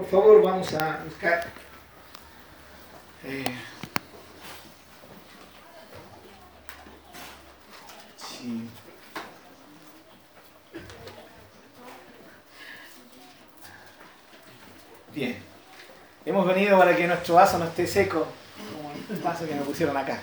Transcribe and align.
por 0.00 0.08
favor, 0.08 0.42
vamos 0.42 0.72
a 0.72 1.00
buscar. 1.04 1.46
Eh, 3.22 3.44
sí. 8.16 8.66
Bien. 15.12 15.36
Hemos 16.24 16.46
venido 16.46 16.78
para 16.78 16.96
que 16.96 17.06
nuestro 17.06 17.34
vaso 17.34 17.58
no 17.58 17.66
esté 17.66 17.86
seco, 17.86 18.26
como 18.56 18.92
el 19.10 19.22
vaso 19.22 19.46
que 19.46 19.54
me 19.54 19.60
pusieron 19.60 19.96
acá. 19.98 20.18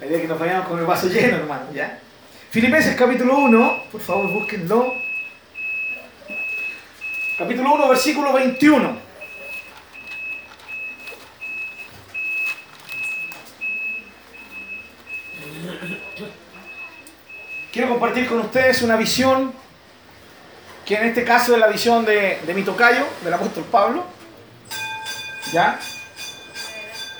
La 0.00 0.06
idea 0.06 0.16
es 0.16 0.22
que 0.22 0.28
nos 0.28 0.38
vayamos 0.38 0.66
con 0.66 0.80
el 0.80 0.86
vaso 0.86 1.06
lleno, 1.06 1.36
hermano, 1.36 1.66
¿ya? 1.72 2.00
Filipenses 2.50 2.96
capítulo 2.96 3.38
1, 3.38 3.82
por 3.92 4.00
favor 4.00 4.32
búsquenlo. 4.32 5.09
Capítulo 7.40 7.72
1, 7.72 7.88
versículo 7.88 8.34
21. 8.34 8.98
Quiero 17.72 17.88
compartir 17.88 18.28
con 18.28 18.40
ustedes 18.40 18.82
una 18.82 18.96
visión 18.96 19.54
que 20.84 20.96
en 20.96 21.06
este 21.06 21.24
caso 21.24 21.54
es 21.54 21.60
la 21.60 21.68
visión 21.68 22.04
de, 22.04 22.40
de 22.46 22.52
mi 22.52 22.62
tocayo, 22.62 23.06
del 23.24 23.32
apóstol 23.32 23.64
Pablo. 23.70 24.04
¿Ya? 25.50 25.80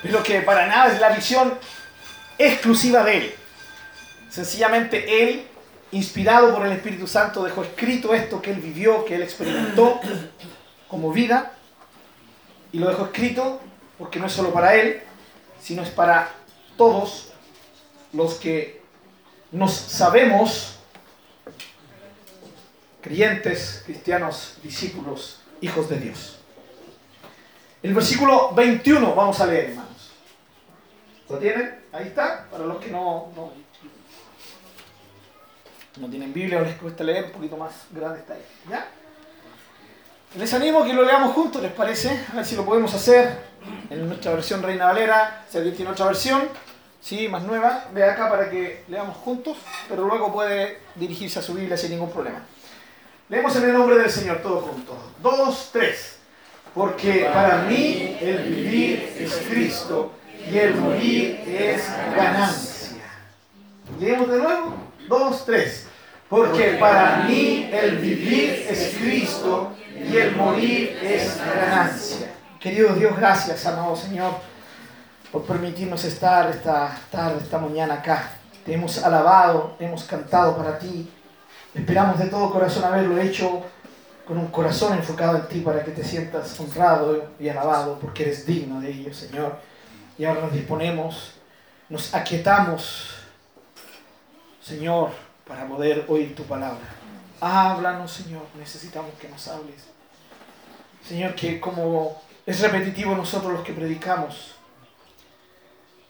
Pero 0.03 0.23
que 0.23 0.43
para 0.43 0.67
nada 0.67 0.93
es 0.93 1.01
la 1.01 1.09
visión 1.09 1.59
exclusiva 2.37 3.03
de 3.05 3.17
él. 3.17 3.35
Sencillamente 4.29 5.23
él, 5.23 5.47
inspirado 5.93 6.55
por 6.55 6.67
el 6.67 6.73
Espíritu 6.73 7.07
Santo, 7.07 7.45
dejó 7.45 7.63
escrito 7.63 8.15
esto 8.15 8.41
que 8.41 8.53
él 8.53 8.61
vivió, 8.61 9.05
que 9.05 9.17
él 9.17 9.23
experimentó 9.23 10.01
como 10.89 11.13
vida. 11.13 11.53
Y 12.73 12.79
lo 12.79 12.89
dejó 12.89 13.07
escrito 13.07 13.61
porque 13.99 14.19
no 14.19 14.27
es 14.27 14.33
solo 14.33 14.53
para 14.53 14.75
él, 14.75 15.03
sino 15.61 15.83
es 15.83 15.91
para 15.91 16.31
todos 16.77 17.33
los 18.13 18.35
que 18.35 18.81
nos 19.53 19.73
sabemos 19.73 20.79
creyentes, 23.01 23.83
cristianos, 23.85 24.59
discípulos, 24.63 25.41
hijos 25.61 25.89
de 25.89 25.99
Dios. 25.99 26.39
El 27.83 27.95
versículo 27.95 28.53
21 28.55 29.15
vamos 29.15 29.41
a 29.41 29.47
leer, 29.47 29.71
hermanos. 29.71 30.11
¿Lo 31.29 31.39
tienen? 31.39 31.81
Ahí 31.93 32.09
está, 32.09 32.47
para 32.51 32.65
los 32.65 32.79
que 32.79 32.91
no, 32.91 33.33
no, 33.35 33.53
no 36.01 36.09
tienen 36.09 36.33
Biblia 36.33 36.59
o 36.59 36.63
les 36.63 36.77
cuesta 36.77 37.05
leer, 37.05 37.27
un 37.27 37.33
poquito 37.33 37.57
más 37.57 37.73
grande 37.91 38.21
está 38.21 38.35
ahí. 38.35 38.45
¿Ya? 38.69 38.87
Les 40.37 40.55
animo 40.55 40.83
a 40.83 40.87
que 40.87 40.95
lo 40.95 41.05
leamos 41.05 41.35
juntos, 41.35 41.61
¿les 41.61 41.73
parece? 41.73 42.25
A 42.33 42.37
ver 42.37 42.45
si 42.45 42.55
lo 42.57 42.65
podemos 42.65 42.95
hacer 42.95 43.37
en 43.91 44.07
nuestra 44.07 44.33
versión 44.33 44.63
Reina 44.63 44.87
Valera. 44.87 45.45
Si 45.49 45.59
alguien 45.59 45.75
tiene 45.75 45.91
otra 45.91 46.07
versión, 46.07 46.49
sí, 47.01 47.29
más 47.29 47.43
nueva, 47.43 47.87
ve 47.93 48.05
acá 48.05 48.31
para 48.31 48.49
que 48.49 48.85
leamos 48.89 49.17
juntos, 49.17 49.59
pero 49.89 50.07
luego 50.07 50.33
puede 50.33 50.79
dirigirse 50.95 51.41
a 51.41 51.43
su 51.43 51.55
Biblia 51.55 51.77
sin 51.77 51.91
ningún 51.91 52.11
problema. 52.11 52.43
Leemos 53.29 53.55
en 53.57 53.65
el 53.65 53.73
nombre 53.73 53.99
del 53.99 54.11
Señor, 54.11 54.39
todos 54.39 54.65
juntos. 54.65 54.97
Dos, 55.21 55.71
tres. 55.73 56.19
Porque 56.75 57.29
para 57.33 57.63
mí 57.63 58.17
el 58.21 58.39
vivir 58.45 59.17
es 59.19 59.33
Cristo 59.49 60.13
y 60.49 60.57
el 60.57 60.77
morir 60.77 61.43
es 61.47 61.89
ganancia. 62.15 63.03
Leemos 63.99 64.31
de 64.31 64.39
nuevo. 64.39 64.75
Dos, 65.09 65.45
tres. 65.45 65.89
Porque 66.31 66.77
para 66.79 67.25
mí 67.25 67.69
el 67.73 67.99
vivir 67.99 68.65
es 68.71 68.97
Cristo 69.01 69.73
y 69.97 70.17
el 70.17 70.37
morir 70.37 70.97
es 71.03 71.37
ganancia. 71.45 72.33
Querido 72.61 72.95
Dios, 72.95 73.17
gracias, 73.17 73.67
amado 73.67 73.97
Señor, 73.97 74.35
por 75.33 75.43
permitirnos 75.43 76.05
estar 76.05 76.49
esta 76.49 76.97
tarde, 77.11 77.39
esta 77.43 77.59
mañana 77.59 77.95
acá. 77.95 78.31
Te 78.65 78.75
hemos 78.75 79.03
alabado, 79.03 79.75
hemos 79.81 80.05
cantado 80.05 80.57
para 80.57 80.79
ti. 80.79 81.11
Esperamos 81.75 82.17
de 82.21 82.27
todo 82.27 82.53
corazón 82.53 82.85
haberlo 82.85 83.19
hecho 83.19 83.65
con 84.25 84.39
un 84.39 84.47
corazón 84.53 84.97
enfocado 84.97 85.37
en 85.37 85.49
ti 85.49 85.59
para 85.59 85.83
que 85.83 85.91
te 85.91 86.05
sientas 86.05 86.61
honrado 86.61 87.31
y 87.41 87.49
alabado 87.49 87.99
porque 87.99 88.23
eres 88.23 88.47
digno 88.47 88.81
de 88.81 88.93
ello, 88.93 89.13
Señor. 89.13 89.59
Y 90.17 90.25
ahora 90.25 90.43
nos 90.43 90.53
disponemos, 90.53 91.33
nos 91.89 92.15
aquietamos, 92.15 93.17
Señor, 94.63 95.11
para 95.51 95.67
poder 95.67 96.05
oír 96.07 96.33
tu 96.37 96.45
palabra. 96.45 96.87
Háblanos, 97.41 98.13
Señor, 98.13 98.47
necesitamos 98.57 99.13
que 99.15 99.29
nos 99.29 99.49
hables. 99.49 99.83
Señor, 101.05 101.35
que 101.35 101.59
como 101.59 102.23
es 102.47 102.61
repetitivo 102.61 103.17
nosotros 103.17 103.55
los 103.55 103.65
que 103.65 103.73
predicamos, 103.73 104.55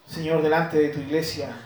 Señor, 0.07 0.43
delante 0.43 0.77
de 0.77 0.91
tu 0.91 1.01
iglesia, 1.01 1.57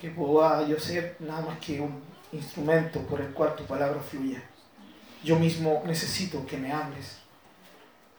que 0.00 0.10
pueda 0.10 0.64
yo 0.68 0.78
ser 0.78 1.16
nada 1.18 1.40
más 1.40 1.58
que 1.58 1.80
un 1.80 2.00
instrumento 2.30 3.00
por 3.00 3.20
el 3.20 3.32
cual 3.32 3.56
tu 3.56 3.64
palabra 3.64 4.00
fluya. 4.00 4.40
Yo 5.24 5.36
mismo 5.40 5.82
necesito 5.84 6.46
que 6.46 6.56
me 6.56 6.70
hables, 6.70 7.16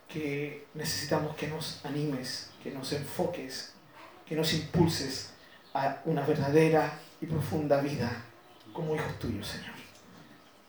que 0.09 0.67
necesitamos 0.73 1.37
que 1.37 1.47
nos 1.47 1.79
animes, 1.85 2.49
que 2.61 2.71
nos 2.71 2.91
enfoques, 2.91 3.71
que 4.27 4.35
nos 4.35 4.53
impulses 4.53 5.31
a 5.73 5.99
una 6.03 6.25
verdadera 6.25 6.99
y 7.21 7.27
profunda 7.27 7.79
vida 7.79 8.25
como 8.73 8.95
hijos 8.95 9.19
tuyos, 9.19 9.47
Señor. 9.47 9.75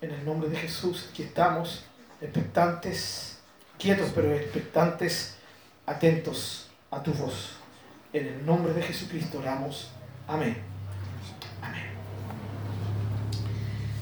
En 0.00 0.10
el 0.10 0.24
nombre 0.24 0.48
de 0.50 0.56
Jesús, 0.56 1.08
aquí 1.10 1.22
estamos, 1.22 1.84
expectantes, 2.20 3.38
quietos 3.78 4.12
pero 4.14 4.32
expectantes, 4.34 5.36
atentos 5.86 6.68
a 6.90 7.02
tu 7.02 7.12
voz. 7.12 7.56
En 8.12 8.26
el 8.26 8.46
nombre 8.46 8.72
de 8.74 8.82
Jesucristo 8.82 9.38
oramos. 9.38 9.90
Amén. 10.28 10.56
Amén. 11.62 11.84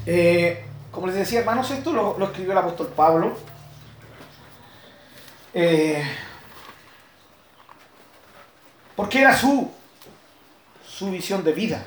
Eh, 0.05 0.65
como 0.91 1.07
les 1.07 1.17
decía, 1.17 1.41
hermanos, 1.41 1.71
esto 1.71 1.93
lo, 1.93 2.23
escribió 2.25 2.53
el 2.53 2.59
apóstol 2.59 2.93
Pablo. 2.95 3.39
Eh, 5.55 6.03
porque 8.95 9.21
era 9.21 9.37
su, 9.37 9.71
su 10.87 11.11
visión 11.11 11.43
de 11.45 11.53
vida. 11.53 11.87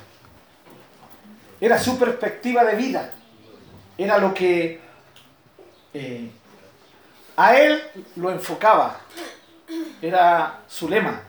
Era 1.65 1.79
su 1.79 1.97
perspectiva 1.97 2.63
de 2.63 2.75
vida. 2.75 3.11
Era 3.97 4.19
lo 4.19 4.35
que 4.35 4.79
eh, 5.95 6.29
a 7.35 7.57
él 7.57 7.81
lo 8.17 8.29
enfocaba. 8.29 9.01
Era 9.99 10.59
su 10.67 10.87
lema. 10.87 11.23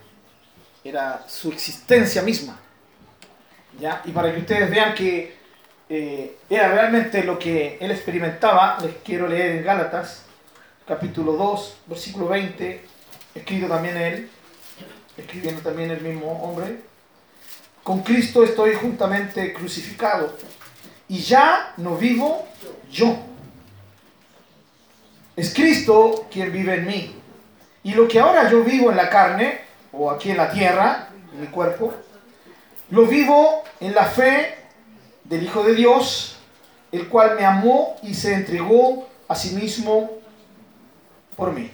Era 0.84 1.25
su 1.26 1.50
existencia 1.52 2.20
misma. 2.20 2.54
¿Ya? 3.80 4.02
Y 4.04 4.10
para 4.10 4.30
que 4.30 4.41
ustedes 4.41 4.70
vean 4.70 4.94
que 4.94 5.38
eh, 5.88 6.36
era 6.50 6.69
realmente 6.69 7.25
lo 7.25 7.38
que 7.38 7.78
él 7.80 7.91
experimentaba, 7.91 8.76
les 8.82 8.96
quiero 8.96 9.26
leer 9.26 9.56
en 9.56 9.64
Gálatas, 9.64 10.25
capítulo 10.86 11.32
2, 11.32 11.78
versículo 11.86 12.28
20, 12.28 12.84
escrito 13.34 13.69
también 13.69 13.96
él, 13.96 14.30
escribiendo 15.16 15.62
también 15.62 15.92
el 15.92 16.02
mismo 16.02 16.30
hombre. 16.42 16.80
Con 17.86 18.00
Cristo 18.00 18.42
estoy 18.42 18.74
juntamente 18.74 19.52
crucificado 19.52 20.36
y 21.06 21.20
ya 21.20 21.72
no 21.76 21.97
vivo 21.97 22.44
yo. 22.91 23.16
Es 25.36 25.54
Cristo 25.54 26.26
quien 26.28 26.50
vive 26.50 26.75
en 26.75 26.84
mí. 26.84 27.14
Y 27.84 27.94
lo 27.94 28.08
que 28.08 28.19
ahora 28.19 28.50
yo 28.50 28.64
vivo 28.64 28.91
en 28.91 28.96
la 28.96 29.08
carne, 29.08 29.60
o 29.92 30.10
aquí 30.10 30.32
en 30.32 30.36
la 30.36 30.50
tierra, 30.50 31.10
en 31.32 31.41
mi 31.42 31.46
cuerpo, 31.46 31.94
lo 32.91 33.06
vivo 33.06 33.62
en 33.78 33.94
la 33.94 34.06
fe 34.06 34.56
del 35.22 35.44
Hijo 35.44 35.62
de 35.62 35.76
Dios, 35.76 36.38
el 36.91 37.06
cual 37.06 37.36
me 37.36 37.44
amó 37.44 37.98
y 38.02 38.14
se 38.14 38.34
entregó 38.34 39.08
a 39.28 39.36
sí 39.36 39.50
mismo 39.54 40.10
por 41.37 41.52
mí. 41.52 41.70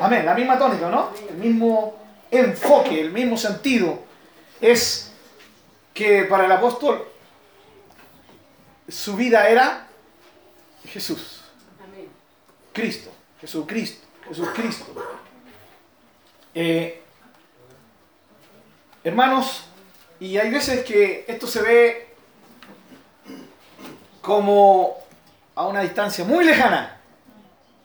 Amén, 0.00 0.26
la 0.26 0.34
misma 0.34 0.58
tónica, 0.58 0.90
¿no? 0.90 1.10
El 1.30 1.36
mismo 1.36 1.94
enfoque, 2.28 3.00
el 3.00 3.12
mismo 3.12 3.36
sentido. 3.36 4.07
Es 4.60 5.12
que 5.94 6.24
para 6.24 6.46
el 6.46 6.52
apóstol 6.52 7.06
su 8.88 9.16
vida 9.16 9.48
era 9.48 9.88
Jesús. 10.86 11.42
Cristo, 12.72 13.10
Jesucristo, 13.40 14.06
Jesucristo. 14.28 14.86
Eh, 16.54 17.02
hermanos, 19.02 19.64
y 20.20 20.36
hay 20.38 20.50
veces 20.50 20.84
que 20.84 21.24
esto 21.26 21.46
se 21.46 21.62
ve 21.62 22.14
como 24.20 24.96
a 25.54 25.66
una 25.66 25.80
distancia 25.80 26.24
muy 26.24 26.44
lejana 26.44 27.00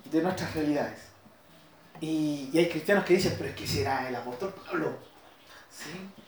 de 0.05 0.21
nuestras 0.21 0.53
realidades. 0.53 0.99
Y, 1.99 2.49
y 2.53 2.59
hay 2.59 2.69
cristianos 2.69 3.05
que 3.05 3.15
dicen, 3.15 3.33
pero 3.37 3.49
es 3.49 3.55
que 3.55 3.65
será 3.65 4.07
el 4.07 4.15
apóstol 4.15 4.53
Pablo. 4.53 4.97
¿Sí? 5.71 6.22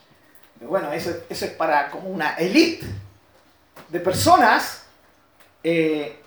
Bueno, 0.61 0.91
eso, 0.93 1.11
es 1.29 1.43
para 1.51 1.89
como 1.91 2.09
una 2.09 2.35
élite 2.35 2.85
de 3.89 3.99
personas 3.99 4.83
eh, 5.63 6.19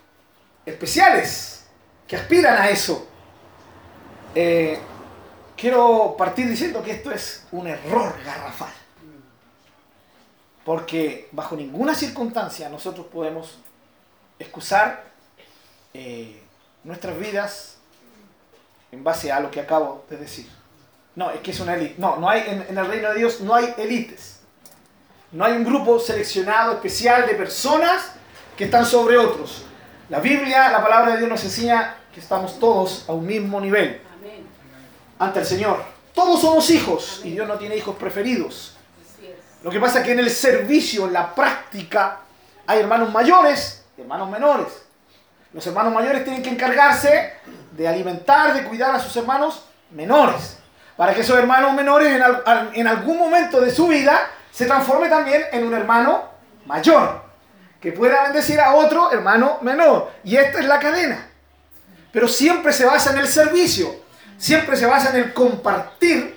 especiales 0.65 1.67
que 2.07 2.17
aspiran 2.17 2.57
a 2.57 2.69
eso. 2.69 3.07
Eh, 4.35 4.79
quiero 5.57 6.15
partir 6.17 6.49
diciendo 6.49 6.83
que 6.83 6.93
esto 6.93 7.11
es 7.11 7.47
un 7.53 7.67
error 7.67 8.15
garrafal. 8.25 8.73
Porque 10.65 11.29
bajo 11.33 11.57
ninguna 11.57 11.95
circunstancia 11.95 12.69
nosotros 12.69 13.07
podemos 13.07 13.59
excusar 14.39 15.05
eh, 15.95 16.43
nuestras 16.85 17.19
vidas 17.19 17.77
en 18.93 19.03
base 19.03 19.33
a 19.33 19.41
lo 19.41 19.51
que 19.51 19.61
acabo 19.61 20.05
de 20.09 20.19
decir. 20.19 20.49
No, 21.19 21.33
es 21.33 21.41
que 21.41 21.51
es 21.51 21.59
una 21.59 21.75
élite. 21.75 21.97
No, 21.99 22.15
no 22.15 22.31
hay, 22.31 22.45
en, 22.47 22.65
en 22.69 22.79
el 22.79 22.87
reino 22.87 23.09
de 23.09 23.19
Dios 23.19 23.41
no 23.41 23.53
hay 23.53 23.75
élites. 23.77 24.39
No 25.33 25.45
hay 25.45 25.55
un 25.55 25.65
grupo 25.65 25.99
seleccionado 25.99 26.75
especial 26.75 27.27
de 27.27 27.35
personas 27.35 28.13
que 28.57 28.67
están 28.67 28.87
sobre 28.87 29.19
otros. 29.19 29.65
La 30.11 30.21
Biblia, 30.21 30.71
la 30.71 30.81
palabra 30.81 31.11
de 31.11 31.19
Dios 31.19 31.29
nos 31.29 31.43
enseña 31.43 31.97
que 32.15 32.21
estamos 32.21 32.61
todos 32.61 33.05
a 33.09 33.15
un 33.15 33.27
mismo 33.27 33.61
nivel 33.61 34.01
ante 35.19 35.41
el 35.41 35.45
Señor. 35.45 35.83
Todos 36.15 36.41
somos 36.41 36.71
hijos 36.71 37.23
y 37.25 37.33
Dios 37.33 37.49
no 37.49 37.57
tiene 37.59 37.77
hijos 37.77 37.97
preferidos. 37.97 38.77
Lo 39.65 39.73
que 39.73 39.81
pasa 39.81 39.99
es 39.99 40.05
que 40.05 40.13
en 40.13 40.21
el 40.21 40.31
servicio, 40.31 41.09
en 41.09 41.15
la 41.15 41.35
práctica, 41.35 42.21
hay 42.65 42.79
hermanos 42.79 43.13
mayores 43.13 43.85
y 43.97 44.03
hermanos 44.03 44.31
menores. 44.31 44.69
Los 45.53 45.67
hermanos 45.67 45.93
mayores 45.93 46.23
tienen 46.23 46.45
que 46.45 46.51
encargarse 46.51 47.33
de 47.73 47.89
alimentar, 47.89 48.55
de 48.55 48.63
cuidar 48.63 48.95
a 48.95 49.01
sus 49.01 49.17
hermanos 49.17 49.65
menores. 49.91 50.58
Para 50.99 51.15
que 51.15 51.21
esos 51.21 51.39
hermanos 51.39 51.75
menores 51.75 52.13
en, 52.13 52.23
en 52.75 52.89
algún 52.89 53.19
momento 53.19 53.61
de 53.61 53.71
su 53.71 53.87
vida 53.87 54.31
se 54.51 54.67
transforme 54.67 55.09
también 55.09 55.45
en 55.53 55.65
un 55.65 55.73
hermano 55.73 56.25
mayor. 56.67 57.23
Que 57.81 57.93
pueda 57.93 58.25
bendecir 58.25 58.61
a 58.61 58.75
otro 58.75 59.13
hermano 59.13 59.59
menor. 59.61 60.11
Y 60.25 60.35
esta 60.35 60.59
es 60.59 60.67
la 60.67 60.81
cadena. 60.81 61.31
Pero 62.11 62.27
siempre 62.27 62.73
se 62.73 62.85
basa 62.85 63.13
en 63.13 63.19
el 63.19 63.29
servicio. 63.29 63.95
Siempre 64.39 64.77
se 64.77 64.87
basa 64.87 65.11
en 65.11 65.23
el 65.23 65.33
compartir 65.33 66.37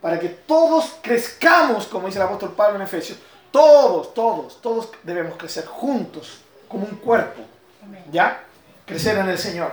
para 0.00 0.20
que 0.20 0.28
todos 0.28 0.98
crezcamos, 1.02 1.88
como 1.88 2.06
dice 2.06 2.20
el 2.20 2.26
apóstol 2.26 2.54
Pablo 2.56 2.76
en 2.76 2.82
Efesios. 2.82 3.18
Todos, 3.50 4.14
todos, 4.14 4.62
todos 4.62 4.90
debemos 5.02 5.36
crecer 5.36 5.66
juntos, 5.66 6.42
como 6.68 6.86
un 6.86 6.94
cuerpo. 6.94 7.42
¿Ya? 8.12 8.40
Crecer 8.84 9.18
en 9.18 9.28
el 9.30 9.38
Señor. 9.38 9.72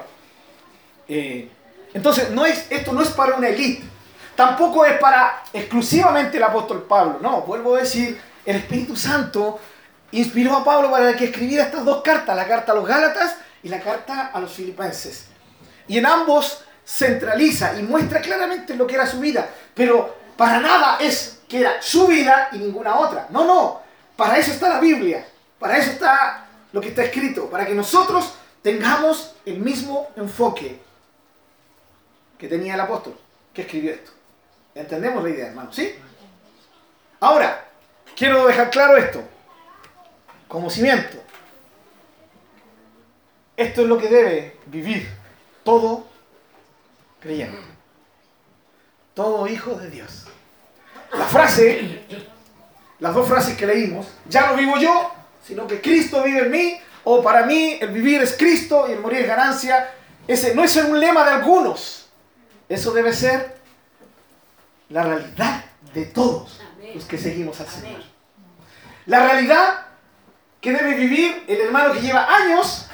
Eh, 1.07 1.51
entonces, 1.93 2.31
no 2.31 2.47
es, 2.47 2.65
esto 2.71 2.93
no 2.93 3.03
es 3.03 3.09
para 3.09 3.35
una 3.35 3.49
élite. 3.49 3.92
Tampoco 4.35 4.85
es 4.85 4.97
para 4.99 5.43
exclusivamente 5.53 6.37
el 6.37 6.43
apóstol 6.43 6.83
Pablo. 6.83 7.19
No, 7.21 7.41
vuelvo 7.41 7.75
a 7.75 7.79
decir, 7.79 8.19
el 8.45 8.55
Espíritu 8.55 8.95
Santo 8.95 9.59
inspiró 10.11 10.55
a 10.55 10.63
Pablo 10.63 10.91
para 10.91 11.15
que 11.15 11.25
escribiera 11.25 11.65
estas 11.65 11.85
dos 11.85 12.01
cartas, 12.01 12.35
la 12.35 12.47
carta 12.47 12.71
a 12.71 12.75
los 12.75 12.87
Gálatas 12.87 13.35
y 13.61 13.69
la 13.69 13.79
carta 13.79 14.31
a 14.33 14.39
los 14.39 14.51
Filipenses. 14.51 15.25
Y 15.87 15.97
en 15.97 16.05
ambos 16.05 16.63
centraliza 16.85 17.77
y 17.79 17.83
muestra 17.83 18.21
claramente 18.21 18.75
lo 18.75 18.85
que 18.85 18.95
era 18.95 19.07
su 19.07 19.19
vida, 19.19 19.49
pero 19.73 20.15
para 20.35 20.59
nada 20.59 20.97
es 20.99 21.39
que 21.47 21.61
era 21.61 21.81
su 21.81 22.07
vida 22.07 22.49
y 22.51 22.57
ninguna 22.57 22.99
otra. 22.99 23.27
No, 23.29 23.45
no, 23.45 23.81
para 24.15 24.37
eso 24.37 24.51
está 24.51 24.69
la 24.69 24.79
Biblia, 24.79 25.25
para 25.59 25.77
eso 25.77 25.91
está 25.91 26.47
lo 26.71 26.81
que 26.81 26.89
está 26.89 27.03
escrito, 27.03 27.49
para 27.49 27.65
que 27.65 27.73
nosotros 27.73 28.33
tengamos 28.61 29.35
el 29.45 29.59
mismo 29.59 30.09
enfoque 30.15 30.81
que 32.37 32.47
tenía 32.47 32.73
el 32.73 32.79
apóstol 32.81 33.17
que 33.53 33.61
escribió 33.61 33.91
esto. 33.93 34.11
¿Entendemos 34.75 35.23
la 35.23 35.29
idea, 35.29 35.47
hermano? 35.47 35.71
¿Sí? 35.71 35.95
Ahora, 37.19 37.65
quiero 38.15 38.47
dejar 38.47 38.69
claro 38.69 38.97
esto, 38.97 39.23
como 40.47 40.69
cimiento. 40.69 41.17
Esto 43.55 43.81
es 43.81 43.87
lo 43.87 43.97
que 43.97 44.09
debe 44.09 44.57
vivir 44.65 45.07
todo 45.63 46.07
creyente. 47.19 47.57
Todo 49.13 49.47
hijo 49.47 49.75
de 49.75 49.89
Dios. 49.89 50.25
La 51.13 51.25
frase, 51.25 52.03
las 52.99 53.13
dos 53.13 53.27
frases 53.27 53.55
que 53.55 53.67
leímos, 53.67 54.07
ya 54.27 54.47
no 54.47 54.57
vivo 54.57 54.77
yo, 54.77 55.11
sino 55.45 55.67
que 55.67 55.81
Cristo 55.81 56.23
vive 56.23 56.39
en 56.39 56.51
mí, 56.51 56.79
o 57.03 57.21
para 57.21 57.45
mí 57.45 57.77
el 57.79 57.89
vivir 57.89 58.21
es 58.21 58.35
Cristo 58.35 58.87
y 58.89 58.93
el 58.93 58.99
morir 58.99 59.19
es 59.19 59.27
ganancia, 59.27 59.93
ese 60.27 60.55
no 60.55 60.63
es 60.63 60.75
un 60.77 60.99
lema 60.99 61.23
de 61.25 61.31
algunos. 61.31 62.09
Eso 62.67 62.91
debe 62.91 63.13
ser 63.13 63.57
la 64.93 65.01
realidad 65.01 65.65
de 65.91 66.05
todos 66.05 66.61
los 66.93 67.05
que 67.05 67.17
seguimos 67.17 67.59
al 67.59 67.67
Señor. 67.67 68.01
La 69.07 69.25
realidad 69.25 69.87
que 70.61 70.71
debe 70.71 70.93
vivir 70.93 71.45
el 71.47 71.61
hermano 71.61 71.93
que 71.93 72.01
lleva 72.01 72.27
años 72.31 72.87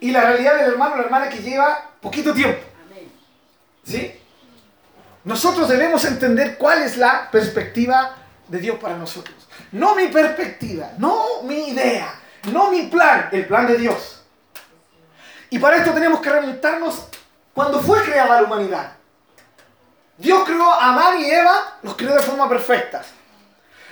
y 0.00 0.10
la 0.10 0.20
realidad 0.20 0.56
del 0.56 0.72
hermano 0.72 0.94
o 0.94 0.98
la 0.98 1.04
hermana 1.04 1.28
que 1.30 1.38
lleva 1.38 1.92
poquito 2.02 2.34
tiempo. 2.34 2.60
¿Sí? 3.82 4.20
Nosotros 5.24 5.66
debemos 5.66 6.04
entender 6.04 6.58
cuál 6.58 6.82
es 6.82 6.98
la 6.98 7.30
perspectiva 7.30 8.14
de 8.48 8.58
Dios 8.58 8.78
para 8.78 8.98
nosotros. 8.98 9.48
No 9.72 9.94
mi 9.94 10.08
perspectiva, 10.08 10.92
no 10.98 11.42
mi 11.44 11.70
idea, 11.70 12.20
no 12.52 12.70
mi 12.70 12.82
plan, 12.82 13.30
el 13.32 13.46
plan 13.46 13.66
de 13.66 13.78
Dios. 13.78 14.24
Y 15.48 15.58
para 15.58 15.76
esto 15.76 15.92
tenemos 15.92 16.20
que 16.20 16.28
remontarnos 16.28 17.08
cuando 17.54 17.80
fue 17.80 18.04
creada 18.04 18.42
la 18.42 18.46
humanidad. 18.46 18.97
Dios 20.18 20.42
creó 20.44 20.70
a 20.72 20.92
Adán 20.92 21.20
y 21.20 21.30
Eva, 21.30 21.78
los 21.82 21.94
creó 21.96 22.14
de 22.14 22.22
forma 22.22 22.48
perfecta. 22.48 23.02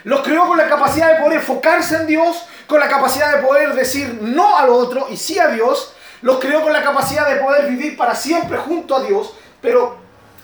Los 0.02 0.22
creó 0.22 0.46
con 0.46 0.58
la 0.58 0.68
capacidad 0.68 1.12
de 1.12 1.22
poder 1.22 1.38
enfocarse 1.38 1.96
en 1.96 2.06
Dios, 2.06 2.44
con 2.66 2.80
la 2.80 2.88
capacidad 2.88 3.36
de 3.36 3.46
poder 3.46 3.74
decir 3.74 4.18
no 4.20 4.58
al 4.58 4.68
otro 4.68 5.06
y 5.08 5.16
sí 5.16 5.38
a 5.38 5.48
Dios, 5.48 5.94
los 6.22 6.40
creó 6.40 6.62
con 6.62 6.72
la 6.72 6.82
capacidad 6.82 7.28
de 7.28 7.36
poder 7.36 7.70
vivir 7.70 7.96
para 7.96 8.14
siempre 8.14 8.58
junto 8.58 8.96
a 8.96 9.04
Dios, 9.04 9.34
pero 9.60 9.98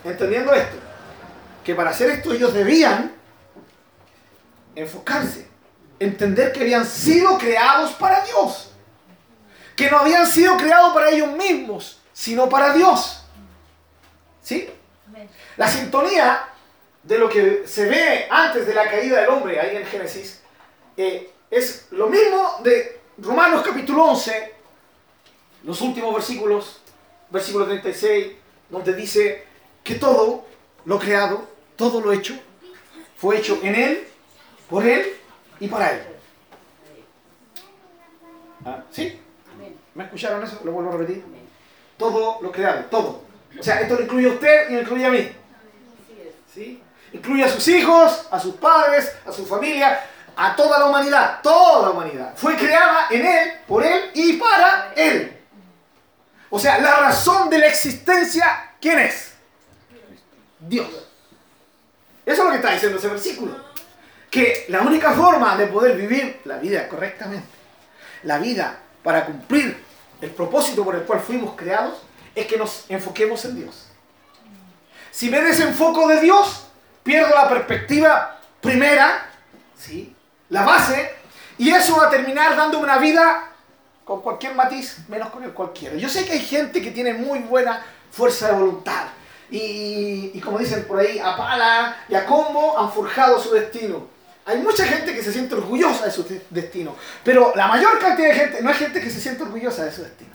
entendiendo 0.05 0.53
esto, 0.55 0.77
que 1.65 1.75
para 1.75 1.91
hacer 1.91 2.11
esto 2.11 2.33
ellos 2.33 2.55
debían 2.55 3.13
enfocarse, 4.77 5.49
entender 5.99 6.53
que 6.53 6.61
habían 6.61 6.87
sido 6.87 7.39
creados 7.39 7.93
para 7.93 8.25
Dios, 8.25 8.71
que 9.75 9.91
no 9.91 9.99
habían 9.99 10.27
sido 10.27 10.57
creados 10.57 10.95
para 10.95 11.11
ellos 11.11 11.33
mismos, 11.33 12.01
sino 12.13 12.49
para 12.49 12.73
Dios. 12.73 13.25
¿Sí? 14.43 14.69
La 15.57 15.69
sintonía 15.69 16.49
de 17.03 17.19
lo 17.19 17.29
que 17.29 17.65
se 17.67 17.87
ve 17.87 18.27
antes 18.31 18.67
de 18.67 18.75
la 18.75 18.89
caída 18.91 19.21
del 19.21 19.31
hombre, 19.31 19.61
ahí 19.61 19.77
en 19.77 19.87
Génesis, 19.87 20.41
eh, 20.97 21.31
es 21.51 21.89
lo 21.91 22.09
mismo 22.09 22.61
de 22.63 23.01
Romanos 23.19 23.63
capítulo 23.63 24.05
11, 24.05 24.55
los 25.65 25.81
últimos 25.83 26.15
versículos, 26.15 26.81
versículo 27.31 27.67
36, 27.67 28.33
donde 28.71 28.95
dice 28.95 29.45
que 29.85 29.97
todo 29.97 30.47
lo 30.87 30.99
creado, 30.99 31.47
todo 31.77 32.01
lo 32.01 32.13
hecho, 32.13 32.35
fue 33.17 33.39
hecho 33.39 33.59
en 33.63 33.75
Él, 33.75 34.09
por 34.71 34.87
Él 34.87 35.13
y 35.61 35.69
para 35.69 35.93
Él. 35.93 36.03
¿Ah? 38.65 38.83
¿Sí? 38.91 39.19
¿Me 39.95 40.05
escucharon 40.05 40.43
eso? 40.43 40.61
Lo 40.65 40.73
vuelvo 40.73 40.91
a 40.91 40.97
repetir. 40.97 41.23
Todo 41.99 42.39
lo 42.41 42.51
creado, 42.51 42.85
todo. 42.87 43.23
O 43.59 43.63
sea, 43.63 43.81
esto 43.81 43.97
lo 43.97 44.03
incluye 44.03 44.31
a 44.31 44.33
usted 44.33 44.71
y 44.71 44.75
lo 44.75 44.81
incluye 44.81 45.05
a 45.05 45.11
mí. 45.11 45.31
Incluye 47.13 47.45
a 47.45 47.49
sus 47.49 47.67
hijos, 47.69 48.27
a 48.31 48.41
sus 48.41 48.55
padres, 48.57 49.13
a 49.27 49.33
su 49.33 49.47
familia, 49.47 50.01
a 50.37 50.57
toda 50.57 50.79
la 50.79 50.87
humanidad. 50.87 51.41
Toda 51.43 51.83
la 51.83 51.91
humanidad. 51.91 52.33
Fue 52.37 52.57
creada 52.57 53.09
en 53.11 53.27
Él, 53.27 53.53
por 53.67 53.85
Él 53.85 54.11
y 54.15 54.35
para 54.35 54.93
Él. 54.97 55.39
O 56.51 56.59
sea, 56.59 56.79
la 56.79 56.97
razón 56.97 57.49
de 57.49 57.59
la 57.59 57.67
existencia, 57.67 58.73
¿quién 58.81 58.99
es? 58.99 59.33
Dios. 60.61 60.89
Eso 62.25 62.43
es 62.43 62.45
lo 62.45 62.51
que 62.51 62.57
está 62.57 62.73
diciendo 62.73 62.99
ese 62.99 63.09
versículo. 63.09 63.57
Que 64.31 64.67
la 64.69 64.81
única 64.81 65.13
forma 65.13 65.57
de 65.57 65.67
poder 65.67 65.97
vivir 65.97 66.41
la 66.45 66.59
vida 66.59 66.89
correctamente, 66.89 67.49
la 68.23 68.39
vida 68.39 68.79
para 69.03 69.27
cumplir 69.27 69.83
el 70.21 70.31
propósito 70.31 70.85
por 70.85 70.95
el 70.95 71.03
cual 71.03 71.21
fuimos 71.21 71.55
creados, 71.57 72.03
es 72.35 72.47
que 72.47 72.57
nos 72.57 72.85
enfoquemos 72.89 73.45
en 73.45 73.57
Dios. 73.57 73.92
Si 75.13 75.31
me 75.31 75.43
desenfoco 75.43 76.09
de 76.09 76.23
Dios, 76.23 76.65
pierdo 77.03 77.35
la 77.35 77.47
perspectiva 77.47 78.41
primera, 78.63 79.31
¿sí? 79.77 80.17
la 80.49 80.63
base, 80.65 81.11
y 81.59 81.71
eso 81.71 81.99
va 81.99 82.07
a 82.07 82.11
terminar 82.11 82.57
dando 82.57 82.79
una 82.79 82.97
vida 82.97 83.51
con 84.05 84.23
cualquier 84.23 84.55
matiz, 84.55 85.01
menos 85.09 85.29
con 85.29 85.45
el 85.45 85.53
cualquiera. 85.53 85.97
Yo 85.97 86.09
sé 86.09 86.25
que 86.25 86.33
hay 86.33 86.41
gente 86.41 86.81
que 86.81 86.91
tiene 86.93 87.13
muy 87.13 87.41
buena 87.41 87.85
fuerza 88.11 88.49
de 88.49 88.55
voluntad. 88.55 89.05
Y, 89.51 90.41
como 90.41 90.59
dicen 90.59 90.85
por 90.85 90.99
ahí, 90.99 91.19
a 91.19 91.37
pala 91.37 92.05
y 92.09 92.15
a 92.15 92.25
combo 92.25 92.79
han 92.79 92.91
forjado 92.91 93.39
su 93.39 93.53
destino. 93.53 94.09
Hay 94.47 94.59
mucha 94.59 94.87
gente 94.87 95.15
que 95.15 95.23
se 95.23 95.31
siente 95.31 95.55
orgullosa 95.55 96.07
de 96.07 96.11
su 96.11 96.25
destino. 96.49 96.97
Pero 97.23 97.53
la 97.55 97.69
mayor 97.69 97.99
cantidad 97.99 98.29
de 98.29 98.35
gente 98.35 98.63
no 98.63 98.71
es 98.71 98.79
gente 98.79 98.99
que 98.99 99.11
se 99.11 99.21
siente 99.21 99.43
orgullosa 99.43 99.85
de 99.85 99.93
su 99.93 100.03
destino. 100.03 100.31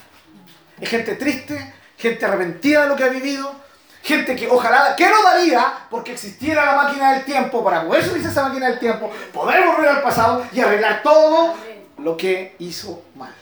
Es 0.79 0.87
gente 0.87 1.15
triste, 1.15 1.73
gente 1.97 2.25
arrepentida 2.25 2.83
de 2.83 2.89
lo 2.89 2.95
que 2.95 3.05
ha 3.05 3.09
vivido, 3.09 3.66
gente 4.07 4.37
que 4.37 4.47
ojalá, 4.47 4.95
que 4.95 5.09
no 5.09 5.21
daría 5.21 5.85
porque 5.89 6.13
existiera 6.13 6.65
la 6.65 6.75
máquina 6.81 7.13
del 7.13 7.25
tiempo 7.25 7.61
para 7.61 7.85
poder 7.85 8.05
subirse 8.05 8.29
esa 8.29 8.43
máquina 8.43 8.69
del 8.69 8.79
tiempo, 8.79 9.11
poder 9.33 9.65
volver 9.67 9.89
al 9.89 10.01
pasado 10.01 10.47
y 10.53 10.61
arreglar 10.61 11.03
todo 11.03 11.53
lo 11.97 12.15
que 12.15 12.55
hizo 12.59 13.03
mal. 13.15 13.33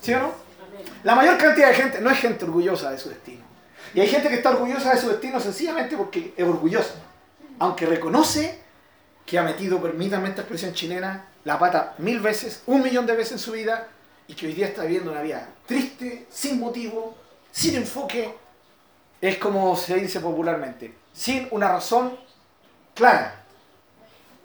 ¿Sí 0.00 0.12
o 0.14 0.18
no? 0.18 0.32
La 1.04 1.14
mayor 1.14 1.38
cantidad 1.38 1.68
de 1.68 1.74
gente 1.74 2.00
no 2.00 2.10
es 2.10 2.18
gente 2.18 2.44
orgullosa 2.44 2.90
de 2.90 2.98
su 2.98 3.10
destino. 3.10 3.44
Y 3.94 4.00
hay 4.00 4.08
gente 4.08 4.28
que 4.28 4.34
está 4.34 4.50
orgullosa 4.50 4.92
de 4.92 5.00
su 5.00 5.08
destino 5.08 5.38
sencillamente 5.38 5.96
porque 5.96 6.34
es 6.36 6.44
orgullosa. 6.44 6.94
Aunque 7.60 7.86
reconoce 7.86 8.60
que 9.24 9.38
ha 9.38 9.42
metido, 9.42 9.80
permítanme 9.80 10.30
esta 10.30 10.40
expresión 10.40 10.72
chilena, 10.72 11.26
la 11.44 11.60
pata 11.60 11.94
mil 11.98 12.18
veces, 12.18 12.62
un 12.66 12.82
millón 12.82 13.06
de 13.06 13.14
veces 13.14 13.34
en 13.34 13.38
su 13.38 13.52
vida 13.52 13.86
y 14.26 14.34
que 14.34 14.46
hoy 14.46 14.52
día 14.52 14.66
está 14.66 14.82
viviendo 14.82 15.12
una 15.12 15.22
vida 15.22 15.48
triste, 15.64 16.26
sin 16.28 16.58
motivo, 16.58 17.16
sin 17.52 17.76
enfoque, 17.76 18.34
es 19.20 19.38
como 19.38 19.76
se 19.76 19.96
dice 19.96 20.20
popularmente, 20.20 20.94
sin 21.12 21.48
una 21.50 21.68
razón 21.68 22.16
clara, 22.94 23.44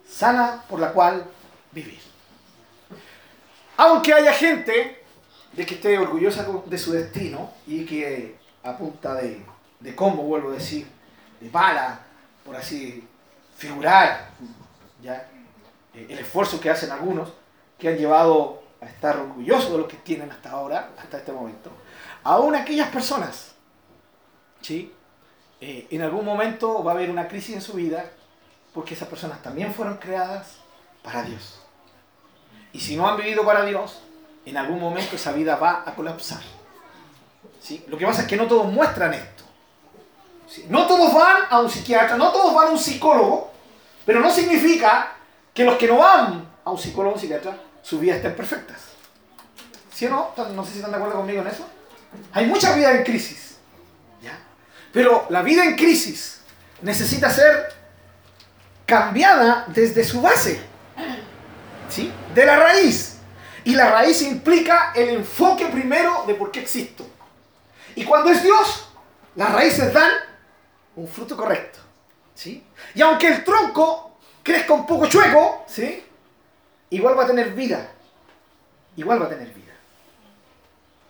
sana 0.07 0.63
por 0.67 0.79
la 0.79 0.91
cual 0.91 1.25
vivir. 1.71 1.99
Aunque 3.77 4.13
haya 4.13 4.33
gente 4.33 5.03
de 5.53 5.65
que 5.65 5.75
esté 5.75 5.97
orgullosa 5.97 6.47
de 6.65 6.77
su 6.77 6.91
destino 6.91 7.51
y 7.67 7.85
que 7.85 8.37
a 8.63 8.77
punta 8.77 9.15
de, 9.15 9.43
de 9.79 9.95
cómo, 9.95 10.23
vuelvo 10.23 10.49
a 10.49 10.53
decir, 10.53 10.87
de 11.39 11.49
bala, 11.49 11.99
por 12.45 12.55
así 12.55 13.07
figurar, 13.57 14.29
¿ya? 15.01 15.27
Eh, 15.93 16.07
el 16.09 16.19
esfuerzo 16.19 16.59
que 16.59 16.69
hacen 16.69 16.91
algunos, 16.91 17.33
que 17.77 17.89
han 17.89 17.97
llevado 17.97 18.63
a 18.81 18.85
estar 18.85 19.17
orgullosos 19.17 19.71
de 19.71 19.77
lo 19.77 19.87
que 19.87 19.97
tienen 19.97 20.31
hasta 20.31 20.51
ahora, 20.51 20.89
hasta 20.97 21.17
este 21.17 21.31
momento, 21.31 21.71
aún 22.23 22.55
aquellas 22.55 22.89
personas, 22.89 23.52
¿sí? 24.63 24.91
Eh, 25.61 25.87
en 25.91 26.01
algún 26.01 26.25
momento 26.25 26.83
va 26.83 26.91
a 26.91 26.95
haber 26.95 27.11
una 27.11 27.27
crisis 27.27 27.55
en 27.55 27.61
su 27.61 27.73
vida, 27.73 28.09
porque 28.73 28.95
esas 28.95 29.07
personas 29.07 29.41
también 29.43 29.73
fueron 29.73 29.97
creadas 29.97 30.55
para 31.03 31.21
Dios. 31.21 31.59
Y 32.71 32.79
si 32.79 32.95
no 32.95 33.07
han 33.07 33.17
vivido 33.17 33.45
para 33.45 33.63
Dios, 33.63 34.01
en 34.45 34.57
algún 34.57 34.79
momento 34.79 35.15
esa 35.15 35.31
vida 35.31 35.57
va 35.57 35.83
a 35.85 35.93
colapsar. 35.93 36.41
¿Sí? 37.61 37.85
Lo 37.87 37.97
que 37.97 38.05
pasa 38.05 38.23
es 38.23 38.27
que 38.27 38.35
no 38.35 38.47
todos 38.47 38.65
muestran 38.65 39.13
esto. 39.13 39.43
No 40.69 40.85
todos 40.85 41.13
van 41.13 41.43
a 41.49 41.59
un 41.59 41.69
psiquiatra, 41.69 42.17
no 42.17 42.31
todos 42.31 42.53
van 42.53 42.67
a 42.67 42.71
un 42.71 42.79
psicólogo, 42.79 43.51
pero 44.05 44.19
no 44.19 44.29
significa 44.29 45.13
que 45.53 45.63
los 45.63 45.77
que 45.77 45.87
no 45.87 45.97
van 45.97 46.47
a 46.63 46.71
un 46.71 46.77
psicólogo 46.77 47.11
o 47.11 47.15
un 47.15 47.21
psiquiatra, 47.21 47.57
sus 47.81 47.99
vidas 47.99 48.17
estén 48.17 48.35
perfectas. 48.35 48.81
¿Sí 49.93 50.07
o 50.07 50.09
no? 50.09 50.31
No 50.53 50.65
sé 50.65 50.71
si 50.71 50.77
están 50.77 50.91
de 50.91 50.97
acuerdo 50.97 51.17
conmigo 51.17 51.41
en 51.41 51.47
eso. 51.47 51.65
Hay 52.33 52.47
mucha 52.47 52.75
vida 52.75 52.91
en 52.91 53.03
crisis. 53.03 53.42
Pero 54.93 55.25
la 55.29 55.41
vida 55.41 55.65
en 55.65 55.75
crisis 55.75 56.39
necesita 56.81 57.29
ser 57.29 57.73
cambiada 58.85 59.65
desde 59.67 60.03
su 60.03 60.21
base. 60.21 60.61
¿Sí? 61.89 62.13
De 62.33 62.45
la 62.45 62.57
raíz. 62.57 63.17
Y 63.65 63.75
la 63.75 63.89
raíz 63.89 64.21
implica 64.21 64.91
el 64.95 65.09
enfoque 65.09 65.65
primero 65.65 66.23
de 66.27 66.35
por 66.35 66.51
qué 66.51 66.59
existo. 66.59 67.05
Y 67.95 68.05
cuando 68.05 68.29
es 68.29 68.43
Dios, 68.43 68.87
las 69.35 69.51
raíces 69.51 69.91
dan 69.91 70.11
un 70.95 71.07
fruto 71.07 71.35
correcto. 71.35 71.79
¿sí? 72.35 72.63
Y 72.93 73.01
aunque 73.01 73.27
el 73.27 73.43
tronco 73.43 74.17
crezca 74.43 74.73
un 74.73 74.85
poco 74.85 75.07
chueco, 75.07 75.65
¿sí? 75.67 76.03
igual 76.91 77.17
va 77.17 77.23
a 77.23 77.27
tener 77.27 77.51
vida. 77.53 77.89
Igual 78.95 79.21
va 79.21 79.25
a 79.25 79.29
tener 79.29 79.47
vida. 79.47 79.73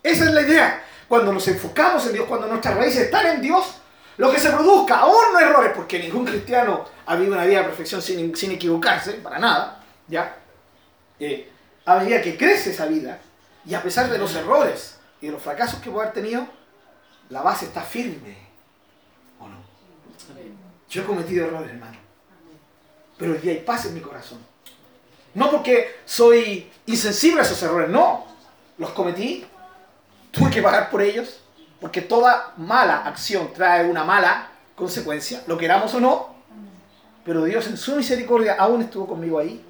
Esa 0.02 0.25
es 0.25 0.32
la 0.32 0.42
idea. 0.42 0.84
Cuando 1.13 1.32
nos 1.32 1.48
enfocamos 1.48 2.08
en 2.08 2.13
Dios, 2.13 2.25
cuando 2.25 2.48
nuestras 2.48 2.75
raíces 2.75 3.03
están 3.03 3.27
en 3.27 3.39
Dios, 3.39 3.75
lo 4.17 4.32
que 4.32 4.39
se 4.39 4.50
produzca, 4.50 4.98
aún 4.98 5.32
no 5.32 5.39
errores, 5.39 5.72
porque 5.75 6.00
ningún 6.00 6.25
cristiano 6.25 6.86
ha 7.05 7.15
vivido 7.15 7.36
una 7.36 7.46
vida 7.46 7.60
de 7.60 7.65
perfección 7.65 8.01
sin, 8.01 8.36
sin 8.36 8.53
equivocarse, 8.53 9.12
para 9.12 9.38
nada, 9.38 9.84
¿ya? 10.08 10.36
Eh, 11.20 11.51
a 11.86 11.98
medida 11.98 12.20
que 12.20 12.36
crece 12.36 12.72
esa 12.72 12.88
vida, 12.88 13.20
y 13.63 13.75
a 13.75 13.84
pesar 13.84 14.10
de 14.10 14.17
los 14.17 14.34
errores 14.36 14.98
y 15.22 15.27
de 15.27 15.34
los 15.34 15.43
fracasos 15.43 15.79
que 15.82 15.91
puede 15.91 16.08
haber 16.08 16.15
tenido, 16.15 16.48
la 17.29 17.43
base 17.43 17.65
está 17.65 17.82
firme. 17.82 18.36
¿O 19.39 19.48
no? 19.48 19.58
Yo 20.89 21.03
he 21.03 21.05
cometido 21.05 21.46
errores, 21.46 21.70
hermano. 21.70 22.00
Pero 23.20 23.34
hoy 23.34 23.38
día 23.38 23.51
hay 23.51 23.60
paz 23.60 23.86
en 23.86 23.93
mi 23.93 24.01
corazón. 24.01 24.39
No 25.36 25.51
porque 25.51 25.98
soy 26.05 26.72
insensible 26.88 27.41
a 27.41 27.43
esos 27.43 27.62
errores, 27.62 27.91
no. 27.91 28.25
Los 28.79 28.89
cometí, 28.93 29.46
tuve 30.34 30.50
que 30.50 30.62
pagar 30.62 30.90
por 30.90 31.02
ellos, 31.02 31.40
porque 31.80 32.02
toda 32.02 32.54
mala 32.58 33.06
acción 33.06 33.54
trae 33.54 33.90
una 33.90 34.04
mala 34.04 34.50
consecuencia, 34.75 35.44
lo 35.48 35.58
queramos 35.58 35.94
o 35.94 36.00
no. 36.00 36.34
Pero 37.24 37.46
Dios 37.46 37.68
en 37.68 37.78
su 37.78 37.96
misericordia 37.96 38.56
aún 38.60 38.82
estuvo 38.82 39.08
conmigo 39.08 39.40
ahí 39.40 39.63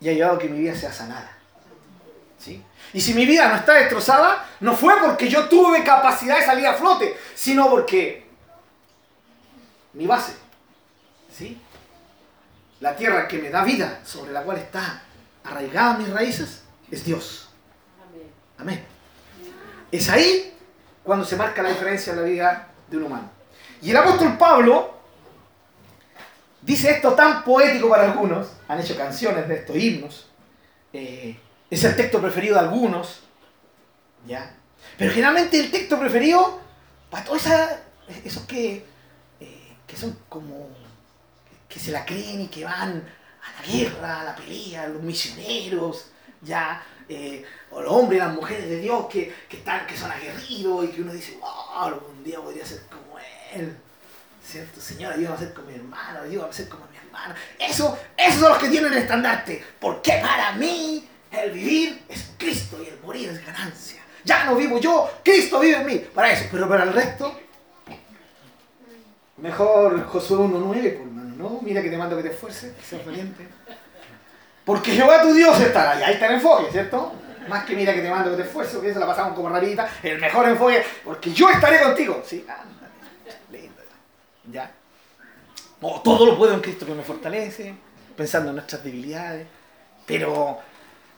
y 0.00 0.08
ha 0.08 0.12
ayudado 0.12 0.36
a 0.36 0.38
que 0.38 0.48
mi 0.48 0.58
vida 0.58 0.74
sea 0.74 0.92
sanada. 0.92 1.30
¿Sí? 2.38 2.64
Y 2.94 3.00
si 3.00 3.12
mi 3.12 3.26
vida 3.26 3.48
no 3.48 3.56
está 3.56 3.74
destrozada, 3.74 4.48
no 4.60 4.74
fue 4.74 4.94
porque 5.04 5.28
yo 5.28 5.48
tuve 5.48 5.84
capacidad 5.84 6.38
de 6.38 6.44
salir 6.44 6.66
a 6.66 6.74
flote, 6.74 7.14
sino 7.34 7.68
porque 7.68 8.26
mi 9.92 10.06
base, 10.06 10.32
¿sí? 11.36 11.60
la 12.80 12.96
tierra 12.96 13.28
que 13.28 13.38
me 13.38 13.50
da 13.50 13.62
vida, 13.62 14.00
sobre 14.04 14.32
la 14.32 14.42
cual 14.42 14.56
está 14.56 15.02
arraigada 15.44 15.98
mis 15.98 16.08
raíces, 16.08 16.62
es 16.90 17.04
Dios. 17.04 17.50
Amén. 18.58 18.89
Es 19.90 20.08
ahí 20.08 20.54
cuando 21.02 21.24
se 21.24 21.36
marca 21.36 21.62
la 21.62 21.70
diferencia 21.70 22.12
en 22.12 22.20
la 22.20 22.24
vida 22.24 22.68
de 22.88 22.96
un 22.96 23.04
humano. 23.04 23.30
Y 23.82 23.90
el 23.90 23.96
apóstol 23.96 24.36
Pablo 24.36 24.94
dice 26.62 26.90
esto 26.90 27.14
tan 27.14 27.42
poético 27.42 27.88
para 27.88 28.10
algunos, 28.10 28.48
han 28.68 28.80
hecho 28.80 28.96
canciones 28.96 29.48
de 29.48 29.56
estos 29.56 29.76
himnos, 29.76 30.28
eh, 30.92 31.38
es 31.70 31.84
el 31.84 31.96
texto 31.96 32.20
preferido 32.20 32.54
de 32.54 32.60
algunos, 32.60 33.20
¿ya? 34.26 34.54
Pero 34.98 35.12
generalmente 35.12 35.58
el 35.58 35.70
texto 35.70 35.98
preferido 35.98 36.60
para 37.10 37.24
todos 37.24 37.46
esos 38.24 38.44
que, 38.44 38.84
eh, 39.40 39.76
que 39.86 39.96
son 39.96 40.18
como, 40.28 40.68
que 41.68 41.78
se 41.78 41.92
la 41.92 42.04
creen 42.04 42.42
y 42.42 42.48
que 42.48 42.64
van 42.64 43.02
a 43.42 43.60
la 43.60 43.66
guerra, 43.66 44.20
a 44.20 44.24
la 44.24 44.36
pelea, 44.36 44.88
los 44.88 45.02
misioneros, 45.02 46.10
¿ya? 46.42 46.82
Eh, 47.08 47.44
o 47.70 47.80
los 47.80 47.92
hombres 47.92 48.20
y 48.20 48.24
las 48.24 48.34
mujeres 48.34 48.68
de 48.68 48.80
Dios 48.80 49.06
que, 49.06 49.32
están, 49.50 49.86
que 49.86 49.96
son 49.96 50.10
aguerridos 50.10 50.84
y 50.84 50.88
que 50.88 51.02
uno 51.02 51.12
dice, 51.12 51.38
wow, 51.40 51.84
algún 51.84 52.24
día 52.24 52.40
podría 52.40 52.64
ser 52.64 52.82
como 52.88 53.18
él. 53.54 53.76
¿Cierto? 54.44 54.80
Señor, 54.80 55.12
ayúdame 55.12 55.36
a 55.36 55.38
ser 55.38 55.54
como 55.54 55.68
mi 55.68 55.74
hermano, 55.74 56.22
ayúdame 56.22 56.50
a 56.50 56.52
ser 56.52 56.68
como 56.68 56.84
mi 56.86 56.96
hermano. 56.96 57.34
Eso, 57.58 57.96
esos 58.16 58.40
son 58.40 58.48
los 58.48 58.58
que 58.58 58.68
tienen 58.68 58.92
el 58.92 58.98
estandarte. 58.98 59.62
Porque 59.78 60.18
para 60.20 60.52
mí 60.52 61.08
el 61.30 61.50
vivir 61.52 62.02
es 62.08 62.30
Cristo 62.36 62.82
y 62.82 62.88
el 62.88 62.98
morir 63.00 63.30
es 63.30 63.44
ganancia. 63.44 64.02
Ya 64.24 64.44
no 64.44 64.56
vivo 64.56 64.78
yo, 64.78 65.08
Cristo 65.24 65.60
vive 65.60 65.76
en 65.76 65.86
mí. 65.86 65.98
Para 66.14 66.32
eso, 66.32 66.46
pero 66.50 66.68
para 66.68 66.82
el 66.82 66.92
resto, 66.92 67.38
mejor 69.36 70.04
Josué 70.06 70.38
1.9, 70.38 70.98
por 70.98 71.06
mano, 71.06 71.34
¿no? 71.36 71.60
Mira 71.62 71.82
que 71.82 71.90
te 71.90 71.96
mando 71.96 72.16
que 72.16 72.24
te 72.24 72.30
esfuerces, 72.30 72.74
que 72.74 72.82
seas 72.82 73.06
valiente. 73.06 73.46
Porque 74.64 74.92
Jehová 74.92 75.22
tu 75.22 75.32
Dios 75.32 75.58
está 75.60 75.92
ahí, 75.92 76.02
ahí 76.02 76.14
está 76.14 76.26
el 76.26 76.34
enfoque, 76.34 76.70
¿cierto? 76.70 77.12
Más 77.48 77.64
que 77.64 77.74
mira 77.74 77.94
que 77.94 78.02
te 78.02 78.10
mando 78.10 78.30
que 78.30 78.36
te 78.36 78.48
esfuerces, 78.48 78.74
porque 78.74 78.90
eso 78.90 79.00
la 79.00 79.06
pasamos 79.06 79.34
como 79.34 79.48
rapidita. 79.48 79.88
El 80.02 80.20
mejor 80.20 80.48
enfoque, 80.48 80.84
porque 81.04 81.32
yo 81.32 81.48
estaré 81.48 81.80
contigo. 81.80 82.22
Sí, 82.24 82.44
lindo. 83.50 83.82
¿Ya? 84.50 84.70
Todo 85.80 86.26
lo 86.26 86.36
puedo 86.36 86.54
en 86.54 86.60
Cristo 86.60 86.84
que 86.84 86.92
me 86.92 87.02
fortalece, 87.02 87.74
pensando 88.16 88.50
en 88.50 88.56
nuestras 88.56 88.84
debilidades. 88.84 89.46
Pero 90.06 90.58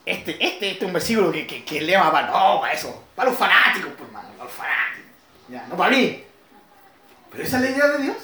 este, 0.04 0.32
este, 0.32 0.70
este 0.70 0.76
es 0.78 0.82
un 0.82 0.92
versículo 0.92 1.32
que, 1.32 1.46
que, 1.46 1.64
que 1.64 1.80
le 1.80 1.98
para, 1.98 2.26
no, 2.26 2.60
para 2.60 2.72
eso, 2.72 3.04
para 3.14 3.30
los 3.30 3.38
fanáticos, 3.38 3.92
por 3.92 4.10
mano, 4.10 4.28
para 4.30 4.44
los 4.44 4.52
fanáticos. 4.52 5.10
Ya, 5.48 5.66
no 5.66 5.76
para 5.76 5.90
mí. 5.90 6.24
Pero 7.30 7.44
esa 7.44 7.56
es 7.56 7.62
la 7.62 7.70
idea 7.70 7.88
de 7.88 8.02
Dios. 8.02 8.16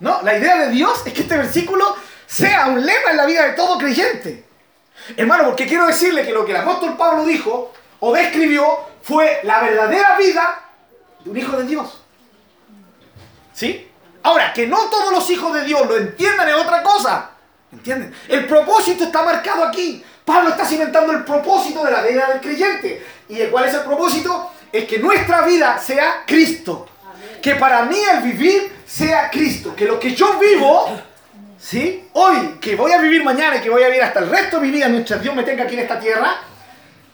No, 0.00 0.22
la 0.22 0.38
idea 0.38 0.58
de 0.58 0.70
Dios 0.70 1.02
es 1.06 1.12
que 1.12 1.22
este 1.22 1.36
versículo 1.36 1.96
sea 2.26 2.66
un 2.66 2.84
lema 2.84 3.10
en 3.10 3.16
la 3.16 3.26
vida 3.26 3.46
de 3.46 3.52
todo 3.52 3.78
creyente. 3.78 4.44
Hermano, 5.16 5.44
porque 5.44 5.66
quiero 5.66 5.86
decirle 5.86 6.24
que 6.24 6.32
lo 6.32 6.44
que 6.44 6.52
el 6.52 6.58
apóstol 6.58 6.96
Pablo 6.96 7.24
dijo 7.24 7.72
o 8.00 8.12
describió 8.12 8.64
fue 9.02 9.40
la 9.42 9.60
verdadera 9.60 10.16
vida 10.16 10.60
de 11.24 11.30
un 11.30 11.36
hijo 11.36 11.56
de 11.58 11.64
Dios. 11.64 12.00
¿Sí? 13.52 13.90
Ahora, 14.22 14.52
que 14.52 14.66
no 14.66 14.78
todos 14.88 15.12
los 15.12 15.28
hijos 15.30 15.52
de 15.54 15.64
Dios 15.64 15.86
lo 15.86 15.96
entiendan 15.96 16.48
es 16.48 16.54
otra 16.54 16.82
cosa. 16.82 17.30
¿Entienden? 17.70 18.14
El 18.28 18.46
propósito 18.46 19.04
está 19.04 19.22
marcado 19.22 19.64
aquí. 19.64 20.02
Pablo 20.24 20.50
está 20.50 20.64
cimentando 20.64 21.12
el 21.12 21.24
propósito 21.24 21.84
de 21.84 21.90
la 21.90 22.02
vida 22.02 22.28
del 22.28 22.40
creyente. 22.40 23.04
¿Y 23.28 23.38
cuál 23.46 23.66
es 23.66 23.74
el 23.74 23.82
propósito? 23.82 24.50
Es 24.72 24.86
que 24.86 24.98
nuestra 24.98 25.42
vida 25.42 25.78
sea 25.78 26.22
Cristo. 26.26 26.88
Que 27.42 27.56
para 27.56 27.82
mí 27.82 27.98
el 28.12 28.22
vivir 28.22 28.72
sea 28.86 29.30
Cristo. 29.30 29.76
Que 29.76 29.84
lo 29.84 30.00
que 30.00 30.14
yo 30.14 30.38
vivo, 30.38 30.88
¿sí? 31.64 32.08
Hoy, 32.12 32.58
que 32.60 32.76
voy 32.76 32.92
a 32.92 32.98
vivir 32.98 33.24
mañana 33.24 33.56
y 33.56 33.60
que 33.60 33.70
voy 33.70 33.82
a 33.82 33.86
vivir 33.86 34.02
hasta 34.02 34.20
el 34.20 34.28
resto 34.28 34.60
de 34.60 34.66
mi 34.66 34.70
vida 34.70 34.88
mientras 34.88 35.22
Dios 35.22 35.34
me 35.34 35.42
tenga 35.42 35.64
aquí 35.64 35.74
en 35.74 35.80
esta 35.80 35.98
tierra, 35.98 36.36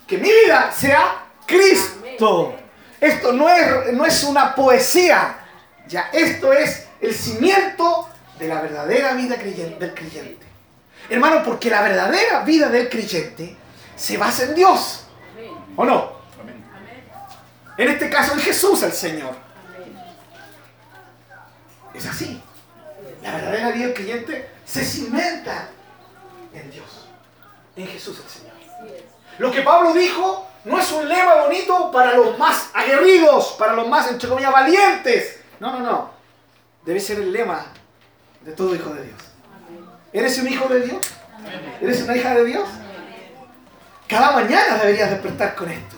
que 0.06 0.18
mi 0.18 0.28
vida 0.28 0.72
sea 0.72 1.24
Cristo. 1.46 2.56
Esto 3.00 3.32
no 3.32 3.48
es, 3.48 3.92
no 3.92 4.04
es 4.04 4.24
una 4.24 4.54
poesía. 4.54 5.38
Ya, 5.86 6.10
esto 6.12 6.52
es 6.52 6.86
el 7.00 7.14
cimiento 7.14 8.08
de 8.38 8.48
la 8.48 8.60
verdadera 8.60 9.14
vida 9.14 9.36
del 9.36 9.94
creyente. 9.94 10.46
Hermano, 11.08 11.42
porque 11.44 11.70
la 11.70 11.82
verdadera 11.82 12.40
vida 12.40 12.68
del 12.68 12.88
creyente 12.88 13.56
se 13.96 14.16
basa 14.16 14.44
en 14.44 14.54
Dios. 14.56 15.06
¿O 15.76 15.84
no? 15.84 16.20
En 17.76 17.88
este 17.88 18.10
caso 18.10 18.34
en 18.34 18.40
Jesús 18.40 18.82
el 18.82 18.92
Señor. 18.92 19.34
Es 21.94 22.06
así. 22.06 22.42
La 23.22 23.32
verdadera 23.32 23.70
vida 23.70 23.86
del 23.86 23.94
creyente 23.94 24.50
se 24.64 24.84
cimenta 24.84 25.68
en 26.54 26.70
Dios, 26.70 27.08
en 27.76 27.86
Jesús 27.86 28.20
el 28.24 28.30
Señor. 28.30 28.54
Lo 29.38 29.50
que 29.50 29.62
Pablo 29.62 29.92
dijo 29.92 30.46
no 30.64 30.78
es 30.78 30.92
un 30.92 31.08
lema 31.08 31.36
bonito 31.36 31.90
para 31.90 32.14
los 32.14 32.38
más 32.38 32.70
aguerridos, 32.74 33.56
para 33.58 33.72
los 33.72 33.88
más, 33.88 34.08
entre 34.10 34.28
comillas, 34.28 34.52
valientes. 34.52 35.40
No, 35.58 35.72
no, 35.72 35.80
no. 35.80 36.10
Debe 36.84 37.00
ser 37.00 37.18
el 37.18 37.32
lema 37.32 37.66
de 38.42 38.52
todo 38.52 38.74
hijo 38.74 38.90
de 38.90 39.04
Dios. 39.04 39.20
¿Eres 40.12 40.38
un 40.38 40.48
hijo 40.48 40.68
de 40.68 40.80
Dios? 40.80 41.06
¿Eres 41.80 42.02
una 42.02 42.16
hija 42.16 42.34
de 42.34 42.44
Dios? 42.44 42.68
Cada 44.06 44.32
mañana 44.32 44.76
deberías 44.76 45.10
despertar 45.10 45.54
con 45.54 45.70
esto. 45.70 45.96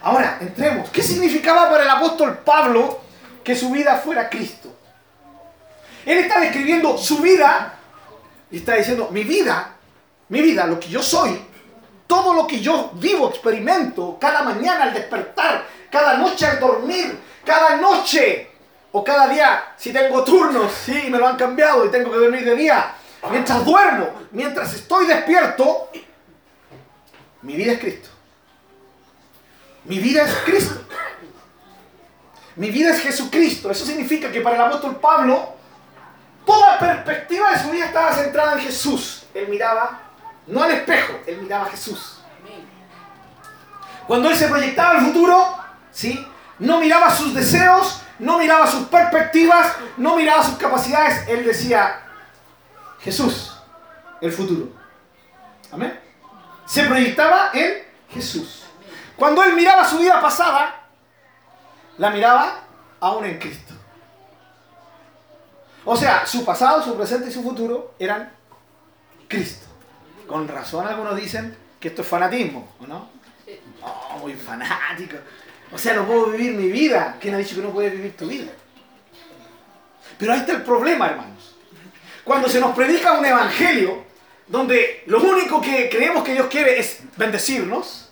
Ahora, 0.00 0.38
entremos. 0.40 0.90
¿Qué 0.90 1.02
significaba 1.02 1.70
para 1.70 1.84
el 1.84 1.90
apóstol 1.90 2.38
Pablo 2.38 3.00
que 3.44 3.54
su 3.54 3.70
vida 3.70 3.98
fuera 3.98 4.28
Cristo? 4.28 4.61
Él 6.04 6.18
está 6.18 6.40
describiendo 6.40 6.98
su 6.98 7.18
vida 7.18 7.74
y 8.50 8.58
está 8.58 8.74
diciendo, 8.74 9.08
mi 9.10 9.24
vida, 9.24 9.76
mi 10.28 10.42
vida, 10.42 10.66
lo 10.66 10.78
que 10.78 10.88
yo 10.88 11.02
soy, 11.02 11.40
todo 12.06 12.34
lo 12.34 12.46
que 12.46 12.60
yo 12.60 12.90
vivo, 12.94 13.28
experimento, 13.28 14.18
cada 14.20 14.42
mañana 14.42 14.84
al 14.84 14.94
despertar, 14.94 15.64
cada 15.90 16.18
noche 16.18 16.46
al 16.46 16.60
dormir, 16.60 17.18
cada 17.44 17.76
noche 17.76 18.50
o 18.92 19.02
cada 19.02 19.28
día, 19.28 19.74
si 19.76 19.92
tengo 19.92 20.22
turnos, 20.22 20.72
sí, 20.84 21.08
me 21.08 21.18
lo 21.18 21.26
han 21.26 21.36
cambiado 21.36 21.86
y 21.86 21.90
tengo 21.90 22.10
que 22.10 22.18
dormir 22.18 22.44
de 22.44 22.56
día, 22.56 22.94
mientras 23.30 23.64
duermo, 23.64 24.10
mientras 24.32 24.74
estoy 24.74 25.06
despierto, 25.06 25.88
mi 27.42 27.54
vida 27.56 27.72
es 27.72 27.78
Cristo. 27.78 28.08
Mi 29.84 29.98
vida 29.98 30.24
es 30.24 30.34
Cristo. 30.44 30.80
Mi 32.56 32.70
vida 32.70 32.90
es 32.90 33.00
Jesucristo. 33.00 33.70
Eso 33.70 33.84
significa 33.84 34.30
que 34.30 34.40
para 34.40 34.56
el 34.56 34.62
apóstol 34.62 34.96
Pablo, 34.96 35.54
toda 36.44 36.78
perspectiva 36.78 37.50
de 37.52 37.58
su 37.58 37.70
vida 37.70 37.86
estaba 37.86 38.12
centrada 38.12 38.54
en 38.54 38.60
Jesús. 38.60 39.24
Él 39.34 39.48
miraba, 39.48 40.00
no 40.46 40.62
al 40.62 40.70
espejo, 40.72 41.14
él 41.26 41.38
miraba 41.38 41.66
a 41.66 41.70
Jesús. 41.70 42.18
Cuando 44.06 44.28
él 44.30 44.36
se 44.36 44.48
proyectaba 44.48 44.98
al 44.98 45.06
futuro, 45.06 45.56
¿sí? 45.90 46.26
no 46.58 46.78
miraba 46.78 47.14
sus 47.14 47.34
deseos, 47.34 48.02
no 48.18 48.38
miraba 48.38 48.66
sus 48.66 48.86
perspectivas, 48.88 49.74
no 49.96 50.16
miraba 50.16 50.42
sus 50.42 50.56
capacidades. 50.56 51.28
Él 51.28 51.44
decía, 51.44 52.02
Jesús, 53.00 53.56
el 54.20 54.32
futuro. 54.32 54.68
Amén. 55.72 55.98
Se 56.66 56.84
proyectaba 56.84 57.50
en 57.52 57.84
Jesús. 58.08 58.64
Cuando 59.16 59.42
él 59.42 59.54
miraba 59.54 59.88
su 59.88 59.98
vida 59.98 60.20
pasada, 60.20 60.86
la 61.98 62.10
miraba 62.10 62.60
aún 63.00 63.24
en 63.24 63.38
Cristo. 63.38 63.71
O 65.84 65.96
sea, 65.96 66.26
su 66.26 66.44
pasado, 66.44 66.82
su 66.82 66.96
presente 66.96 67.28
y 67.28 67.32
su 67.32 67.42
futuro 67.42 67.94
eran 67.98 68.32
Cristo. 69.28 69.66
Con 70.26 70.46
razón 70.46 70.86
algunos 70.86 71.16
dicen 71.16 71.56
que 71.80 71.88
esto 71.88 72.02
es 72.02 72.08
fanatismo, 72.08 72.72
¿o 72.80 72.86
no? 72.86 73.10
Oh, 73.82 74.18
muy 74.18 74.34
fanático. 74.34 75.16
O 75.72 75.78
sea, 75.78 75.94
no 75.94 76.06
puedo 76.06 76.26
vivir 76.26 76.52
mi 76.52 76.70
vida. 76.70 77.16
¿Quién 77.20 77.34
ha 77.34 77.38
dicho 77.38 77.56
que 77.56 77.62
no 77.62 77.70
puedes 77.70 77.92
vivir 77.92 78.16
tu 78.16 78.26
vida? 78.28 78.52
Pero 80.18 80.32
ahí 80.32 80.40
está 80.40 80.52
el 80.52 80.62
problema, 80.62 81.08
hermanos. 81.08 81.56
Cuando 82.22 82.48
se 82.48 82.60
nos 82.60 82.74
predica 82.76 83.14
un 83.14 83.24
evangelio 83.24 84.04
donde 84.46 85.02
lo 85.06 85.20
único 85.20 85.60
que 85.60 85.88
creemos 85.88 86.22
que 86.22 86.34
Dios 86.34 86.46
quiere 86.46 86.78
es 86.78 87.00
bendecirnos, 87.16 88.10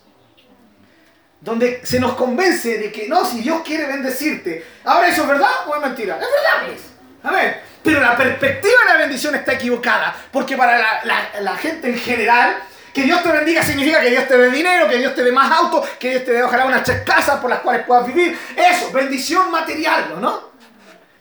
donde 1.39 1.85
se 1.85 1.99
nos 1.99 2.15
convence 2.15 2.77
de 2.77 2.91
que 2.91 3.07
no, 3.07 3.25
si 3.25 3.41
Dios 3.41 3.61
quiere 3.63 3.87
bendecirte. 3.87 4.65
Ahora, 4.83 5.07
¿eso 5.07 5.21
es 5.21 5.27
verdad 5.27 5.51
o 5.67 5.75
es 5.75 5.81
mentira? 5.81 6.15
Es 6.15 6.21
verdad, 6.21 6.67
pues. 6.67 6.90
A 7.23 7.31
ver, 7.31 7.61
pero 7.83 7.99
la 7.99 8.15
perspectiva 8.15 8.79
de 8.85 8.93
la 8.93 8.97
bendición 8.97 9.35
está 9.35 9.53
equivocada, 9.53 10.15
porque 10.31 10.57
para 10.57 11.03
la, 11.03 11.55
gente 11.55 11.89
en 11.89 11.97
general, 11.97 12.57
que 12.93 13.03
Dios 13.03 13.23
te 13.23 13.31
bendiga 13.31 13.63
significa 13.63 14.01
que 14.01 14.09
Dios 14.09 14.27
te 14.27 14.37
dé 14.37 14.49
dinero, 14.49 14.87
que 14.87 14.97
Dios 14.97 15.15
te 15.15 15.23
dé 15.23 15.31
más 15.31 15.51
auto, 15.51 15.83
que 15.99 16.09
Dios 16.09 16.25
te 16.25 16.33
dé 16.33 16.43
ojalá 16.43 16.65
unas 16.65 16.83
tres 16.83 17.03
casas 17.03 17.39
por 17.39 17.49
las 17.49 17.59
cuales 17.59 17.85
puedas 17.85 18.05
vivir. 18.05 18.37
Eso, 18.55 18.91
bendición 18.91 19.49
material, 19.51 20.19
¿no? 20.19 20.51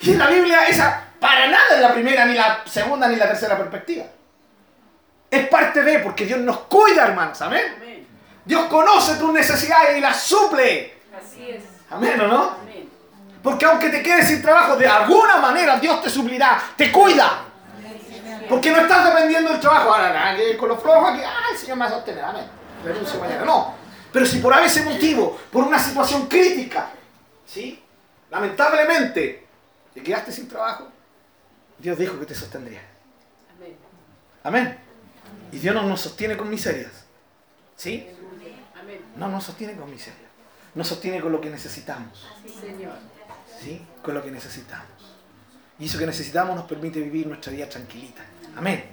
Y 0.01 0.13
en 0.13 0.19
la 0.19 0.27
Biblia 0.29 0.65
esa 0.67 1.11
para 1.21 1.49
nada 1.49 1.75
es 1.75 1.81
la 1.81 1.93
primera, 1.93 2.25
ni 2.25 2.35
la 2.35 2.63
segunda, 2.65 3.07
ni 3.07 3.17
la 3.17 3.29
tercera 3.29 3.57
perspectiva. 3.57 4.07
Es 5.31 5.47
parte 5.49 5.83
de, 5.83 5.99
porque 6.01 6.25
Dios 6.25 6.41
nos 6.41 6.61
cuida, 6.61 7.07
hermanos, 7.07 7.41
amén. 7.43 8.07
Dios 8.45 8.65
conoce 8.65 9.17
tus 9.17 9.33
necesidades 9.33 9.99
y 9.99 10.01
las 10.01 10.23
suple. 10.23 10.95
Así 11.15 11.51
es. 11.51 11.63
Amén, 11.91 12.19
¿o 12.21 12.27
no? 12.27 12.57
Amén. 12.63 12.70
Porque 13.43 13.65
aunque 13.65 13.89
te 13.89 14.03
quedes 14.03 14.29
sin 14.29 14.43
trabajo, 14.43 14.77
de 14.77 14.87
alguna 14.87 15.39
manera 15.39 15.79
Dios 15.79 16.03
te 16.03 16.11
suplirá, 16.11 16.63
te 16.77 16.93
cuida. 16.93 17.45
Porque 18.49 18.71
no 18.71 18.79
estás 18.79 19.07
dependiendo 19.07 19.51
del 19.51 19.61
trabajo. 19.61 19.95
Ahora, 19.95 20.37
con 20.59 20.69
los 20.69 20.83
flojos 20.83 21.11
aquí, 21.11 21.23
ah, 21.25 21.49
el 21.53 21.59
Señor 21.59 21.77
me 21.77 21.85
va 21.85 21.91
a 21.91 21.95
sostener, 21.95 22.25
amén. 22.25 22.45
Renuncio 22.85 23.21
mañana. 23.21 23.45
No. 23.45 23.75
Pero 24.13 24.27
si 24.27 24.39
por 24.39 24.53
ese 24.59 24.83
motivo, 24.83 25.39
por 25.53 25.65
una 25.65 25.79
situación 25.79 26.27
crítica, 26.27 26.91
¿sí? 27.47 27.81
Lamentablemente, 28.31 29.47
te 29.95 30.03
quedaste 30.03 30.33
sin 30.33 30.49
trabajo, 30.49 30.89
Dios 31.79 31.97
dijo 31.97 32.19
que 32.19 32.27
te 32.27 32.35
sostendría. 32.35 32.83
Amén. 33.57 33.77
Amén. 34.43 34.79
Y 35.53 35.59
Dios 35.59 35.75
no 35.75 35.83
nos 35.85 36.01
sostiene 36.01 36.37
con 36.37 36.51
miserias. 36.51 37.05
¿Sí? 37.77 38.07
No 39.17 39.29
nos 39.29 39.45
sostiene 39.45 39.75
con 39.77 39.91
miseria. 39.91 40.29
Nos 40.75 40.89
sostiene 40.89 41.21
con 41.21 41.33
lo 41.33 41.41
que 41.41 41.51
necesitamos. 41.51 42.27
¿Sí? 43.63 43.81
Con 44.03 44.15
lo 44.15 44.23
que 44.23 44.31
necesitamos. 44.31 44.87
Y 45.79 45.87
eso 45.87 45.99
que 45.99 46.07
necesitamos 46.07 46.57
nos 46.57 46.67
permite 46.67 47.01
vivir 47.01 47.27
nuestra 47.27 47.53
vida 47.53 47.69
tranquilita. 47.69 48.23
Amén. 48.57 48.85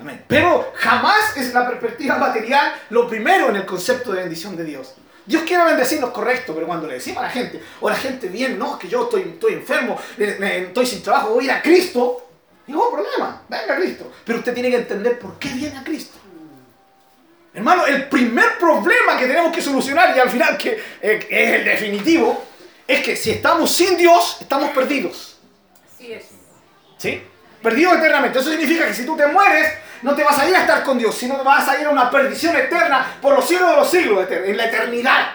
Amén. 0.00 0.24
Pero 0.28 0.72
jamás 0.76 1.36
es 1.36 1.52
la 1.52 1.68
perspectiva 1.68 2.16
material 2.16 2.74
lo 2.90 3.08
primero 3.08 3.48
en 3.50 3.56
el 3.56 3.66
concepto 3.66 4.12
de 4.12 4.20
bendición 4.20 4.56
de 4.56 4.64
Dios. 4.64 4.94
Dios 5.26 5.42
quiere 5.44 5.64
bendecirnos 5.64 6.10
correcto, 6.10 6.54
pero 6.54 6.66
cuando 6.66 6.86
le 6.86 6.94
decimos 6.94 7.22
a 7.22 7.26
la 7.26 7.30
gente, 7.30 7.62
o 7.80 7.88
la 7.88 7.96
gente 7.96 8.28
bien, 8.28 8.58
no, 8.58 8.78
que 8.78 8.88
yo 8.88 9.04
estoy, 9.04 9.22
estoy 9.22 9.54
enfermo, 9.54 9.98
estoy 10.18 10.86
sin 10.86 11.02
trabajo, 11.02 11.30
voy 11.30 11.44
a 11.44 11.46
ir 11.46 11.50
a 11.52 11.62
Cristo, 11.62 12.28
ningún 12.66 12.90
problema, 12.90 13.42
venga 13.48 13.74
a 13.74 13.76
Cristo. 13.76 14.12
Pero 14.24 14.40
usted 14.40 14.52
tiene 14.52 14.70
que 14.70 14.76
entender 14.76 15.18
por 15.18 15.38
qué 15.38 15.48
viene 15.48 15.78
a 15.78 15.84
Cristo. 15.84 16.18
Hermano, 17.54 17.86
el 17.86 18.08
primer 18.08 18.58
problema 18.58 19.16
que 19.16 19.26
tenemos 19.26 19.54
que 19.54 19.62
solucionar 19.62 20.14
y 20.14 20.20
al 20.20 20.28
final 20.28 20.58
que 20.58 20.82
es 21.00 21.24
el 21.30 21.64
definitivo, 21.64 22.44
es 22.86 23.02
que 23.02 23.16
si 23.16 23.30
estamos 23.30 23.72
sin 23.72 23.96
Dios, 23.96 24.38
estamos 24.40 24.70
perdidos. 24.70 25.38
Así 25.94 26.12
es. 26.12 26.26
¿Sí? 26.98 27.22
Perdidos 27.62 27.98
eternamente. 27.98 28.38
Eso 28.38 28.50
significa 28.50 28.86
que 28.86 28.94
si 28.94 29.06
tú 29.06 29.16
te 29.16 29.26
mueres, 29.26 29.72
no 30.02 30.14
te 30.14 30.22
vas 30.22 30.38
a 30.38 30.48
ir 30.48 30.54
a 30.54 30.60
estar 30.60 30.82
con 30.82 30.98
Dios, 30.98 31.14
sino 31.14 31.36
te 31.36 31.42
vas 31.42 31.66
a 31.68 31.80
ir 31.80 31.86
a 31.86 31.90
una 31.90 32.10
perdición 32.10 32.54
eterna 32.56 33.16
por 33.22 33.34
los 33.34 33.48
siglos 33.48 33.70
de 33.70 33.76
los 33.76 33.90
siglos, 33.90 34.26
en 34.30 34.56
la 34.56 34.66
eternidad. 34.66 35.32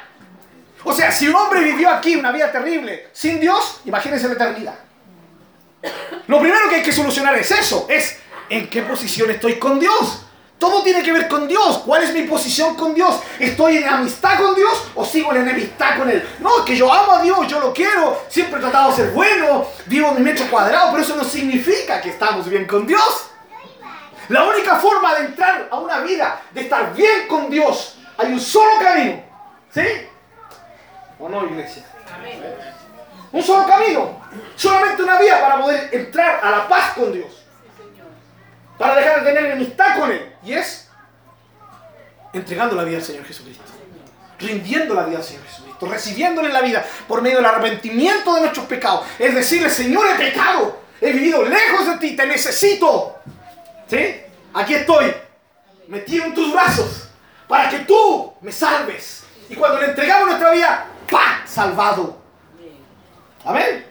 O 0.83 0.93
sea, 0.93 1.11
si 1.11 1.27
un 1.27 1.35
hombre 1.35 1.61
vivió 1.61 1.89
aquí 1.89 2.15
una 2.15 2.31
vida 2.31 2.51
terrible 2.51 3.07
sin 3.11 3.39
Dios, 3.39 3.81
imagínense 3.85 4.27
la 4.27 4.33
eternidad. 4.35 4.75
Lo 6.27 6.39
primero 6.39 6.69
que 6.69 6.75
hay 6.75 6.83
que 6.83 6.91
solucionar 6.91 7.35
es 7.35 7.51
eso, 7.51 7.87
es 7.89 8.19
en 8.49 8.69
qué 8.69 8.83
posición 8.83 9.31
estoy 9.31 9.57
con 9.57 9.79
Dios. 9.79 10.25
Todo 10.59 10.83
tiene 10.83 11.01
que 11.01 11.13
ver 11.13 11.29
con 11.29 11.47
Dios. 11.47 11.79
¿Cuál 11.85 12.03
es 12.03 12.13
mi 12.13 12.23
posición 12.23 12.75
con 12.75 12.93
Dios? 12.93 13.21
¿Estoy 13.39 13.77
en 13.77 13.87
amistad 13.87 14.37
con 14.37 14.53
Dios 14.53 14.91
o 14.93 15.05
sigo 15.05 15.31
en 15.31 15.43
enemistad 15.43 15.97
con 15.97 16.09
Él? 16.09 16.27
No, 16.39 16.65
que 16.65 16.75
yo 16.75 16.93
amo 16.93 17.13
a 17.13 17.21
Dios, 17.21 17.47
yo 17.47 17.61
lo 17.61 17.73
quiero, 17.73 18.21
siempre 18.27 18.59
he 18.59 18.61
tratado 18.61 18.91
de 18.91 18.97
ser 18.97 19.11
bueno, 19.11 19.65
vivo 19.85 20.09
en 20.09 20.15
mi 20.15 20.21
metro 20.21 20.45
cuadrado, 20.51 20.91
pero 20.91 21.03
eso 21.03 21.15
no 21.15 21.23
significa 21.23 22.01
que 22.01 22.09
estamos 22.09 22.49
bien 22.49 22.67
con 22.67 22.85
Dios. 22.85 23.29
La 24.27 24.43
única 24.43 24.75
forma 24.75 25.15
de 25.15 25.27
entrar 25.27 25.69
a 25.71 25.79
una 25.79 26.01
vida, 26.01 26.41
de 26.51 26.61
estar 26.61 26.93
bien 26.93 27.27
con 27.29 27.49
Dios, 27.49 27.97
hay 28.17 28.33
un 28.33 28.39
solo 28.39 28.71
camino. 28.81 29.23
¿Sí? 29.73 29.81
¿O 31.19 31.29
no, 31.29 31.45
iglesia? 31.45 31.83
Un 33.31 33.43
solo 33.43 33.65
camino. 33.65 34.21
Solamente 34.57 35.03
una 35.03 35.19
vía 35.19 35.39
para 35.39 35.61
poder 35.61 35.89
entrar 35.93 36.41
a 36.43 36.51
la 36.51 36.67
paz 36.67 36.93
con 36.95 37.13
Dios 37.13 37.39
para 38.79 38.95
dejar 38.95 39.19
de 39.19 39.25
tener 39.25 39.51
enemistad 39.51 39.99
con 39.99 40.09
Él. 40.09 40.28
Y 40.43 40.53
es 40.53 40.89
entregando 42.33 42.75
la 42.75 42.83
vida 42.83 42.97
al 42.97 43.03
Señor 43.03 43.25
Jesucristo. 43.25 43.63
Rindiendo 44.39 44.93
la 44.93 45.03
vida 45.03 45.17
al 45.17 45.23
Señor 45.23 45.43
Jesucristo. 45.45 45.85
Recibiéndole 45.85 46.49
la 46.49 46.61
vida 46.61 46.85
por 47.07 47.21
medio 47.21 47.37
del 47.37 47.45
arrepentimiento 47.45 48.35
de 48.35 48.41
nuestros 48.41 48.65
pecados. 48.67 49.05
Es 49.17 49.35
decirle, 49.35 49.69
Señor, 49.69 50.05
he 50.07 50.15
pecado. 50.15 50.79
He 51.01 51.11
vivido 51.11 51.43
lejos 51.43 51.87
de 51.87 51.97
ti. 51.97 52.15
Te 52.15 52.25
necesito. 52.25 53.15
¿Sí? 53.87 54.21
Aquí 54.53 54.75
estoy. 54.75 55.13
Metido 55.87 56.25
en 56.25 56.33
tus 56.33 56.53
brazos. 56.53 57.09
Para 57.47 57.69
que 57.69 57.79
tú 57.79 58.33
me 58.41 58.51
salves. 58.51 59.23
Y 59.49 59.55
cuando 59.55 59.79
le 59.79 59.87
entregamos 59.87 60.27
nuestra 60.27 60.51
vida, 60.51 60.85
¡pa! 61.09 61.41
Salvado. 61.45 62.21
Amén. 63.43 63.85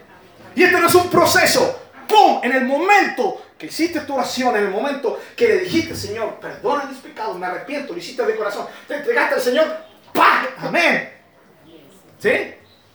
Y 0.55 0.63
este 0.63 0.81
no 0.81 0.87
es 0.87 0.95
un 0.95 1.11
proceso. 1.11 1.81
¡Pum! 2.07 2.41
En 2.43 2.53
el 2.53 2.65
momento 2.65 3.43
que 3.59 3.67
hiciste 3.67 4.01
tu 4.03 4.15
oración, 4.15 4.57
en 4.57 4.65
el 4.67 4.71
momento 4.71 5.21
que 5.37 5.49
le 5.49 5.59
dijiste, 5.59 5.95
Señor, 5.95 6.39
perdona 6.41 6.85
mis 6.85 6.99
pecados, 6.99 7.37
me 7.37 7.47
arrepiento, 7.47 7.93
lo 7.93 7.99
hiciste 7.99 8.25
de 8.25 8.37
corazón, 8.37 8.67
te 8.87 8.95
entregaste 8.95 9.35
al 9.35 9.41
Señor, 9.41 9.77
¡pam! 10.13 10.47
Amén. 10.59 11.13
¿Sí? 12.21 12.31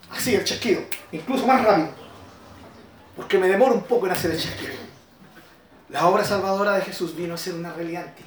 así, 0.09 0.35
el 0.35 0.43
chasquido, 0.45 0.81
incluso 1.11 1.45
más 1.45 1.63
rápido. 1.63 1.89
Porque 3.15 3.37
me 3.37 3.47
demoro 3.47 3.73
un 3.75 3.83
poco 3.83 4.05
en 4.05 4.13
hacer 4.13 4.31
el 4.31 4.39
chasquido. 4.39 4.73
La 5.89 6.07
obra 6.07 6.23
salvadora 6.23 6.75
de 6.75 6.81
Jesús 6.81 7.15
vino 7.15 7.33
a 7.33 7.37
ser 7.37 7.55
una 7.55 7.73
realidad 7.73 8.05
en 8.07 8.15
ti. 8.15 8.23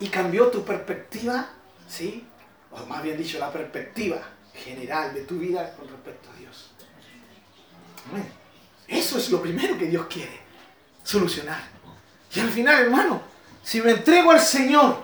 Y 0.00 0.08
cambió 0.08 0.48
tu 0.48 0.64
perspectiva, 0.64 1.50
¿sí? 1.88 2.26
O 2.72 2.84
más 2.86 3.02
bien 3.02 3.16
dicho, 3.16 3.38
la 3.38 3.52
perspectiva 3.52 4.20
general 4.54 5.14
de 5.14 5.22
tu 5.22 5.38
vida 5.38 5.74
con 5.76 5.88
respecto 5.88 6.30
a 6.30 6.38
Dios. 6.38 6.72
Eso 8.88 9.18
es 9.18 9.30
lo 9.30 9.40
primero 9.40 9.78
que 9.78 9.86
Dios 9.86 10.06
quiere 10.08 10.39
solucionar. 11.10 11.60
Y 12.34 12.40
al 12.40 12.50
final, 12.50 12.84
hermano, 12.84 13.20
si 13.62 13.82
me 13.82 13.90
entrego 13.90 14.30
al 14.30 14.40
Señor 14.40 15.02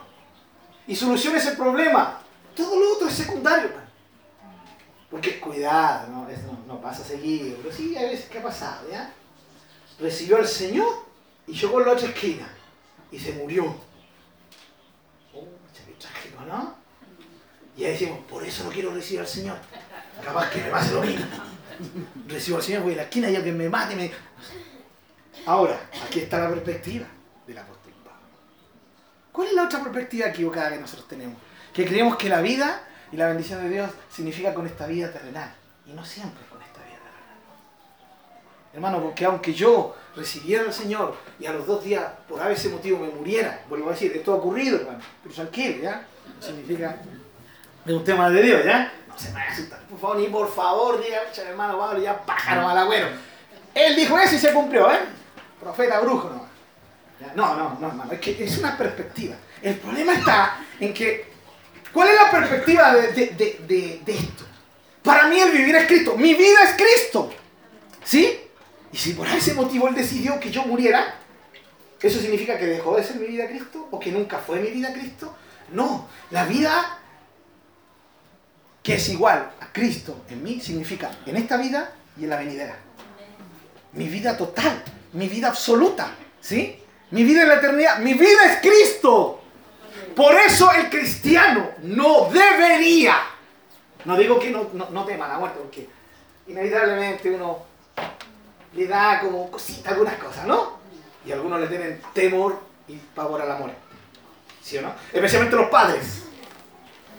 y 0.87 0.95
soluciono 0.95 1.37
ese 1.37 1.53
problema, 1.53 2.21
todo 2.55 2.79
lo 2.79 2.95
otro 2.95 3.09
es 3.09 3.15
secundario. 3.15 3.71
Porque 5.11 5.41
cuidado, 5.41 6.09
¿no? 6.09 6.27
No, 6.67 6.81
pasa 6.81 7.05
seguido, 7.05 7.57
pero 7.63 7.75
sí 7.75 7.97
hay 7.97 8.11
veces 8.11 8.29
que 8.29 8.39
ha 8.39 8.43
pasado, 8.43 8.89
¿ya? 8.91 9.13
Recibió 9.99 10.37
al 10.37 10.47
Señor 10.47 11.07
y 11.47 11.53
llegó 11.53 11.79
a 11.79 11.87
la 11.87 11.93
otra 11.93 12.09
esquina 12.09 12.49
y 13.11 13.19
se 13.19 13.33
murió. 13.33 13.65
Oh, 15.33 15.45
trágico, 15.99 16.43
¿no? 16.45 16.75
Y 17.77 17.85
ahí 17.85 17.93
decimos, 17.93 18.21
por 18.29 18.45
eso 18.45 18.65
no 18.65 18.71
quiero 18.71 18.93
recibir 18.93 19.21
al 19.21 19.27
Señor. 19.27 19.59
Capaz 20.25 20.51
que 20.51 20.61
me 20.61 20.71
pase 20.71 20.95
lo 20.95 21.03
mismo. 21.03 21.27
Recibo 22.29 22.57
al 22.59 22.63
Señor, 22.63 22.83
voy 22.83 22.95
a 22.95 22.97
la 22.97 23.03
esquina 23.03 23.31
y 23.31 23.37
alguien 23.37 23.57
me 23.57 23.69
mate. 23.69 23.97
Me... 23.97 24.13
Ahora, 25.47 25.79
aquí 26.05 26.19
está 26.21 26.41
la 26.41 26.49
perspectiva 26.49 27.07
del 27.47 27.57
apóstol 27.57 27.93
Pablo. 28.05 28.21
¿Cuál 29.31 29.49
es 29.49 29.55
la 29.55 29.65
otra 29.65 29.81
perspectiva 29.81 30.27
equivocada 30.27 30.71
que 30.71 30.79
nosotros 30.79 31.07
tenemos? 31.07 31.37
Que 31.73 31.87
creemos 31.87 32.17
que 32.17 32.29
la 32.29 32.41
vida 32.41 32.83
y 33.13 33.17
la 33.17 33.29
bendición 33.29 33.63
de 33.63 33.69
Dios 33.69 33.91
significa 34.11 34.53
con 34.53 34.67
esta 34.67 34.89
vida 34.89 35.13
terrenal. 35.13 35.55
Y 35.87 35.93
no 35.93 36.05
siempre 36.05 36.45
con 36.51 36.61
esta 36.61 36.81
vida 36.81 36.97
terrenal. 36.99 37.39
Hermano, 38.75 39.01
porque 39.01 39.25
aunque 39.25 39.55
yo 39.55 39.95
recibiera 40.17 40.65
al 40.65 40.73
Señor 40.73 41.17
y 41.39 41.47
a 41.47 41.53
los 41.53 41.65
dos 41.65 41.85
días, 41.85 42.05
por 42.29 42.45
ese 42.51 42.69
motivo, 42.69 42.99
me 42.99 43.09
muriera, 43.09 43.63
vuelvo 43.69 43.91
a 43.91 43.93
decir, 43.93 44.11
esto 44.17 44.33
ha 44.33 44.37
ocurrido, 44.37 44.79
hermano, 44.81 44.99
pero 45.23 45.33
tranquilo, 45.33 45.81
¿ya? 45.81 46.05
Significa 46.41 46.99
es 47.85 47.93
un 47.93 48.03
tema 48.03 48.29
de 48.31 48.43
Dios, 48.43 48.65
¿ya? 48.65 48.93
No 49.07 49.17
se 49.17 49.29
me 49.29 49.35
vaya 49.35 49.51
a 49.51 49.53
asustar, 49.53 49.81
por 49.83 50.01
favor, 50.01 50.17
ni 50.17 50.27
por 50.27 50.53
favor, 50.53 51.01
diga, 51.01 51.19
hermano 51.49 51.79
Pablo, 51.79 52.03
ya 52.03 52.21
pájaro 52.27 52.63
malagüero. 52.63 53.07
Él 53.73 53.95
dijo 53.95 54.19
eso 54.19 54.35
y 54.35 54.39
se 54.39 54.53
cumplió, 54.53 54.91
¿eh? 54.91 54.99
Profeta 55.67 55.99
brujo, 55.99 56.31
no. 56.31 56.47
No, 57.35 57.57
no, 57.57 57.77
no, 57.81 57.89
hermano, 57.89 58.13
es 58.13 58.21
que 58.21 58.45
es 58.45 58.59
una 58.59 58.79
perspectiva. 58.79 59.35
El 59.61 59.75
problema 59.79 60.15
está 60.15 60.59
en 60.79 60.95
que, 60.95 61.33
¿cuál 61.93 62.11
es 62.11 62.15
la 62.15 62.31
perspectiva 62.31 62.95
de, 62.95 63.11
de, 63.11 64.01
de 64.05 64.13
esto? 64.13 64.45
Para 65.03 65.27
mí 65.27 65.41
el 65.41 65.51
vivir 65.51 65.75
es 65.75 65.87
Cristo, 65.87 66.17
mi 66.17 66.35
vida 66.35 66.63
es 66.63 66.75
Cristo, 66.75 67.33
¿sí? 68.05 68.39
Y 68.93 68.97
si 68.97 69.15
por 69.15 69.27
ese 69.27 69.55
motivo 69.55 69.89
Él 69.89 69.97
decidió 69.97 70.39
que 70.39 70.53
yo 70.53 70.63
muriera, 70.63 71.17
¿eso 72.01 72.21
significa 72.21 72.57
que 72.57 72.67
dejó 72.67 72.97
de 72.97 73.03
ser 73.03 73.17
mi 73.17 73.27
vida 73.27 73.49
Cristo? 73.49 73.89
¿O 73.91 73.99
que 73.99 74.13
nunca 74.13 74.39
fue 74.39 74.61
mi 74.61 74.71
vida 74.71 74.93
Cristo? 74.93 75.35
No, 75.73 76.07
la 76.31 76.45
vida 76.45 77.01
que 78.85 78.95
es 78.95 79.09
igual 79.09 79.51
a 79.61 79.73
Cristo 79.73 80.25
en 80.31 80.45
mí 80.45 80.61
significa 80.61 81.11
en 81.27 81.37
esta 81.37 81.57
vida 81.57 81.93
y 82.17 82.23
en 82.23 82.31
la 82.31 82.37
venidera. 82.37 82.77
Mi 83.95 84.09
vida 84.09 84.37
total, 84.37 84.85
mi 85.13 85.29
vida 85.29 85.49
absoluta, 85.49 86.15
¿sí? 86.41 86.81
Mi 87.11 87.25
vida 87.25 87.43
en 87.43 87.49
la 87.49 87.55
eternidad, 87.57 87.99
mi 87.99 88.15
vida 88.15 88.53
es 88.53 88.61
Cristo. 88.61 89.43
Por 90.15 90.35
eso 90.35 90.73
el 90.73 90.89
cristiano 90.89 91.71
no 91.83 92.29
debería, 92.31 93.17
no 94.05 94.17
digo 94.17 94.39
que 94.39 94.51
no, 94.51 94.71
no, 94.73 94.91
no 94.91 95.05
tema 95.05 95.29
la 95.29 95.39
muerte, 95.39 95.59
porque 95.63 95.89
inevitablemente 96.49 97.31
uno 97.31 97.65
le 98.75 98.87
da 98.87 99.21
como 99.21 99.51
cosita 99.51 99.91
algunas 99.91 100.15
cosas, 100.15 100.47
¿no? 100.47 100.79
Y 101.25 101.33
algunos 101.33 101.61
le 101.61 101.67
tienen 101.67 102.01
temor 102.13 102.61
y 102.89 102.97
pavor 102.97 103.43
al 103.43 103.51
amor. 103.51 103.71
¿Sí 104.63 104.79
o 104.79 104.83
no? 104.83 104.93
Especialmente 105.13 105.57
los 105.57 105.69
padres. 105.69 106.25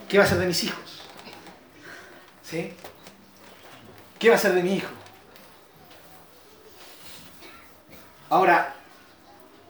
¿Qué 0.07 0.17
va 0.17 0.23
a 0.23 0.27
ser 0.27 0.37
de 0.37 0.47
mis 0.47 0.63
hijos? 0.63 1.01
¿Sí? 2.43 2.73
¿Qué 4.19 4.29
va 4.29 4.35
a 4.35 4.39
ser 4.39 4.53
de 4.53 4.63
mi 4.63 4.75
hijo? 4.75 4.87
Ahora, 8.29 8.73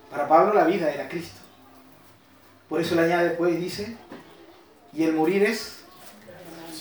para 0.09 0.27
Pablo 0.27 0.53
la 0.53 0.65
vida 0.65 0.91
era 0.91 1.07
Cristo. 1.07 1.39
Por 2.67 2.81
eso 2.81 2.95
le 2.95 3.03
añade 3.03 3.29
después 3.29 3.53
y 3.53 3.57
dice, 3.57 3.97
y 4.93 5.03
el 5.03 5.13
morir 5.13 5.43
es 5.43 5.77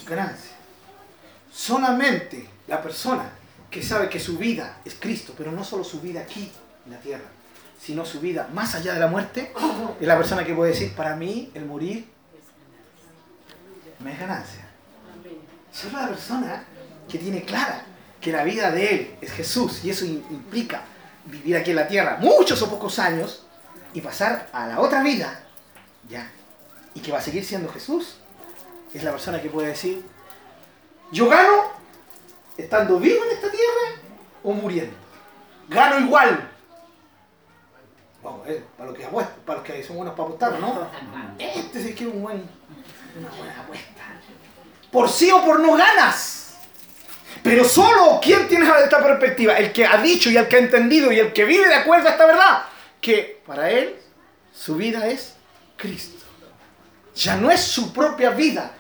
ganancia. 0.06 0.52
Solamente 1.52 2.48
la 2.66 2.82
persona 2.82 3.30
que 3.70 3.82
sabe 3.82 4.08
que 4.08 4.20
su 4.20 4.38
vida 4.38 4.78
es 4.84 4.94
Cristo, 4.94 5.34
pero 5.36 5.52
no 5.52 5.64
solo 5.64 5.84
su 5.84 6.00
vida 6.00 6.20
aquí 6.20 6.50
en 6.86 6.92
la 6.92 6.98
tierra, 6.98 7.24
sino 7.80 8.04
su 8.04 8.20
vida 8.20 8.48
más 8.52 8.74
allá 8.74 8.94
de 8.94 9.00
la 9.00 9.08
muerte, 9.08 9.52
es 10.00 10.06
la 10.06 10.16
persona 10.16 10.44
que 10.44 10.54
puede 10.54 10.72
decir, 10.72 10.94
para 10.94 11.14
mí 11.16 11.50
el 11.54 11.66
morir 11.66 12.06
me 14.00 14.12
es 14.12 14.18
ganancia. 14.20 14.66
es 15.72 15.92
la 15.92 16.08
persona 16.08 16.64
que 17.08 17.18
tiene 17.18 17.42
clara 17.42 17.84
que 18.20 18.32
la 18.32 18.44
vida 18.44 18.70
de 18.70 18.94
él 18.94 19.16
es 19.20 19.32
Jesús 19.32 19.84
y 19.84 19.90
eso 19.90 20.04
implica 20.04 20.82
vivir 21.26 21.56
aquí 21.56 21.70
en 21.70 21.76
la 21.76 21.88
tierra 21.88 22.18
muchos 22.20 22.60
o 22.62 22.70
pocos 22.70 22.98
años 22.98 23.44
y 23.92 24.00
pasar 24.00 24.48
a 24.52 24.66
la 24.66 24.80
otra 24.80 25.02
vida, 25.02 25.40
ya, 26.08 26.30
y 26.94 27.00
que 27.00 27.12
va 27.12 27.18
a 27.18 27.22
seguir 27.22 27.44
siendo 27.44 27.70
Jesús, 27.72 28.16
es 28.92 29.04
la 29.04 29.10
persona 29.10 29.40
que 29.40 29.50
puede 29.50 29.68
decir, 29.68 30.04
yo 31.12 31.28
gano 31.28 31.64
estando 32.56 32.98
vivo 32.98 33.24
en 33.24 33.30
esta 33.32 33.50
tierra 33.50 34.02
o 34.42 34.52
muriendo. 34.52 34.96
Gano 35.68 36.00
igual. 36.00 36.50
Vamos, 38.22 38.48
eh, 38.48 38.64
para 38.76 38.90
los 38.90 38.98
que 38.98 39.04
apuestan, 39.04 39.36
para 39.44 39.58
los 39.58 39.68
que 39.68 39.84
son 39.84 39.96
buenos 39.96 40.14
para 40.14 40.28
apostar, 40.28 40.60
¿no? 40.60 40.88
Este 41.38 41.82
sí 41.82 41.94
que 41.94 42.08
es 42.08 42.14
un 42.14 42.22
buen, 42.22 42.48
una 43.18 43.28
buena 43.36 43.60
apuesta. 43.60 44.02
Por 44.90 45.08
sí 45.08 45.30
o 45.30 45.44
por 45.44 45.60
no 45.60 45.74
ganas. 45.74 46.35
Pero 47.46 47.64
solo 47.64 48.18
quien 48.20 48.48
tiene 48.48 48.68
esta 48.82 49.00
perspectiva, 49.00 49.56
el 49.56 49.72
que 49.72 49.86
ha 49.86 49.98
dicho 49.98 50.28
y 50.30 50.36
el 50.36 50.48
que 50.48 50.56
ha 50.56 50.58
entendido 50.58 51.12
y 51.12 51.20
el 51.20 51.32
que 51.32 51.44
vive 51.44 51.68
de 51.68 51.76
acuerdo 51.76 52.08
a 52.08 52.10
esta 52.10 52.26
verdad, 52.26 52.64
que 53.00 53.40
para 53.46 53.70
él 53.70 53.94
su 54.52 54.74
vida 54.74 55.06
es 55.06 55.36
Cristo. 55.76 56.24
Ya 57.14 57.36
no 57.36 57.48
es 57.48 57.60
su 57.60 57.92
propia 57.92 58.30
vida, 58.30 58.72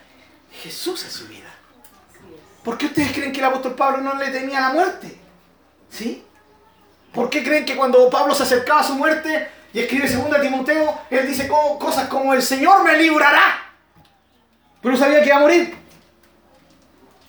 Jesús 0.50 1.04
es 1.04 1.12
su 1.12 1.28
vida. 1.28 1.48
¿Por 2.64 2.76
qué 2.76 2.86
ustedes 2.86 3.12
creen 3.12 3.30
que 3.30 3.38
el 3.38 3.44
apóstol 3.44 3.76
Pablo 3.76 3.98
no 3.98 4.16
le 4.16 4.32
tenía 4.32 4.60
la 4.60 4.70
muerte? 4.70 5.16
¿Sí? 5.88 6.24
¿Por 7.14 7.30
qué 7.30 7.44
creen 7.44 7.64
que 7.64 7.76
cuando 7.76 8.10
Pablo 8.10 8.34
se 8.34 8.42
acercaba 8.42 8.80
a 8.80 8.84
su 8.84 8.94
muerte 8.94 9.48
y 9.72 9.78
escribe 9.78 10.10
2 10.10 10.40
Timoteo, 10.40 11.02
él 11.08 11.24
dice 11.24 11.46
cosas 11.46 12.08
como 12.08 12.34
el 12.34 12.42
Señor 12.42 12.82
me 12.82 12.96
librará? 12.96 13.60
Pero 14.82 14.96
sabía 14.96 15.20
que 15.20 15.28
iba 15.28 15.36
a 15.36 15.40
morir. 15.40 15.85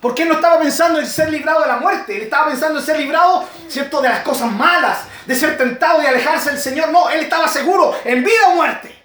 ¿Por 0.02 0.14
qué 0.14 0.26
no 0.26 0.36
estaba 0.36 0.60
pensando 0.60 1.00
en 1.00 1.08
ser 1.08 1.32
librado 1.32 1.62
de 1.62 1.68
la 1.68 1.78
muerte? 1.78 2.16
Él 2.16 2.24
estaba 2.24 2.50
pensando 2.50 2.80
en 2.80 2.86
ser 2.86 3.00
librado, 3.00 3.48
¿cierto?, 3.68 4.02
de 4.02 4.10
las 4.10 4.20
cosas 4.20 4.52
malas, 4.52 5.00
de 5.26 5.36
ser 5.36 5.58
tentado 5.58 6.02
y 6.02 6.06
alejarse 6.06 6.52
del 6.52 6.60
Señor. 6.60 6.90
No, 6.90 7.10
él 7.10 7.22
estaba 7.22 7.48
seguro, 7.48 7.96
en 8.06 8.24
vida 8.24 8.50
o 8.50 8.56
muerte. 8.56 8.96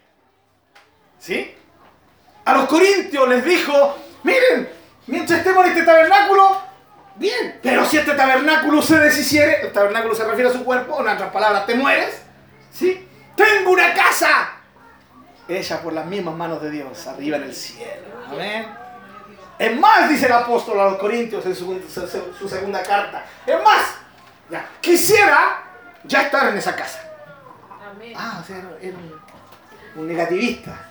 ¿Sí? 1.19 1.55
A 2.45 2.55
los 2.55 2.67
corintios 2.67 3.29
les 3.29 3.45
dijo, 3.45 3.97
miren, 4.23 4.69
Mientras 5.07 5.41
estemos 5.41 5.65
en 5.65 5.73
este 5.73 5.83
tabernáculo, 5.83 6.63
bien. 7.17 7.59
Pero 7.63 7.85
si 7.85 7.99
este 7.99 8.15
tabernáculo 8.15 8.81
se 8.83 8.99
deshiciere, 8.99 9.63
el 9.63 9.73
tabernáculo 9.73 10.15
se 10.15 10.25
refiere 10.25 10.51
a 10.51 10.53
su 10.53 10.65
cuerpo, 10.65 11.01
en 11.01 11.09
otras 11.09 11.33
palabras, 11.33 11.67
te 11.67 11.75
mueres. 11.75 12.23
¿Sí? 12.71 13.07
Tengo 13.37 13.73
una 13.73 13.93
casa. 13.95 14.53
Ella 15.49 15.83
por 15.83 15.93
las 15.93 16.07
mismas 16.07 16.35
manos 16.35 16.63
de 16.63 16.71
Dios, 16.71 17.07
arriba 17.09 17.37
en 17.37 17.43
el 17.43 17.55
cielo. 17.55 18.07
Amén. 18.31 18.82
Es 19.59 19.79
más, 19.79 20.09
dice 20.09 20.27
el 20.27 20.33
apóstol 20.33 20.81
a 20.81 20.85
los 20.85 20.99
Corintios 20.99 21.45
en 21.47 21.55
su, 21.55 22.49
segunda 22.49 22.83
carta. 22.83 23.25
Es 23.47 23.63
más, 23.63 23.83
ya, 24.51 24.69
quisiera 24.81 25.63
ya 26.05 26.23
estar 26.23 26.49
en 26.49 26.59
esa 26.59 26.75
casa. 26.75 27.01
Amén. 27.91 28.15
Ah, 28.17 28.41
o 28.43 28.47
sea, 28.47 28.59
era 28.59 28.95
un, 29.97 30.09
negativista. 30.09 30.89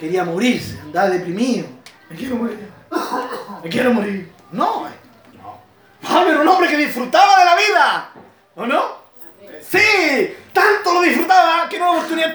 Quería 0.00 0.24
morirse, 0.24 0.80
andaba 0.80 1.10
deprimido 1.10 1.82
me 2.12 2.18
quiero 2.18 2.36
morir, 2.36 2.68
me 3.64 3.70
quiero 3.70 3.94
morir. 3.94 4.32
No, 4.50 4.86
no. 5.32 5.58
Pablo 6.02 6.30
era 6.30 6.40
un 6.40 6.48
hombre 6.48 6.68
que 6.68 6.76
disfrutaba 6.76 7.38
de 7.38 7.44
la 7.46 7.56
vida, 7.56 8.10
¿o 8.54 8.66
no? 8.66 9.02
Sí, 9.62 10.36
tanto 10.52 10.92
lo 10.92 11.00
disfrutaba 11.00 11.68
que 11.70 11.78
no 11.78 11.92
oportunidad 11.92 12.34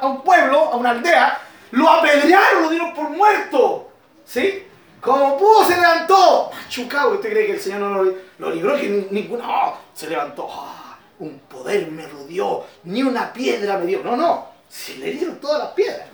a, 0.00 0.06
un 0.06 0.22
pueblo, 0.22 0.72
a 0.72 0.76
una 0.76 0.90
aldea, 0.90 1.38
lo 1.72 1.90
apedrearon, 1.90 2.62
lo 2.62 2.70
dieron 2.70 2.94
por 2.94 3.10
muerto. 3.10 3.89
¿Sí? 4.30 4.62
Como 5.00 5.36
pudo 5.36 5.64
se 5.64 5.74
levantó. 5.74 6.50
Machucado, 6.52 7.14
¿usted 7.14 7.30
cree 7.30 7.46
que 7.46 7.52
el 7.54 7.60
Señor 7.60 7.80
no 7.80 8.04
lo, 8.38 8.50
libró? 8.50 8.76
Que. 8.76 9.28
Oh, 9.42 9.76
se 9.92 10.08
levantó. 10.08 10.48
Ah, 10.48 10.96
un 11.18 11.40
poder 11.40 11.90
me 11.90 12.06
rodeó. 12.06 12.64
Ni 12.84 13.02
una 13.02 13.32
piedra 13.32 13.76
me 13.78 13.86
dio. 13.86 14.04
No, 14.04 14.16
no. 14.16 14.46
Se 14.68 14.96
le 14.98 15.10
dieron 15.10 15.40
todas 15.40 15.58
las 15.58 15.72
piedras. 15.72 16.06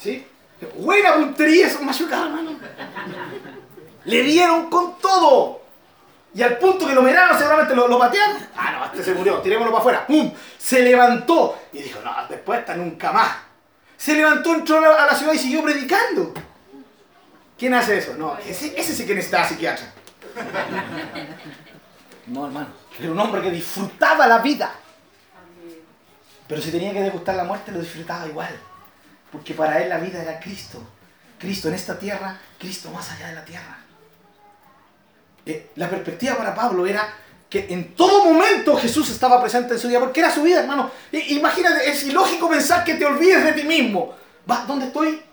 ¿Sí? 0.00 0.26
Buena 0.76 1.14
puntería, 1.14 1.70
son 1.70 1.86
machucados, 1.86 2.26
hermano. 2.26 2.58
Le 4.06 4.22
dieron 4.22 4.68
con 4.68 4.98
todo. 4.98 5.60
Y 6.34 6.42
al 6.42 6.58
punto 6.58 6.84
que 6.84 6.94
lo 6.94 7.02
miraron, 7.02 7.38
seguramente 7.38 7.76
lo, 7.76 7.86
lo 7.86 7.96
patearon. 7.96 8.38
Ah, 8.56 8.72
no, 8.72 8.84
este 8.86 9.04
se 9.04 9.14
murió, 9.14 9.38
tirémoslo 9.38 9.70
para 9.70 9.80
afuera. 9.80 10.06
¡Pum! 10.06 10.32
Se 10.58 10.82
levantó 10.82 11.56
y 11.72 11.80
dijo, 11.80 12.00
no, 12.00 12.12
después 12.28 12.58
está 12.58 12.74
nunca 12.74 13.12
más. 13.12 13.36
Se 13.96 14.14
levantó, 14.14 14.52
entró 14.52 14.78
a 14.78 15.06
la 15.06 15.14
ciudad 15.14 15.32
y 15.32 15.38
siguió 15.38 15.62
predicando. 15.62 16.34
¿Quién 17.64 17.72
hace 17.72 17.96
eso? 17.96 18.14
No, 18.18 18.36
ese, 18.46 18.78
ese 18.78 18.94
sí 18.94 19.06
que 19.06 19.14
necesitaba 19.14 19.48
psiquiatra. 19.48 19.86
No, 22.26 22.44
hermano. 22.44 22.68
Era 23.00 23.10
un 23.10 23.18
hombre 23.18 23.40
que 23.40 23.50
disfrutaba 23.50 24.26
la 24.26 24.40
vida. 24.40 24.70
Pero 26.46 26.60
si 26.60 26.70
tenía 26.70 26.92
que 26.92 27.00
degustar 27.00 27.34
la 27.36 27.44
muerte, 27.44 27.72
lo 27.72 27.78
disfrutaba 27.78 28.26
igual. 28.26 28.54
Porque 29.32 29.54
para 29.54 29.82
él 29.82 29.88
la 29.88 29.96
vida 29.96 30.20
era 30.20 30.38
Cristo. 30.40 30.78
Cristo 31.38 31.68
en 31.68 31.74
esta 31.74 31.98
tierra, 31.98 32.38
Cristo 32.58 32.90
más 32.90 33.10
allá 33.12 33.28
de 33.28 33.34
la 33.34 33.44
tierra. 33.46 33.78
Eh, 35.46 35.70
la 35.76 35.88
perspectiva 35.88 36.36
para 36.36 36.54
Pablo 36.54 36.86
era 36.86 37.14
que 37.48 37.68
en 37.70 37.94
todo 37.94 38.26
momento 38.26 38.76
Jesús 38.76 39.08
estaba 39.08 39.40
presente 39.40 39.72
en 39.72 39.80
su 39.80 39.88
vida, 39.88 40.00
porque 40.00 40.20
era 40.20 40.30
su 40.30 40.42
vida, 40.42 40.60
hermano. 40.60 40.90
imagínate, 41.12 41.88
es 41.90 42.04
ilógico 42.04 42.46
pensar 42.46 42.84
que 42.84 42.96
te 42.96 43.06
olvides 43.06 43.42
de 43.42 43.52
ti 43.52 43.62
mismo. 43.62 44.14
¿Va? 44.50 44.66
¿Dónde 44.66 44.88
estoy? 44.88 45.32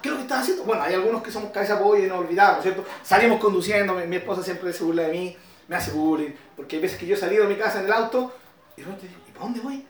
¿Qué 0.00 0.08
es 0.08 0.12
lo 0.12 0.16
que 0.16 0.22
estás 0.22 0.42
haciendo? 0.42 0.64
Bueno, 0.64 0.82
hay 0.82 0.94
algunos 0.94 1.22
que 1.22 1.30
somos 1.30 1.50
cabeza 1.50 1.78
pollo 1.78 2.04
y 2.04 2.08
nos 2.08 2.18
olvidamos, 2.18 2.62
¿cierto? 2.62 2.84
Salimos 3.02 3.40
conduciendo, 3.40 3.94
mi, 3.94 4.16
esposa 4.16 4.42
siempre 4.42 4.72
se 4.72 4.84
burla 4.84 5.04
de 5.04 5.12
mí, 5.12 5.36
me 5.68 5.76
hace 5.76 5.92
bullying, 5.92 6.32
porque 6.56 6.76
hay 6.76 6.82
veces 6.82 6.98
que 6.98 7.06
yo 7.06 7.14
he 7.14 7.18
salido 7.18 7.46
de 7.46 7.54
mi 7.54 7.60
casa 7.60 7.80
en 7.80 7.86
el 7.86 7.92
auto 7.92 8.32
y 8.76 8.80
de 8.80 8.86
repente, 8.86 9.14
¿y 9.28 9.32
para 9.32 9.44
dónde 9.44 9.60
voy? 9.60 9.86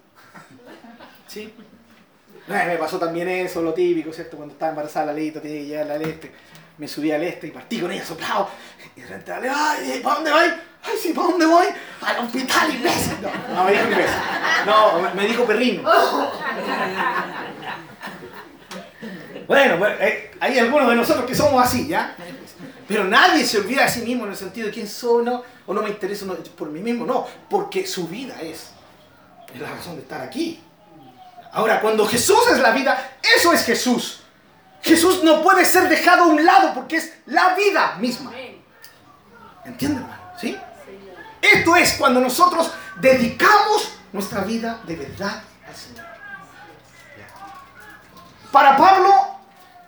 ¿Sí? 1.27 1.53
me 2.47 2.77
pasó 2.77 2.99
también 2.99 3.29
eso, 3.29 3.62
lo 3.62 3.73
típico, 3.73 4.12
¿cierto? 4.12 4.37
Cuando 4.37 4.53
estaba 4.53 4.70
embarazada 4.70 5.07
la 5.07 5.14
leita, 5.14 5.40
tenía 5.40 5.61
que 5.61 5.66
llegar 5.66 5.90
al 5.90 6.03
este. 6.03 6.33
Me 6.77 6.88
subí 6.88 7.12
al 7.12 7.23
este 7.23 7.47
y 7.47 7.51
partí 7.51 7.81
con 7.81 7.92
ella 7.92 8.05
soplado. 8.05 8.49
Y 8.97 9.01
de 9.01 9.07
repente, 9.07 9.49
ay, 9.49 10.01
¿para 10.03 10.16
dónde 10.16 10.33
voy? 10.33 10.53
Ay, 10.83 10.97
sí, 11.01 11.12
¿para 11.12 11.29
dónde 11.29 11.47
voy? 11.47 11.66
Al 12.03 12.18
hospital, 12.18 12.75
imbécil. 12.75 13.16
No, 13.23 13.55
no 13.55 13.64
me 13.64 13.73
dijo 13.73 13.85
imbécil. 13.85 14.16
No, 14.66 15.14
me 15.14 15.27
dijo 15.27 15.44
perrino. 15.44 15.88
Bueno, 19.47 19.79
bueno 19.79 19.97
eh, 20.01 20.33
hay 20.41 20.59
algunos 20.59 20.89
de 20.89 20.95
nosotros 20.95 21.27
que 21.27 21.35
somos 21.35 21.63
así, 21.65 21.87
¿ya? 21.87 22.17
Pero 22.87 23.05
nadie 23.05 23.45
se 23.45 23.59
olvida 23.59 23.85
de 23.85 23.91
sí 23.91 24.01
mismo 24.03 24.25
en 24.25 24.31
el 24.31 24.37
sentido 24.37 24.67
de 24.67 24.73
quién 24.73 24.89
soy, 24.89 25.25
¿no? 25.25 25.43
O 25.67 25.73
no 25.73 25.83
me 25.83 25.91
interesa 25.91 26.27
por 26.57 26.69
mí 26.69 26.81
mismo, 26.81 27.07
no. 27.07 27.27
Porque 27.49 27.87
su 27.87 28.09
vida 28.09 28.41
es, 28.41 28.71
es 29.55 29.61
la 29.61 29.71
razón 29.71 29.97
de 29.97 30.03
estar 30.03 30.21
aquí. 30.21 30.63
Ahora, 31.53 31.81
cuando 31.81 32.07
Jesús 32.07 32.41
es 32.51 32.59
la 32.59 32.73
vida, 32.73 33.17
eso 33.37 33.53
es 33.53 33.65
Jesús. 33.65 34.21
Jesús 34.83 35.25
no 35.25 35.43
puede 35.43 35.65
ser 35.65 35.89
dejado 35.89 36.25
a 36.25 36.27
un 36.27 36.45
lado 36.45 36.75
porque 36.75 36.97
es 36.97 37.13
la 37.27 37.55
vida 37.55 37.97
misma. 37.99 38.33
¿Entienden, 39.65 40.03
hermano? 40.03 40.23
¿Sí? 40.39 40.57
Esto 41.41 41.77
es 41.77 41.95
cuando 41.95 42.21
nosotros 42.21 42.71
dedicamos 43.01 43.93
nuestra 44.13 44.43
vida 44.43 44.81
de 44.87 44.97
verdad 44.97 45.43
al 45.67 45.75
Señor. 45.75 46.05
Para 48.53 48.77
Pablo, 48.77 49.24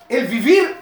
el 0.09 0.27
vivir, 0.27 0.75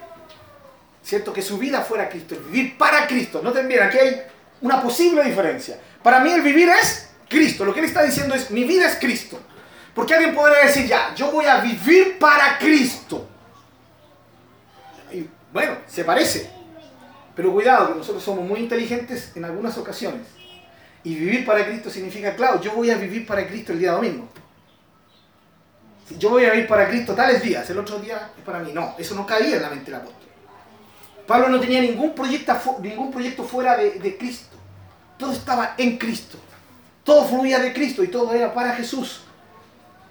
cierto 1.02 1.32
que 1.32 1.42
su 1.42 1.58
vida 1.58 1.82
fuera 1.82 2.08
Cristo, 2.08 2.34
el 2.34 2.42
vivir 2.42 2.78
para 2.78 3.06
Cristo. 3.06 3.40
Noten 3.42 3.68
bien, 3.68 3.82
aquí 3.82 3.98
hay 3.98 4.22
una 4.60 4.82
posible 4.82 5.22
diferencia. 5.24 5.78
Para 6.02 6.20
mí 6.20 6.30
el 6.30 6.42
vivir 6.42 6.68
es 6.68 7.10
Cristo. 7.28 7.64
Lo 7.64 7.72
que 7.72 7.80
él 7.80 7.86
está 7.86 8.02
diciendo 8.02 8.34
es, 8.34 8.50
mi 8.50 8.64
vida 8.64 8.86
es 8.86 8.96
Cristo. 8.96 9.40
Porque 9.94 10.14
alguien 10.14 10.34
podría 10.34 10.64
decir, 10.64 10.86
ya, 10.86 11.14
yo 11.14 11.30
voy 11.30 11.46
a 11.46 11.60
vivir 11.60 12.18
para 12.18 12.58
Cristo. 12.58 13.28
Bueno, 15.52 15.76
se 15.86 16.02
parece. 16.04 16.50
Pero 17.36 17.52
cuidado, 17.52 17.88
que 17.88 17.98
nosotros 17.98 18.22
somos 18.22 18.44
muy 18.44 18.60
inteligentes 18.60 19.32
en 19.36 19.44
algunas 19.44 19.78
ocasiones. 19.78 20.26
Y 21.04 21.14
vivir 21.14 21.46
para 21.46 21.64
Cristo 21.64 21.90
significa, 21.90 22.34
claro, 22.34 22.60
yo 22.60 22.72
voy 22.72 22.90
a 22.90 22.96
vivir 22.96 23.26
para 23.26 23.46
Cristo 23.46 23.72
el 23.72 23.78
día 23.78 23.92
domingo. 23.92 24.28
Yo 26.18 26.30
voy 26.30 26.44
a 26.44 26.50
vivir 26.50 26.68
para 26.68 26.88
Cristo 26.88 27.14
tales 27.14 27.42
días, 27.42 27.68
el 27.70 27.78
otro 27.78 27.98
día 27.98 28.30
es 28.36 28.44
para 28.44 28.58
mí. 28.58 28.72
No, 28.72 28.94
eso 28.98 29.14
no 29.14 29.26
cabía 29.26 29.56
en 29.56 29.62
la 29.62 29.70
mente 29.70 29.90
del 29.90 30.00
apóstol. 30.00 30.28
Pablo 31.26 31.48
no 31.48 31.58
tenía 31.58 31.80
ningún 31.80 32.14
proyecto, 32.14 32.78
ningún 32.82 33.10
proyecto 33.10 33.44
fuera 33.44 33.76
de, 33.76 33.92
de 33.92 34.18
Cristo. 34.18 34.56
Todo 35.18 35.32
estaba 35.32 35.74
en 35.78 35.96
Cristo. 35.96 36.38
Todo 37.02 37.24
fluía 37.26 37.58
de 37.58 37.72
Cristo 37.72 38.02
y 38.02 38.08
todo 38.08 38.32
era 38.34 38.52
para 38.52 38.74
Jesús. 38.74 39.22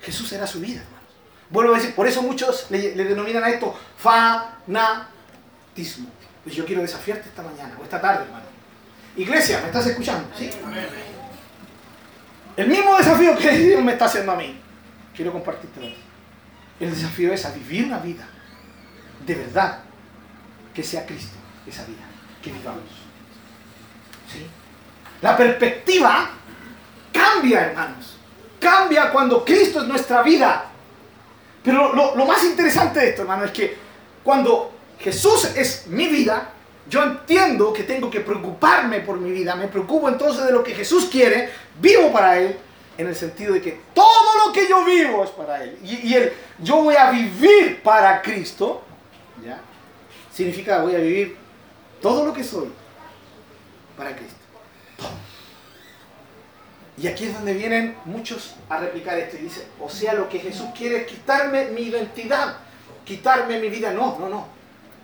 Jesús 0.02 0.32
era 0.32 0.46
su 0.46 0.60
vida, 0.60 0.82
hermanos. 0.82 1.04
Vuelvo 1.50 1.74
a 1.74 1.78
decir, 1.78 1.96
por 1.96 2.08
eso 2.08 2.22
muchos 2.22 2.68
le, 2.70 2.94
denominan 2.94 3.44
a 3.44 3.50
esto 3.50 3.76
fanatismo. 3.98 5.08
Pues 6.44 6.56
yo 6.56 6.66
quiero 6.66 6.82
desafiarte 6.82 7.30
esta 7.30 7.42
mañana 7.42 7.78
o 7.80 7.84
esta 7.84 8.02
tarde, 8.02 8.26
hermano. 8.26 8.46
Iglesia, 9.16 9.60
¿me 9.62 9.68
estás 9.68 9.88
escuchando? 9.88 10.28
¿Sí? 10.38 10.50
El 12.58 12.68
mismo 12.68 12.98
desafío 12.98 13.38
que 13.38 13.52
Dios 13.52 13.84
me 13.84 13.94
está 13.94 14.06
haciendo 14.06 14.32
a 14.32 14.36
mí, 14.36 14.60
quiero 15.16 15.32
compartirte 15.32 15.96
El 16.80 16.90
desafío 16.90 17.34
es 17.34 17.54
vivir 17.54 17.86
una 17.86 18.00
vida 18.00 18.28
de 19.26 19.36
verdad 19.36 19.80
que 20.74 20.84
sea 20.84 21.06
Cristo, 21.06 21.38
esa 21.66 21.86
vida 21.86 22.04
que 22.42 22.52
vivamos. 22.52 22.84
¿Sí? 24.32 24.46
La 25.22 25.38
perspectiva 25.38 26.30
cambia, 27.14 27.68
hermanos 27.68 28.14
cambia 28.64 29.12
cuando 29.12 29.44
Cristo 29.44 29.82
es 29.82 29.88
nuestra 29.88 30.24
vida. 30.24 30.66
Pero 31.64 31.94
lo, 31.94 32.26
más 32.26 32.44
interesante 32.46 33.02
de 33.02 33.10
esto, 33.10 33.22
hermano, 33.22 33.46
es 33.46 33.52
que 33.52 33.78
cuando 34.24 34.72
Jesús 35.00 35.52
es 35.56 35.88
mi 35.88 36.08
vida, 36.08 36.50
yo 36.90 37.04
entiendo 37.04 37.72
que 37.72 37.84
tengo 37.84 38.10
que 38.10 38.22
preocuparme 38.22 39.02
por 39.02 39.20
mi 39.20 39.32
vida, 39.32 39.56
me 39.56 39.68
preocupo 39.68 40.10
entonces 40.10 40.46
de 40.46 40.52
lo 40.52 40.64
que 40.64 40.74
Jesús 40.74 41.06
quiere, 41.06 41.50
vivo 41.80 42.12
para 42.12 42.40
Él, 42.40 42.58
en 42.98 43.08
el 43.08 43.16
sentido 43.16 43.54
de 43.54 43.62
que 43.62 43.82
todo 43.94 44.46
lo 44.46 44.54
que 44.54 44.68
yo 44.68 44.86
vivo 44.86 45.24
es 45.24 45.30
para 45.32 45.64
Él. 45.64 45.78
Y, 45.84 46.08
y 46.08 46.14
el 46.14 46.34
yo 46.60 46.84
voy 46.84 46.96
a 46.96 47.12
vivir 47.12 47.82
para 47.82 48.22
Cristo, 48.22 48.84
¿ya? 49.44 49.60
Significa 50.32 50.82
voy 50.82 50.96
a 50.96 51.00
vivir 51.00 51.38
todo 52.02 52.26
lo 52.26 52.34
que 52.34 52.44
soy 52.44 52.70
para 53.98 54.16
Cristo. 54.16 54.36
Y 56.96 57.08
aquí 57.08 57.26
es 57.26 57.34
donde 57.34 57.54
vienen 57.54 57.96
muchos 58.06 58.56
a 58.70 58.78
replicar 58.78 59.18
esto 59.18 59.38
y 59.38 59.42
dice, 59.42 59.66
o 59.80 59.90
sea, 59.90 60.14
lo 60.14 60.30
que 60.30 60.40
Jesús 60.40 60.68
quiere 60.78 60.98
es 60.98 61.08
quitarme 61.08 61.66
mi 61.70 61.82
identidad, 61.84 62.58
quitarme 63.04 63.60
mi 63.60 63.70
vida. 63.70 63.92
No, 63.92 64.18
no, 64.20 64.30
no. 64.30 64.48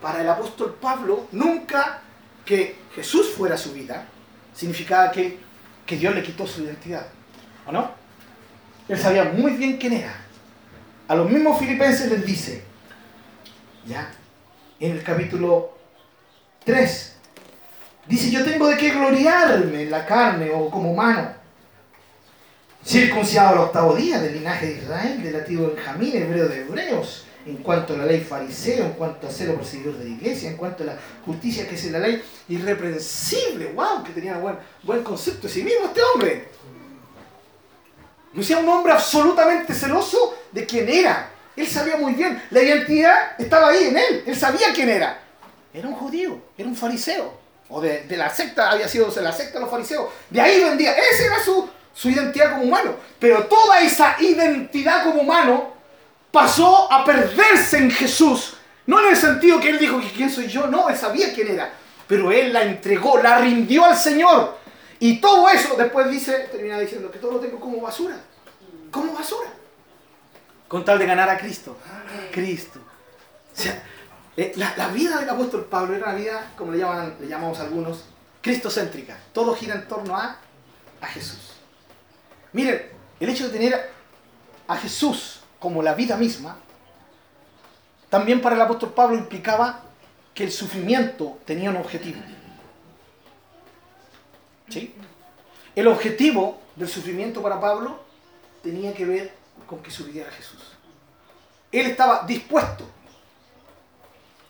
Para 0.02 0.22
el 0.22 0.30
apóstol 0.30 0.78
Pablo, 0.80 1.28
nunca 1.32 2.02
que 2.46 2.76
Jesús 2.94 3.32
fuera 3.36 3.58
su 3.58 3.74
vida, 3.74 4.06
significaba 4.54 5.12
que, 5.12 5.40
que 5.86 5.98
Dios 5.98 6.14
le 6.14 6.22
quitó 6.22 6.46
su 6.46 6.64
identidad. 6.64 7.08
¿O 7.70 7.72
no? 7.72 7.92
Él 8.88 8.98
sabía 8.98 9.26
muy 9.26 9.52
bien 9.52 9.78
quién 9.78 9.94
era. 9.94 10.16
A 11.08 11.14
los 11.14 11.30
mismos 11.30 11.60
filipenses 11.60 12.10
les 12.10 12.26
dice, 12.26 12.64
ya, 13.86 14.10
en 14.80 14.94
el 14.94 15.04
capítulo 15.04 15.78
3, 16.66 17.16
dice, 18.08 18.32
yo 18.32 18.44
tengo 18.44 18.68
de 18.68 18.76
qué 18.76 18.90
gloriarme 18.90 19.84
en 19.84 19.92
la 19.92 20.04
carne 20.04 20.50
o 20.50 20.68
como 20.72 20.92
humano 20.92 21.30
circuncidado 22.84 23.50
al 23.50 23.58
octavo 23.66 23.94
día 23.94 24.20
del 24.20 24.34
linaje 24.34 24.66
de 24.66 24.78
Israel, 24.78 25.22
del 25.22 25.34
latido 25.34 25.68
de 25.68 25.76
Benjamín, 25.76 26.16
hebreo 26.16 26.48
de 26.48 26.62
hebreos, 26.62 27.26
en 27.46 27.58
cuanto 27.58 27.94
a 27.94 27.98
la 27.98 28.06
ley 28.06 28.22
fariseo, 28.22 28.86
en 28.86 28.94
cuanto 28.94 29.28
a 29.28 29.32
celo 29.32 29.56
perseguidor 29.56 29.98
de 29.98 30.06
la 30.06 30.10
iglesia, 30.10 30.50
en 30.50 30.58
cuanto 30.58 30.84
a 30.84 30.88
la 30.88 30.98
justicia 31.24 31.68
que 31.68 31.76
es 31.76 31.92
la 31.92 32.00
ley 32.00 32.24
irreprensible, 32.48 33.74
wow, 33.74 34.04
que 34.04 34.12
tenía 34.12 34.38
buen, 34.38 34.56
buen 34.82 35.04
concepto 35.04 35.48
de 35.48 35.54
sí 35.54 35.64
mismo 35.64 35.86
este 35.86 36.02
hombre. 36.02 36.48
Sea 38.42 38.60
un 38.60 38.70
hombre 38.70 38.94
absolutamente 38.94 39.74
celoso 39.74 40.38
de 40.52 40.66
quién 40.66 40.88
era. 40.88 41.30
Él 41.56 41.68
sabía 41.68 41.98
muy 41.98 42.14
bien, 42.14 42.42
la 42.52 42.62
identidad 42.62 43.34
estaba 43.38 43.70
ahí 43.70 43.86
en 43.86 43.98
él, 43.98 44.24
él 44.26 44.36
sabía 44.36 44.72
quién 44.74 44.90
era. 44.90 45.20
Era 45.74 45.88
un 45.88 45.96
judío, 45.96 46.42
era 46.58 46.68
un 46.68 46.76
fariseo, 46.76 47.38
o 47.68 47.82
de, 47.82 48.04
de 48.04 48.18
la 48.18 48.34
secta, 48.34 48.72
había 48.72 48.88
sido 48.88 49.12
de 49.12 49.22
la 49.22 49.34
secta 49.34 49.56
de 49.56 49.60
los 49.62 49.70
fariseos. 49.70 50.10
De 50.30 50.40
ahí 50.40 50.64
vendía, 50.64 50.94
ese 50.94 51.26
era 51.26 51.44
su, 51.44 51.70
su 51.94 52.10
identidad 52.10 52.52
como 52.52 52.64
humano. 52.64 52.96
Pero 53.20 53.44
toda 53.46 53.82
esa 53.82 54.16
identidad 54.20 55.04
como 55.04 55.22
humano 55.22 55.74
pasó 56.32 56.92
a 56.92 57.04
perderse 57.04 57.78
en 57.78 57.92
Jesús. 57.92 58.56
No 58.86 59.00
en 59.02 59.10
el 59.10 59.18
sentido 59.18 59.60
que 59.60 59.70
él 59.70 59.80
dijo 59.80 60.02
quién 60.16 60.30
soy 60.30 60.48
yo, 60.48 60.68
no, 60.68 60.90
él 60.90 60.98
sabía 60.98 61.34
quién 61.34 61.50
era. 61.50 61.72
Pero 62.08 62.32
él 62.32 62.54
la 62.54 62.64
entregó, 62.64 63.22
la 63.22 63.40
rindió 63.40 63.86
al 63.86 63.98
Señor. 63.98 64.59
Y 65.00 65.22
todo 65.22 65.48
eso 65.50 65.76
después 65.76 66.10
dice, 66.10 66.50
termina 66.52 66.80
diciendo 66.80 67.10
que 67.10 67.20
todo 67.20 67.34
lo 67.34 67.40
tengo 67.40 67.60
como 67.60 67.82
basura. 67.82 68.20
Como 68.92 69.14
basura. 69.14 69.50
Con 70.68 70.84
tal 70.84 71.00
de 71.00 71.06
ganar 71.06 71.30
a 71.30 71.38
Cristo. 71.38 71.78
Cristo. 72.32 72.80
O 72.80 73.62
sea, 73.62 73.82
eh, 74.36 74.54
la, 74.56 74.88
vida 74.90 75.20
del 75.20 75.30
apóstol 75.30 75.66
Pablo 75.66 75.96
era 75.96 76.08
una 76.08 76.16
vida, 76.16 76.52
como 76.58 76.72
le, 76.72 76.80
llaman, 76.80 77.16
le 77.20 77.28
llamamos 77.28 77.60
algunos, 77.60 78.06
cristocéntrica. 78.42 79.18
Todo 79.34 79.56
gira 79.56 79.76
en 79.76 79.88
torno 79.88 80.16
a, 80.16 80.38
a 81.02 81.08
Jesús. 81.08 81.54
Miren, 82.52 82.90
el 83.20 83.30
hecho 83.30 83.46
de 83.46 83.58
tener 83.58 83.92
a 84.68 84.78
Jesús 84.78 85.40
como 85.60 85.82
la 85.82 85.94
vida 85.94 86.18
misma, 86.18 86.58
también 88.10 88.42
para 88.42 88.56
el 88.56 88.62
apóstol 88.62 88.94
Pablo 88.94 89.16
implicaba 89.16 89.82
que 90.34 90.44
el 90.44 90.52
sufrimiento 90.52 91.38
tenía 91.46 91.70
un 91.70 91.78
objetivo. 91.78 92.22
El 95.76 95.88
objetivo 95.88 96.60
del 96.76 96.88
sufrimiento 96.88 97.42
para 97.42 97.60
Pablo 97.60 98.00
tenía 98.62 98.94
que 98.94 99.06
ver 99.06 99.34
con 99.66 99.82
que 99.82 99.92
sufriera 99.92 100.30
Jesús. 100.32 100.62
Él 101.72 101.88
estaba 101.88 102.26
dispuesto 102.26 102.86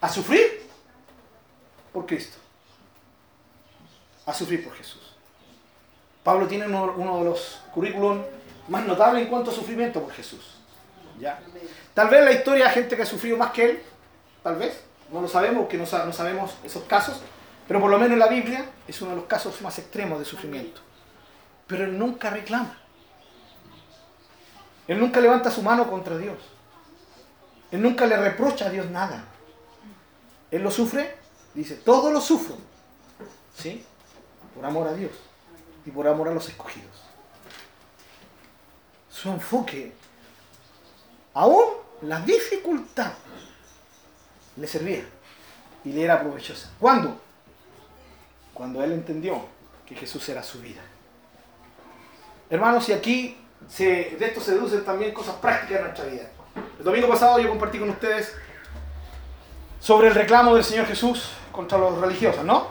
a 0.02 0.10
sufrir 0.10 0.68
por 1.92 2.06
Cristo, 2.06 2.38
a 4.26 4.34
sufrir 4.34 4.64
por 4.64 4.74
Jesús. 4.76 5.16
Pablo 6.24 6.48
tiene 6.48 6.66
uno, 6.68 7.18
de 7.20 7.26
los 7.26 7.60
currículum 7.74 8.22
más 8.68 8.86
notables 8.86 9.24
en 9.24 9.30
cuanto 9.30 9.52
a 9.52 9.54
sufrimiento 9.54 10.02
por 10.02 10.14
Jesús. 10.14 10.56
¿Ya? 11.20 11.42
Tal 11.94 12.08
vez 12.08 12.24
la 12.24 12.32
historia 12.32 12.66
de 12.66 12.72
gente 12.72 12.96
que 12.96 13.02
ha 13.02 13.06
sufrido 13.06 13.36
más 13.36 13.52
que 13.52 13.72
él, 13.72 13.84
tal 14.42 14.56
vez, 14.56 14.80
no 15.12 15.22
lo 15.22 15.28
sabemos, 15.28 15.68
que 15.68 15.78
no, 15.78 15.84
no 15.84 16.14
sabemos 16.14 16.52
esos 16.64 16.84
casos, 16.84 17.20
pero 17.70 17.80
por 17.80 17.92
lo 17.92 18.00
menos 18.00 18.14
en 18.14 18.20
la 18.20 18.28
Biblia 18.28 18.66
es 18.88 19.00
uno 19.04 19.12
de 19.12 19.18
los 19.18 19.26
casos 19.26 19.62
más 19.62 19.78
extremos 19.78 20.18
de 20.18 20.26
sufrimiento. 20.26 20.82
Pero 21.68 21.84
él 21.84 22.00
nunca 22.00 22.32
reclama. 22.32 22.76
Él 24.88 25.00
nunca 25.00 25.20
levanta 25.20 25.52
su 25.52 25.62
mano 25.62 25.88
contra 25.88 26.18
Dios. 26.18 26.40
Él 27.72 27.84
nunca 27.84 28.08
le 28.08 28.18
reprocha 28.18 28.66
a 28.66 28.70
Dios 28.72 28.90
nada. 28.90 29.24
Él 30.50 30.64
lo 30.64 30.72
sufre, 30.72 31.16
dice, 31.54 31.76
todo 31.76 32.12
lo 32.12 32.20
sufro. 32.22 32.58
¿Sí? 33.56 33.86
Por 34.56 34.66
amor 34.66 34.88
a 34.88 34.94
Dios 34.94 35.12
y 35.86 35.92
por 35.92 36.08
amor 36.08 36.30
a 36.30 36.34
los 36.34 36.50
escogidos. 36.50 37.04
Su 39.12 39.30
enfoque, 39.30 39.94
aún 41.36 41.66
la 42.02 42.20
dificultad, 42.22 43.12
le 44.56 44.66
servía 44.66 45.04
y 45.86 45.92
le 45.92 46.04
era 46.04 46.20
provechosa. 46.20 46.72
¿Cuándo? 46.80 47.29
Cuando 48.60 48.84
él 48.84 48.92
entendió 48.92 49.40
que 49.88 49.96
Jesús 49.96 50.28
era 50.28 50.44
su 50.44 50.60
vida. 50.60 50.82
Hermanos, 52.50 52.90
y 52.90 52.92
aquí 52.92 53.38
de 53.78 54.18
esto 54.20 54.42
se 54.42 54.52
deducen 54.52 54.84
también 54.84 55.14
cosas 55.14 55.36
prácticas 55.36 55.78
de 55.78 55.84
nuestra 55.84 56.04
vida. 56.04 56.24
El 56.78 56.84
domingo 56.84 57.08
pasado 57.08 57.40
yo 57.40 57.48
compartí 57.48 57.80
con 57.80 57.90
ustedes 57.90 58.36
sobre 59.80 60.10
el 60.10 60.14
reclamo 60.14 60.56
del 60.56 60.66
Señor 60.66 60.88
Jesús 60.88 61.30
contra 61.54 61.78
los 61.78 62.02
religiosos, 62.02 62.44
¿no? 62.44 62.68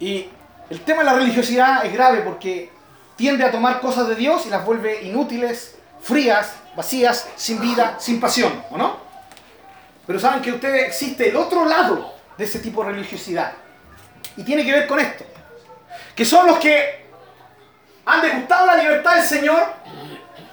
Y 0.00 0.28
el 0.68 0.80
tema 0.80 1.02
de 1.02 1.04
la 1.04 1.14
religiosidad 1.14 1.86
es 1.86 1.92
grave 1.92 2.22
porque 2.22 2.72
tiende 3.14 3.44
a 3.44 3.52
tomar 3.52 3.78
cosas 3.78 4.08
de 4.08 4.16
Dios 4.16 4.46
y 4.46 4.50
las 4.50 4.66
vuelve 4.66 5.00
inútiles, 5.04 5.76
frías, 6.00 6.56
vacías, 6.76 7.28
sin 7.36 7.60
vida, 7.60 7.94
sin 8.00 8.18
pasión, 8.18 8.64
¿o 8.72 8.76
no? 8.76 8.96
Pero 10.08 10.18
saben 10.18 10.42
que 10.42 10.50
usted 10.50 10.74
existe 10.86 11.28
el 11.28 11.36
otro 11.36 11.64
lado 11.66 12.14
de 12.36 12.44
ese 12.44 12.58
tipo 12.58 12.82
de 12.82 12.90
religiosidad. 12.90 13.52
Y 14.38 14.44
tiene 14.44 14.64
que 14.64 14.72
ver 14.72 14.86
con 14.86 15.00
esto. 15.00 15.24
Que 16.14 16.24
son 16.24 16.46
los 16.46 16.58
que 16.58 17.06
han 18.06 18.22
degustado 18.22 18.66
la 18.66 18.76
libertad 18.76 19.16
del 19.16 19.24
Señor, 19.24 19.62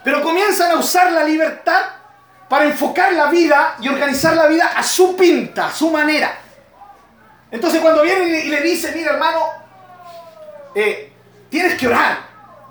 pero 0.03 0.23
comienzan 0.23 0.71
a 0.71 0.75
usar 0.75 1.11
la 1.11 1.23
libertad 1.23 1.83
para 2.49 2.65
enfocar 2.65 3.13
la 3.13 3.27
vida 3.27 3.77
y 3.79 3.87
organizar 3.87 4.35
la 4.35 4.47
vida 4.47 4.71
a 4.75 4.81
su 4.81 5.15
pinta, 5.15 5.67
a 5.67 5.71
su 5.71 5.91
manera. 5.91 6.35
Entonces 7.51 7.79
cuando 7.79 8.01
viene 8.01 8.39
y 8.39 8.49
le 8.49 8.61
dice, 8.61 8.91
mira 8.95 9.13
hermano, 9.13 9.49
eh, 10.73 11.13
tienes 11.49 11.75
que 11.75 11.87
orar. 11.87 12.17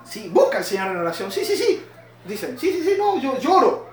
Sí, 0.03 0.29
busca 0.29 0.57
al 0.57 0.65
Señor 0.65 0.89
en 0.89 0.97
oración. 0.97 1.31
Sí, 1.31 1.45
sí, 1.45 1.55
sí. 1.55 1.85
Dicen, 2.25 2.59
sí, 2.59 2.71
sí, 2.71 2.83
sí, 2.83 2.95
no, 2.97 3.19
yo 3.21 3.39
lloro. 3.39 3.84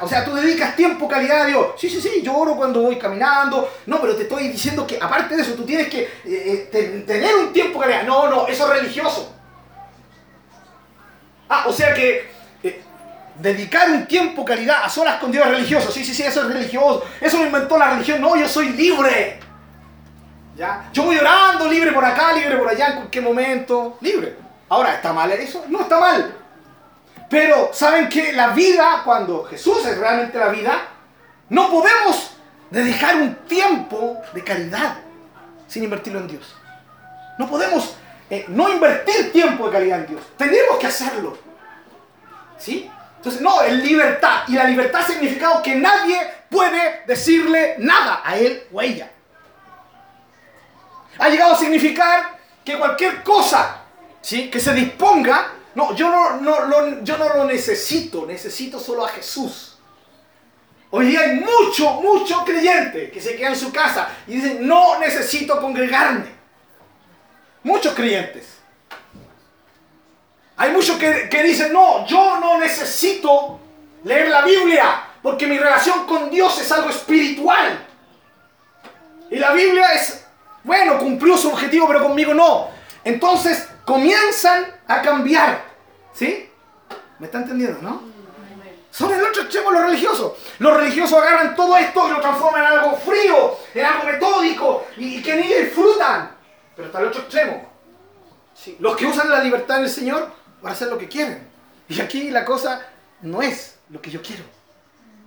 O 0.00 0.08
sea, 0.08 0.24
tú 0.24 0.34
dedicas 0.34 0.74
tiempo, 0.76 1.08
calidad 1.08 1.42
a 1.42 1.46
Dios. 1.46 1.66
Sí, 1.78 1.88
sí, 1.88 2.00
sí, 2.00 2.22
yo 2.22 2.36
oro 2.36 2.56
cuando 2.56 2.82
voy 2.82 2.96
caminando. 2.98 3.70
No, 3.86 4.00
pero 4.00 4.16
te 4.16 4.24
estoy 4.24 4.48
diciendo 4.48 4.86
que 4.86 4.98
aparte 5.00 5.36
de 5.36 5.42
eso, 5.42 5.54
tú 5.54 5.64
tienes 5.64 5.88
que 5.88 6.02
eh, 6.02 6.68
eh, 6.72 7.04
tener 7.06 7.34
un 7.36 7.52
tiempo 7.52 7.78
calidad. 7.78 8.02
No, 8.04 8.28
no, 8.28 8.46
eso 8.46 8.72
es 8.72 8.80
religioso. 8.80 9.32
Ah, 11.48 11.64
o 11.68 11.72
sea 11.72 11.94
que 11.94 12.36
dedicar 13.38 13.90
un 13.90 14.06
tiempo 14.06 14.44
calidad 14.44 14.84
a 14.84 14.88
solas 14.88 15.20
con 15.20 15.30
Dios 15.30 15.44
es 15.46 15.52
religioso. 15.52 15.90
Sí, 15.90 16.04
sí, 16.04 16.14
sí, 16.14 16.22
eso 16.22 16.42
es 16.42 16.48
religioso. 16.48 17.04
Eso 17.20 17.38
lo 17.38 17.46
inventó 17.46 17.78
la 17.78 17.90
religión. 17.90 18.20
No, 18.20 18.36
yo 18.36 18.48
soy 18.48 18.70
libre. 18.70 19.38
¿Ya? 20.56 20.88
Yo 20.92 21.04
voy 21.04 21.18
orando, 21.18 21.68
libre 21.68 21.92
por 21.92 22.04
acá, 22.04 22.32
libre 22.32 22.56
por 22.56 22.68
allá, 22.68 22.88
en 22.88 22.94
cualquier 22.96 23.24
momento. 23.24 23.98
Libre. 24.00 24.36
Ahora, 24.68 24.94
¿está 24.94 25.12
mal 25.12 25.30
eso? 25.32 25.64
No 25.68 25.82
está 25.82 26.00
mal. 26.00 26.34
Pero, 27.28 27.70
¿saben 27.72 28.08
que 28.08 28.32
La 28.32 28.48
vida, 28.48 29.02
cuando 29.04 29.44
Jesús 29.44 29.84
es 29.84 29.98
realmente 29.98 30.38
la 30.38 30.48
vida, 30.48 30.80
no 31.48 31.70
podemos 31.70 32.36
dedicar 32.70 33.16
un 33.16 33.34
tiempo 33.46 34.20
de 34.32 34.42
calidad 34.42 34.98
sin 35.66 35.84
invertirlo 35.84 36.20
en 36.20 36.28
Dios. 36.28 36.54
No 37.38 37.48
podemos 37.48 37.96
eh, 38.30 38.44
no 38.48 38.68
invertir 38.72 39.32
tiempo 39.32 39.66
de 39.66 39.72
calidad 39.72 40.00
en 40.00 40.06
Dios. 40.06 40.22
Tenemos 40.36 40.78
que 40.78 40.86
hacerlo. 40.86 41.38
¿Sí? 42.58 42.90
Entonces, 43.16 43.40
no, 43.40 43.62
es 43.62 43.72
libertad. 43.74 44.44
Y 44.48 44.52
la 44.52 44.64
libertad 44.64 45.02
ha 45.02 45.06
significado 45.06 45.62
que 45.62 45.74
nadie 45.74 46.18
puede 46.50 47.02
decirle 47.06 47.76
nada 47.78 48.22
a 48.24 48.36
él 48.36 48.64
o 48.72 48.80
a 48.80 48.84
ella. 48.84 49.10
Ha 51.18 51.28
llegado 51.28 51.54
a 51.54 51.58
significar 51.58 52.36
que 52.64 52.78
cualquier 52.78 53.22
cosa 53.22 53.82
¿sí? 54.20 54.50
que 54.50 54.60
se 54.60 54.72
disponga, 54.74 55.52
no, 55.76 55.94
yo 55.94 56.08
no, 56.08 56.40
no, 56.40 57.02
yo 57.02 57.18
no 57.18 57.28
lo 57.28 57.44
necesito, 57.44 58.24
necesito 58.24 58.80
solo 58.80 59.04
a 59.04 59.10
Jesús. 59.10 59.76
Hoy 60.88 61.08
día 61.08 61.20
hay 61.20 61.34
mucho, 61.34 62.00
mucho 62.00 62.46
creyente 62.46 63.10
que 63.10 63.20
se 63.20 63.36
queda 63.36 63.50
en 63.50 63.56
su 63.56 63.70
casa 63.70 64.08
y 64.26 64.36
dicen, 64.36 64.66
no 64.66 64.98
necesito 64.98 65.60
congregarme. 65.60 66.34
Muchos 67.62 67.92
creyentes. 67.92 68.56
Hay 70.56 70.70
muchos 70.70 70.96
que, 70.96 71.42
dicen, 71.42 71.74
no, 71.74 72.06
yo 72.06 72.40
no 72.40 72.56
necesito 72.56 73.60
leer 74.02 74.30
la 74.30 74.46
Biblia 74.46 75.04
porque 75.20 75.46
mi 75.46 75.58
relación 75.58 76.06
con 76.06 76.30
Dios 76.30 76.58
es 76.58 76.72
algo 76.72 76.88
espiritual. 76.88 77.86
Y 79.30 79.36
la 79.36 79.52
Biblia 79.52 79.92
es, 79.92 80.24
bueno, 80.64 80.98
cumplió 80.98 81.36
su 81.36 81.50
objetivo, 81.50 81.86
pero 81.86 82.02
conmigo 82.02 82.32
no. 82.32 82.70
Entonces 83.04 83.68
comienzan 83.86 84.66
a 84.86 85.00
cambiar. 85.00 85.64
¿Sí? 86.12 86.50
¿Me 87.18 87.26
está 87.26 87.38
entendiendo, 87.38 87.80
no? 87.80 88.02
Son 88.90 89.12
el 89.12 89.22
otro 89.22 89.42
extremo 89.42 89.70
los 89.70 89.82
religiosos. 89.82 90.32
Los 90.58 90.76
religiosos 90.76 91.18
agarran 91.18 91.54
todo 91.54 91.76
esto 91.76 92.08
y 92.08 92.12
lo 92.12 92.20
transforman 92.20 92.62
en 92.62 92.78
algo 92.78 92.96
frío, 92.96 93.56
en 93.74 93.84
algo 93.84 94.04
metódico 94.04 94.86
y, 94.96 95.22
que 95.22 95.36
ni 95.36 95.48
disfrutan. 95.48 96.34
Pero 96.74 96.86
está 96.86 97.00
el 97.00 97.08
otro 97.08 97.20
extremo. 97.22 97.70
Sí. 98.54 98.76
Los 98.80 98.96
que 98.96 99.06
usan 99.06 99.30
la 99.30 99.42
libertad 99.42 99.78
en 99.78 99.84
el 99.84 99.90
Señor 99.90 100.32
para 100.62 100.74
hacer 100.74 100.88
lo 100.88 100.96
que 100.96 101.08
quieren. 101.08 101.46
Y 101.88 102.00
aquí 102.00 102.30
la 102.30 102.44
cosa 102.44 102.86
no 103.20 103.42
es 103.42 103.76
lo 103.90 104.00
que 104.00 104.10
yo 104.10 104.22
quiero, 104.22 104.44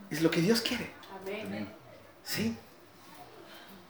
es 0.10 0.22
lo 0.22 0.32
que 0.32 0.42
Dios 0.42 0.62
quiere. 0.62 0.92
Amén. 1.22 1.72
¿Sí? 2.24 2.58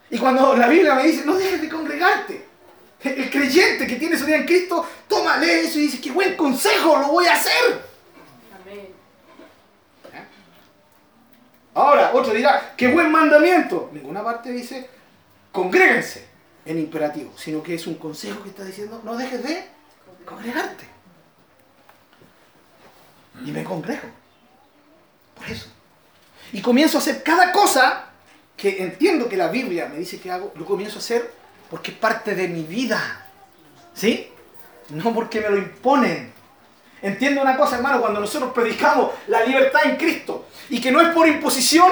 Y 0.10 0.18
cuando 0.18 0.56
la 0.58 0.68
Biblia 0.68 0.94
me 0.96 1.04
dice, 1.04 1.26
no 1.26 1.36
dejes 1.36 1.62
de 1.62 1.70
congregarte, 1.70 2.49
el 3.02 3.30
creyente 3.30 3.88
que 3.88 3.96
tiene 3.96 4.18
su 4.18 4.26
vida 4.26 4.38
en 4.38 4.46
Cristo, 4.46 4.88
toma, 5.08 5.38
lee 5.38 5.66
eso 5.66 5.80
y 5.80 5.84
dice, 5.84 6.02
qué 6.02 6.12
buen 6.12 6.36
consejo, 6.36 6.98
lo 6.98 7.08
voy 7.10 7.28
a 7.28 7.34
hacer. 7.34 7.82
Amén. 8.62 8.90
Ahora, 11.74 12.12
otro 12.14 12.34
dirá, 12.34 12.74
qué 12.76 12.90
buen 12.90 13.12
mandamiento. 13.12 13.90
Ninguna 13.94 14.24
parte 14.24 14.52
dice, 14.52 14.90
congréguense 15.52 16.28
en 16.66 16.78
imperativo, 16.78 17.32
sino 17.38 17.64
que 17.64 17.76
es 17.76 17.88
un 17.88 17.96
consejo 17.96 18.44
que 18.44 18.50
está 18.50 18.66
diciendo, 18.66 19.02
no 19.04 19.16
dejes 19.16 19.44
de 19.44 19.66
congregarte 20.26 20.86
y 23.46 23.52
me 23.52 23.64
congrego. 23.64 24.08
Por 25.36 25.50
eso. 25.50 25.68
Y 26.52 26.62
comienzo 26.62 26.98
a 26.98 27.02
hacer 27.02 27.24
cada 27.24 27.52
cosa 27.52 28.06
que 28.58 28.84
entiendo 28.84 29.30
que 29.30 29.38
la 29.38 29.48
Biblia 29.48 29.88
me 29.88 29.98
dice 30.00 30.20
que 30.20 30.30
hago, 30.30 30.52
lo 30.56 30.66
comienzo 30.66 30.98
a 30.98 31.00
hacer 31.00 31.39
porque 31.70 31.92
es 31.92 31.98
parte 31.98 32.36
de 32.36 32.48
mi 32.48 32.64
vida. 32.64 33.26
¿Sí? 33.94 34.32
No 34.90 35.14
porque 35.14 35.42
me 35.42 35.50
lo 35.50 35.58
imponen. 35.58 36.34
Entiendo 37.02 37.42
una 37.42 37.56
cosa, 37.56 37.78
hermano, 37.78 38.02
cuando 38.02 38.20
nosotros 38.20 38.52
predicamos 38.54 39.12
la 39.28 39.44
libertad 39.44 39.82
en 39.86 39.96
Cristo 39.96 40.48
y 40.70 40.82
que 40.82 40.92
no 40.92 41.00
es 41.00 41.10
por 41.10 41.28
imposición, 41.28 41.92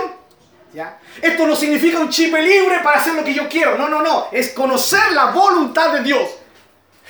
¿ya? 0.74 1.00
Esto 1.22 1.48
no 1.48 1.56
significa 1.56 2.00
un 2.00 2.10
chip 2.10 2.34
libre 2.34 2.80
para 2.84 3.00
hacer 3.00 3.14
lo 3.14 3.24
que 3.24 3.34
yo 3.34 3.48
quiero. 3.48 3.78
No, 3.78 3.88
no, 3.88 4.02
no. 4.02 4.28
Es 4.32 4.52
conocer 4.52 5.14
la 5.14 5.28
voluntad 5.32 5.94
de 5.94 6.04
Dios. 6.04 6.30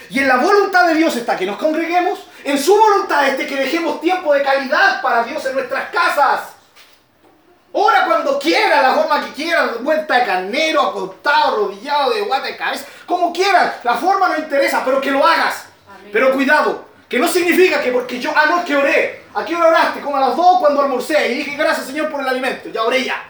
Y 0.10 0.20
en 0.20 0.28
la 0.28 0.38
voluntad 0.38 0.88
de 0.88 0.96
Dios 0.96 1.16
está 1.16 1.36
que 1.36 1.46
nos 1.46 1.58
congreguemos, 1.58 2.20
en 2.44 2.58
su 2.58 2.78
voluntad 2.78 3.28
este 3.28 3.46
que 3.46 3.56
dejemos 3.56 4.00
tiempo 4.00 4.34
de 4.34 4.44
calidad 4.44 5.02
para 5.02 5.24
Dios 5.24 5.46
en 5.46 5.56
nuestras 5.56 5.90
casas. 5.90 6.57
Ora 7.74 8.06
cuando 8.06 8.40
quiera, 8.40 8.82
la 8.82 8.96
forma 8.96 9.26
que 9.26 9.34
quiera, 9.34 9.74
vuelta 9.82 10.16
de 10.16 10.26
carnero, 10.26 10.82
acostado, 10.82 11.54
arrodillado, 11.54 12.14
de 12.14 12.22
guata 12.22 12.48
de 12.48 12.58
cabeza, 12.58 12.86
como 13.06 13.32
quieras. 13.34 13.76
La 13.84 13.96
forma 13.96 14.30
no 14.30 14.38
interesa, 14.38 14.84
pero 14.84 15.02
que 15.02 15.12
lo 15.12 15.26
hagas. 15.26 15.66
Pero 16.12 16.34
cuidado, 16.34 16.86
que 17.10 17.20
no 17.20 17.28
significa 17.28 17.82
que 17.82 17.92
porque 17.92 18.20
yo, 18.20 18.32
ah, 18.36 18.46
no, 18.50 18.66
que 18.66 18.76
oré. 18.76 19.24
¿A 19.34 19.46
qué 19.46 19.56
hora 19.56 19.68
oraste? 19.68 20.02
Como 20.02 20.18
a 20.18 20.22
las 20.22 20.36
dos 20.36 20.60
cuando 20.60 20.82
almorcé 20.82 21.32
y 21.32 21.36
dije 21.36 21.56
gracias 21.56 21.88
Señor 21.88 22.10
por 22.10 22.22
el 22.22 22.28
alimento. 22.28 22.70
Ya 22.70 22.84
oré 22.84 23.04
ya. 23.04 23.24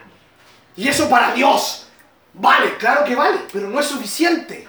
Y 0.76 0.88
eso 0.88 1.08
para 1.08 1.32
Dios. 1.32 1.86
Vale, 2.32 2.76
claro 2.76 3.04
que 3.04 3.14
vale, 3.14 3.40
pero 3.52 3.68
no 3.68 3.80
es 3.80 3.86
suficiente. 3.86 4.66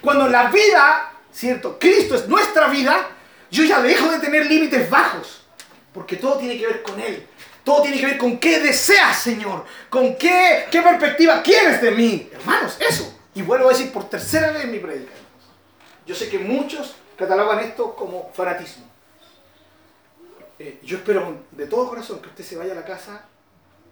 Cuando 0.00 0.28
la 0.28 0.44
vida, 0.50 1.12
¿cierto? 1.32 1.78
Cristo 1.78 2.14
es 2.14 2.28
nuestra 2.28 2.68
vida, 2.68 3.08
yo 3.50 3.64
ya 3.64 3.80
dejo 3.80 4.08
de 4.10 4.18
tener 4.18 4.46
límites 4.46 4.88
bajos, 4.90 5.42
porque 5.92 6.16
todo 6.16 6.38
tiene 6.38 6.58
que 6.58 6.66
ver 6.66 6.82
con 6.82 7.00
Él. 7.00 7.26
Todo 7.68 7.82
tiene 7.82 8.00
que 8.00 8.06
ver 8.06 8.16
con 8.16 8.38
qué 8.38 8.60
deseas, 8.60 9.20
Señor, 9.20 9.66
con 9.90 10.16
qué, 10.16 10.68
qué 10.70 10.80
perspectiva 10.80 11.42
quieres 11.42 11.82
de 11.82 11.90
mí. 11.90 12.26
Hermanos, 12.32 12.78
eso. 12.80 13.14
Y 13.34 13.42
vuelvo 13.42 13.66
a 13.66 13.72
decir 13.72 13.92
por 13.92 14.08
tercera 14.08 14.52
vez 14.52 14.64
en 14.64 14.72
mi 14.72 14.78
predica. 14.78 15.12
Yo 16.06 16.14
sé 16.14 16.30
que 16.30 16.38
muchos 16.38 16.94
catalogan 17.18 17.58
esto 17.58 17.94
como 17.94 18.30
fanatismo. 18.32 18.86
Eh, 20.58 20.80
yo 20.82 20.96
espero 20.96 21.44
de 21.50 21.66
todo 21.66 21.90
corazón 21.90 22.22
que 22.22 22.28
usted 22.28 22.42
se 22.42 22.56
vaya 22.56 22.72
a 22.72 22.76
la 22.76 22.86
casa 22.86 23.26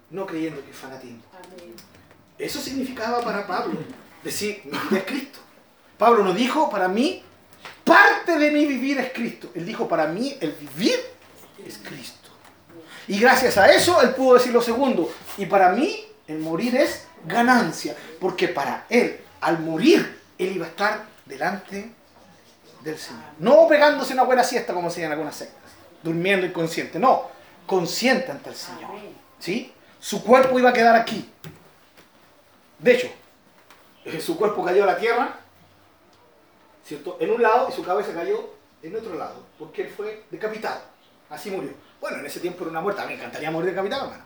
no 0.09 0.25
creyendo 0.25 0.65
que 0.65 0.71
es 0.71 0.77
fanatismo. 0.79 1.21
Eso 2.39 2.59
significaba 2.63 3.21
para 3.21 3.47
Pablo 3.47 3.79
decir, 4.25 4.63
mi 4.65 4.71
vida 4.71 5.01
es 5.01 5.05
Cristo. 5.05 5.41
Pablo 5.99 6.25
no 6.25 6.33
dijo, 6.33 6.71
para 6.71 6.89
mí, 6.89 7.23
parte 7.85 8.39
de 8.39 8.51
mi 8.53 8.65
vivir 8.65 8.97
es 8.97 9.13
Cristo. 9.13 9.51
Él 9.55 9.67
dijo, 9.67 9.87
para 9.87 10.07
mí, 10.07 10.35
el 10.41 10.53
vivir 10.53 10.99
es 11.63 11.77
Cristo. 11.77 12.26
Y 13.09 13.19
gracias 13.19 13.57
a 13.57 13.71
eso, 13.73 14.01
él 14.03 14.11
pudo 14.15 14.35
decir 14.35 14.53
lo 14.53 14.63
segundo. 14.63 15.13
Y 15.39 15.47
para 15.47 15.71
mí, 15.71 16.05
el 16.27 16.39
morir 16.39 16.77
es 16.77 17.07
ganancia. 17.25 17.97
Porque 18.21 18.49
para 18.49 18.87
él, 18.89 19.21
al 19.41 19.61
morir, 19.61 20.21
él 20.39 20.57
iba 20.57 20.67
a 20.67 20.69
estar 20.69 21.05
delante 21.25 21.91
del 22.83 22.99
Señor. 22.99 23.23
No 23.39 23.69
pegándose 23.69 24.13
una 24.13 24.25
buena 24.25 24.43
siesta 24.43 24.75
como 24.75 24.91
se 24.91 25.05
en 25.05 25.13
algunas 25.13 25.37
sectas 25.37 25.67
durmiendo 26.07 26.47
inconsciente. 26.47 26.99
No, 26.99 27.29
consciente 27.67 28.31
ante 28.31 28.51
el 28.51 28.57
Señor. 28.57 28.91
¿Sí? 29.39 29.73
Su 30.01 30.23
cuerpo 30.23 30.59
iba 30.59 30.71
a 30.71 30.73
quedar 30.73 30.97
aquí. 30.97 31.29
De 32.79 32.95
hecho, 32.95 33.09
su 34.21 34.37
cuerpo 34.37 34.65
cayó 34.65 34.85
a 34.85 34.87
la 34.87 34.99
tierra, 34.99 35.41
¿cierto? 36.85 37.17
En 37.21 37.31
un 37.31 37.43
lado 37.43 37.69
y 37.69 37.73
su 37.73 37.83
cabeza 37.83 38.13
cayó 38.15 38.51
en 38.83 38.95
otro 38.95 39.15
lado, 39.15 39.45
porque 39.59 39.83
él 39.83 39.91
fue 39.95 40.25
decapitado. 40.31 40.81
Así 41.29 41.51
murió. 41.51 41.73
Bueno, 42.07 42.21
en 42.21 42.27
ese 42.27 42.39
tiempo 42.39 42.63
era 42.63 42.71
una 42.71 42.81
muerte. 42.81 43.03
A 43.03 43.05
mí 43.05 43.15
me 43.15 43.19
encantaría 43.19 43.51
morir 43.51 43.71
decapitado, 43.71 44.05
hermano. 44.05 44.25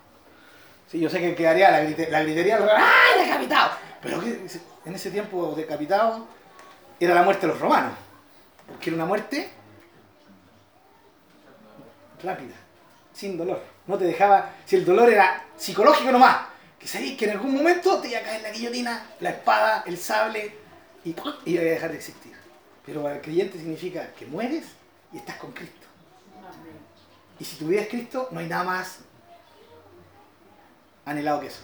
Sí, 0.86 1.00
yo 1.00 1.08
sé 1.08 1.18
que 1.18 1.34
quedaría 1.34 1.70
la, 1.70 1.80
la 1.80 2.22
gritería, 2.22 2.58
¡ay, 2.76 3.24
decapitado! 3.24 3.70
Pero 4.02 4.20
en 4.22 4.94
ese 4.94 5.10
tiempo 5.10 5.54
decapitado 5.56 6.26
era 6.98 7.14
la 7.14 7.22
muerte 7.22 7.46
de 7.46 7.52
los 7.54 7.58
romanos. 7.58 7.94
Porque 8.66 8.90
era 8.90 8.96
una 8.96 9.06
muerte 9.06 9.48
rápida, 12.22 12.54
sin 13.14 13.38
dolor. 13.38 13.62
No 13.86 13.96
te 13.96 14.04
dejaba, 14.04 14.50
si 14.66 14.76
el 14.76 14.84
dolor 14.84 15.08
era 15.08 15.42
psicológico 15.56 16.12
nomás, 16.12 16.48
que 16.78 16.86
sabías 16.86 17.16
que 17.16 17.24
en 17.24 17.30
algún 17.30 17.54
momento 17.54 17.98
te 17.98 18.08
iba 18.08 18.18
a 18.18 18.22
caer 18.22 18.42
la 18.42 18.50
guillotina, 18.50 19.06
la 19.20 19.30
espada, 19.30 19.84
el 19.86 19.96
sable, 19.96 20.52
y, 21.02 21.16
y 21.46 21.52
iba 21.54 21.62
a 21.62 21.64
dejar 21.64 21.92
de 21.92 21.96
existir. 21.96 22.34
Pero 22.84 23.02
para 23.02 23.14
el 23.14 23.22
creyente 23.22 23.56
significa 23.56 24.12
que 24.12 24.26
mueres 24.26 24.66
y 25.14 25.16
estás 25.16 25.36
con 25.36 25.52
Cristo. 25.52 25.79
Y 27.40 27.44
si 27.44 27.56
tu 27.56 27.66
vida 27.66 27.80
es 27.80 27.88
Cristo, 27.88 28.28
no 28.30 28.38
hay 28.38 28.46
nada 28.46 28.64
más 28.64 28.98
anhelado 31.06 31.40
que 31.40 31.46
eso. 31.46 31.62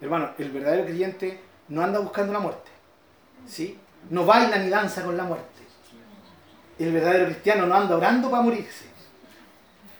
Hermano, 0.00 0.30
el 0.38 0.50
verdadero 0.52 0.84
creyente 0.84 1.40
no 1.68 1.82
anda 1.82 1.98
buscando 1.98 2.32
la 2.32 2.38
muerte. 2.38 2.70
¿sí? 3.46 3.76
No 4.10 4.24
baila 4.24 4.58
ni 4.58 4.70
danza 4.70 5.02
con 5.02 5.16
la 5.16 5.24
muerte. 5.24 5.58
El 6.78 6.92
verdadero 6.92 7.26
cristiano 7.26 7.66
no 7.66 7.74
anda 7.74 7.96
orando 7.96 8.30
para 8.30 8.44
morirse. 8.44 8.86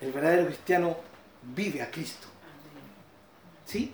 El 0.00 0.12
verdadero 0.12 0.46
cristiano 0.46 0.96
vive 1.42 1.82
a 1.82 1.90
Cristo. 1.90 2.28
¿Sí? 3.66 3.92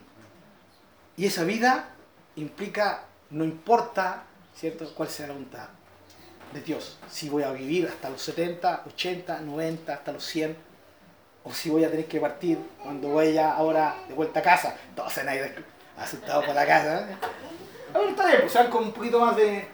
Y 1.16 1.24
esa 1.24 1.45
vida 1.45 1.88
implica, 2.36 3.05
no 3.30 3.45
importa, 3.45 4.24
¿cierto?, 4.55 4.95
cuál 4.95 5.09
sea 5.09 5.28
la 5.28 5.32
voluntad 5.32 5.68
de 6.55 6.61
Dios. 6.62 6.96
Si 7.11 7.28
voy 7.28 7.42
a 7.42 7.50
vivir 7.50 7.88
hasta 7.88 8.09
los 8.09 8.22
70, 8.22 8.84
80, 8.86 9.40
90, 9.40 9.92
hasta 9.92 10.12
los 10.12 10.24
100, 10.24 10.57
o 11.42 11.52
si 11.52 11.68
voy 11.68 11.84
a 11.84 11.90
tener 11.90 12.07
que 12.07 12.20
partir 12.20 12.59
cuando 12.82 13.12
vaya 13.12 13.52
ahora 13.52 13.96
de 14.09 14.14
vuelta 14.14 14.40
a 14.40 14.42
casa. 14.42 14.76
Entonces 14.88 15.24
nadie 15.24 15.52
asustado 15.98 16.44
por 16.44 16.55
la 16.55 16.66
casa. 16.66 17.11
¿eh? 17.11 17.16
A 17.92 17.98
ver, 17.98 18.09
está 18.11 18.26
bien, 18.26 18.40
pues 18.40 18.52
sean 18.52 18.70
con 18.70 18.84
un 18.84 18.92
poquito 18.92 19.20
más 19.20 19.36
de, 19.36 19.66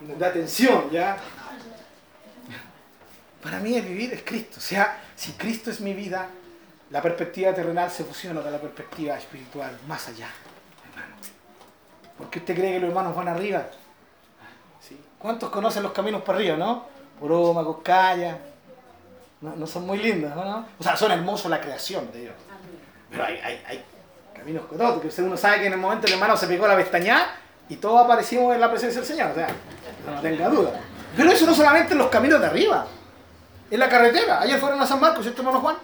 de 0.00 0.26
atención, 0.26 0.90
¿ya? 0.90 1.18
Para 3.42 3.58
mí 3.58 3.76
es 3.76 3.84
vivir 3.84 4.14
es 4.14 4.22
Cristo. 4.22 4.54
O 4.56 4.62
sea, 4.62 4.98
si 5.14 5.32
Cristo 5.32 5.70
es 5.70 5.80
mi 5.80 5.92
vida, 5.92 6.28
la 6.90 7.02
perspectiva 7.02 7.52
terrenal 7.52 7.90
se 7.90 8.04
fusiona 8.04 8.40
con 8.40 8.50
la 8.50 8.60
perspectiva 8.60 9.18
espiritual, 9.18 9.78
más 9.86 10.08
allá. 10.08 10.28
¿Por 12.16 12.30
qué 12.30 12.38
usted 12.38 12.54
cree 12.54 12.72
que 12.74 12.80
los 12.80 12.88
hermanos 12.88 13.14
van 13.14 13.28
arriba? 13.28 13.66
¿Cuántos 15.24 15.48
conocen 15.48 15.82
los 15.82 15.92
caminos 15.92 16.20
para 16.20 16.36
arriba, 16.36 16.58
no? 16.58 16.84
Poroma, 17.18 17.64
Coscaya. 17.64 18.36
No, 19.40 19.56
no 19.56 19.66
son 19.66 19.86
muy 19.86 19.96
lindos, 19.96 20.36
¿no? 20.36 20.66
O 20.78 20.82
sea, 20.82 20.98
son 20.98 21.10
hermosos 21.12 21.50
la 21.50 21.62
creación 21.62 22.12
de 22.12 22.20
Dios. 22.20 22.34
Pero 23.08 23.24
hay, 23.24 23.38
hay, 23.38 23.64
hay 23.66 23.84
caminos 24.36 24.66
cototos, 24.66 25.14
que 25.14 25.22
uno 25.22 25.34
sabe 25.38 25.60
que 25.60 25.68
en 25.68 25.72
el 25.72 25.78
momento 25.78 26.06
el 26.06 26.12
hermano 26.12 26.36
se 26.36 26.46
pegó 26.46 26.68
la 26.68 26.76
pestaña 26.76 27.36
y 27.70 27.76
todos 27.76 28.04
aparecimos 28.04 28.54
en 28.54 28.60
la 28.60 28.70
presencia 28.70 29.00
del 29.00 29.08
Señor. 29.08 29.30
O 29.30 29.34
sea, 29.34 29.46
no 30.14 30.20
tenga 30.20 30.46
duda. 30.50 30.78
Pero 31.16 31.30
eso 31.30 31.46
no 31.46 31.54
solamente 31.54 31.94
en 31.94 32.00
los 32.00 32.08
caminos 32.08 32.38
de 32.38 32.46
arriba 32.46 32.86
en 33.70 33.80
la 33.80 33.88
carretera. 33.88 34.42
Ayer 34.42 34.60
fueron 34.60 34.78
a 34.82 34.86
San 34.86 35.00
Marcos, 35.00 35.22
¿cierto, 35.22 35.40
hermano 35.40 35.62
Juan? 35.62 35.76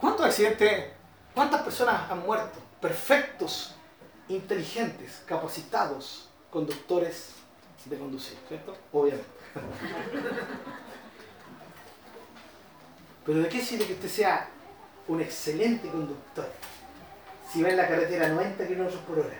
¿Cuántos 0.00 0.26
accidentes, 0.26 0.86
cuántas 1.32 1.62
personas 1.62 2.10
han 2.10 2.26
muerto? 2.26 2.58
Perfectos, 2.80 3.76
inteligentes, 4.28 5.22
capacitados, 5.26 6.28
conductores 6.50 7.41
de 7.84 7.98
conducir, 7.98 8.38
¿cierto? 8.48 8.76
Obviamente. 8.92 9.28
Pero 13.26 13.38
¿de 13.40 13.48
qué 13.48 13.60
sirve 13.60 13.86
que 13.86 13.94
usted 13.94 14.08
sea 14.08 14.48
un 15.08 15.20
excelente 15.20 15.88
conductor 15.88 16.48
si 17.52 17.62
va 17.62 17.70
en 17.70 17.76
la 17.76 17.88
carretera 17.88 18.28
90 18.28 18.66
km 18.66 18.96
por 19.06 19.18
hora? 19.20 19.38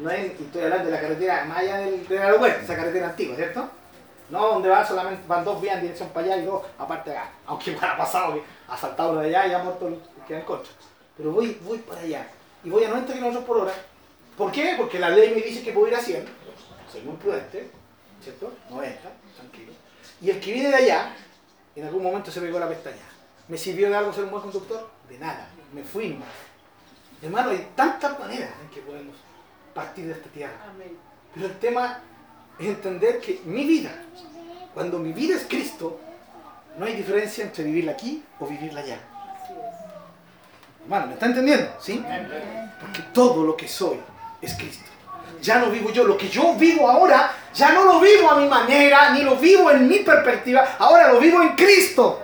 No 0.00 0.10
es, 0.10 0.38
y 0.38 0.44
estoy 0.44 0.62
hablando 0.62 0.86
de 0.86 0.90
la 0.92 1.00
carretera 1.00 1.44
más 1.44 1.58
allá 1.58 1.78
del, 1.78 2.06
del 2.06 2.22
aeropuerto, 2.22 2.60
esa 2.62 2.76
carretera 2.76 3.08
antigua, 3.08 3.36
¿cierto? 3.36 3.68
No, 4.30 4.46
donde 4.48 4.68
van 4.68 4.86
solamente 4.86 5.22
van 5.26 5.44
dos 5.44 5.60
vías 5.60 5.76
en 5.76 5.82
dirección 5.82 6.10
para 6.10 6.26
allá 6.26 6.36
y 6.36 6.44
dos 6.44 6.62
aparte 6.78 7.10
acá. 7.10 7.30
Aunque 7.46 7.70
me 7.80 7.86
ha 7.86 7.96
pasado 7.96 8.34
que 8.34 8.42
ha 8.68 8.76
saltado 8.76 9.12
uno 9.12 9.20
de 9.20 9.28
allá 9.28 9.46
y 9.46 9.54
ha 9.54 9.58
muerto 9.58 9.88
el 9.88 10.00
que 10.26 10.36
en 10.36 10.42
contra. 10.42 10.70
Pero 11.16 11.32
voy, 11.32 11.58
voy 11.64 11.78
para 11.78 12.00
allá. 12.00 12.26
Y 12.62 12.70
voy 12.70 12.84
a 12.84 12.88
90 12.88 13.12
km 13.14 13.44
por 13.44 13.58
hora. 13.58 13.72
¿Por 14.36 14.52
qué? 14.52 14.74
Porque 14.76 14.98
la 14.98 15.10
ley 15.10 15.34
me 15.34 15.40
dice 15.40 15.64
que 15.64 15.72
puedo 15.72 15.88
ir 15.88 15.94
a 15.94 16.00
100. 16.00 16.24
Soy 16.90 17.02
muy 17.02 17.16
prudente, 17.16 17.70
¿cierto? 18.22 18.52
90, 18.70 19.00
tranquilo. 19.36 19.72
Y 20.20 20.30
el 20.30 20.40
que 20.40 20.52
viene 20.52 20.70
de 20.70 20.76
allá, 20.76 21.14
en 21.76 21.84
algún 21.84 22.02
momento 22.02 22.30
se 22.30 22.40
pegó 22.40 22.58
la 22.58 22.68
pestaña. 22.68 22.96
¿Me 23.48 23.56
sirvió 23.56 23.88
de 23.88 23.96
algo 23.96 24.12
ser 24.12 24.24
un 24.24 24.30
buen 24.30 24.42
conductor? 24.42 24.88
De 25.08 25.18
nada. 25.18 25.48
Me 25.72 25.82
fui 25.82 26.14
más. 26.14 26.28
Hermano, 27.22 27.50
hay 27.50 27.68
tantas 27.74 28.18
maneras 28.18 28.50
en 28.62 28.70
que 28.70 28.80
podemos 28.80 29.16
partir 29.74 30.06
de 30.06 30.12
esta 30.12 30.28
tierra. 30.30 30.56
Pero 31.34 31.46
el 31.46 31.58
tema 31.58 32.00
es 32.58 32.66
entender 32.66 33.20
que 33.20 33.40
mi 33.44 33.66
vida, 33.66 33.90
cuando 34.74 34.98
mi 34.98 35.12
vida 35.12 35.36
es 35.36 35.46
Cristo, 35.46 36.00
no 36.78 36.86
hay 36.86 36.94
diferencia 36.94 37.44
entre 37.44 37.64
vivirla 37.64 37.92
aquí 37.92 38.22
o 38.38 38.46
vivirla 38.46 38.80
allá. 38.80 39.00
Hermano, 40.82 41.08
¿me 41.08 41.12
está 41.14 41.26
entendiendo? 41.26 41.70
¿Sí? 41.80 42.02
Porque 42.80 43.02
todo 43.12 43.44
lo 43.44 43.56
que 43.56 43.68
soy 43.68 43.98
es 44.40 44.54
Cristo. 44.54 44.90
Ya 45.40 45.58
no 45.58 45.70
vivo 45.70 45.90
yo. 45.90 46.04
Lo 46.04 46.16
que 46.16 46.28
yo 46.28 46.54
vivo 46.54 46.88
ahora, 46.88 47.32
ya 47.54 47.72
no 47.72 47.84
lo 47.84 48.00
vivo 48.00 48.30
a 48.30 48.36
mi 48.36 48.48
manera, 48.48 49.10
ni 49.10 49.22
lo 49.22 49.36
vivo 49.36 49.70
en 49.70 49.88
mi 49.88 49.98
perspectiva. 50.00 50.76
Ahora 50.78 51.12
lo 51.12 51.18
vivo 51.18 51.42
en 51.42 51.50
Cristo. 51.50 52.22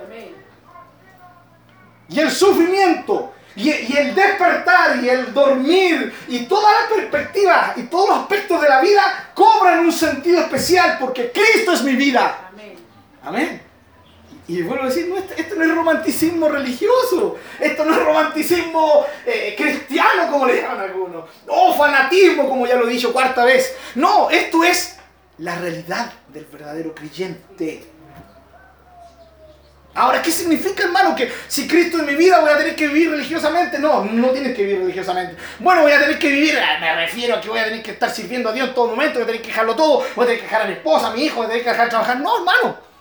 Y 2.09 2.21
el 2.21 2.31
sufrimiento 2.31 3.33
y, 3.57 3.71
el 3.71 4.15
despertar 4.15 5.03
y 5.03 5.09
el 5.09 5.33
dormir 5.33 6.13
y 6.29 6.41
todas 6.47 6.73
las 6.81 6.93
perspectivas 6.93 7.79
y 7.79 7.85
todos 7.85 8.11
los 8.11 8.19
aspectos 8.21 8.61
de 8.61 8.69
la 8.69 8.81
vida 8.81 9.31
cobran 9.35 9.81
un 9.81 9.93
sentido 9.93 10.41
especial 10.41 10.99
porque 11.01 11.31
Cristo 11.33 11.73
es 11.73 11.83
mi 11.83 11.95
vida. 11.95 12.51
Amén. 12.53 12.77
Amén. 13.23 13.64
Y 14.47 14.61
vuelvo 14.63 14.85
a 14.85 14.89
decir, 14.89 15.09
no, 15.09 15.17
esto, 15.17 15.55
no 15.55 15.65
es 15.65 15.75
romanticismo 15.75 16.49
religioso, 16.49 17.39
esto 17.59 17.85
no 17.85 17.95
es 17.95 18.05
romanticismo 18.05 19.07
eh, 19.25 19.55
cristiano 19.57 20.31
como 20.31 20.45
le 20.45 20.61
llaman 20.61 20.81
algunos, 20.81 21.31
o 21.47 21.75
fanatismo 21.75 22.47
como 22.47 22.67
ya 22.67 22.77
lo 22.77 22.87
he 22.87 22.93
dicho 22.93 23.13
cuarta 23.13 23.45
vez. 23.45 23.75
No, 23.95 24.29
esto 24.29 24.63
es 24.63 24.97
la 25.39 25.57
realidad 25.57 26.13
del 26.29 26.45
verdadero 26.45 26.95
creyente. 26.95 27.95
Ahora, 29.97 30.21
¿qué 30.21 30.31
significa, 30.31 30.83
hermano? 30.83 31.15
Que 31.15 31.33
si 31.47 31.69
Cristo 31.69 31.99
es 31.99 32.05
mi 32.05 32.17
vida 32.17 32.41
voy 32.41 32.51
a 32.51 32.59
tener 32.59 32.75
que 32.75 32.89
vivir 32.89 33.13
religiosamente. 33.13 33.79
No, 33.79 34.05
no 34.05 34.31
tienes 34.31 34.55
que 34.55 34.65
vivir 34.65 34.81
religiosamente. 34.81 35.37
Bueno, 35.61 35.83
voy 35.83 35.93
a 35.93 36.01
tener 36.01 36.19
que 36.19 36.29
vivir, 36.29 36.57
eh, 36.57 36.81
me 36.81 36.97
refiero 36.97 37.37
a 37.37 37.41
que 37.41 37.49
voy 37.49 37.61
a 37.61 37.65
tener 37.65 37.83
que 37.83 37.93
estar 37.93 38.11
sirviendo 38.11 38.49
a 38.49 38.53
Dios 38.53 38.69
en 38.69 38.75
todo 38.75 38.89
momento, 38.89 39.15
voy 39.15 39.23
a 39.23 39.27
tener 39.27 39.41
que 39.41 39.49
dejarlo 39.49 39.77
todo, 39.77 40.05
voy 40.17 40.25
a 40.25 40.27
tener 40.27 40.39
que 40.39 40.47
dejar 40.47 40.63
a 40.63 40.65
mi 40.67 40.73
esposa, 40.73 41.07
a 41.07 41.11
mi 41.13 41.25
hijo, 41.25 41.37
voy 41.37 41.47
a 41.47 41.49
tener 41.49 41.63
que 41.63 41.71
dejar 41.71 41.87
de 41.87 41.91
trabajar. 41.91 42.21
No, 42.21 42.39
hermano. 42.39 42.94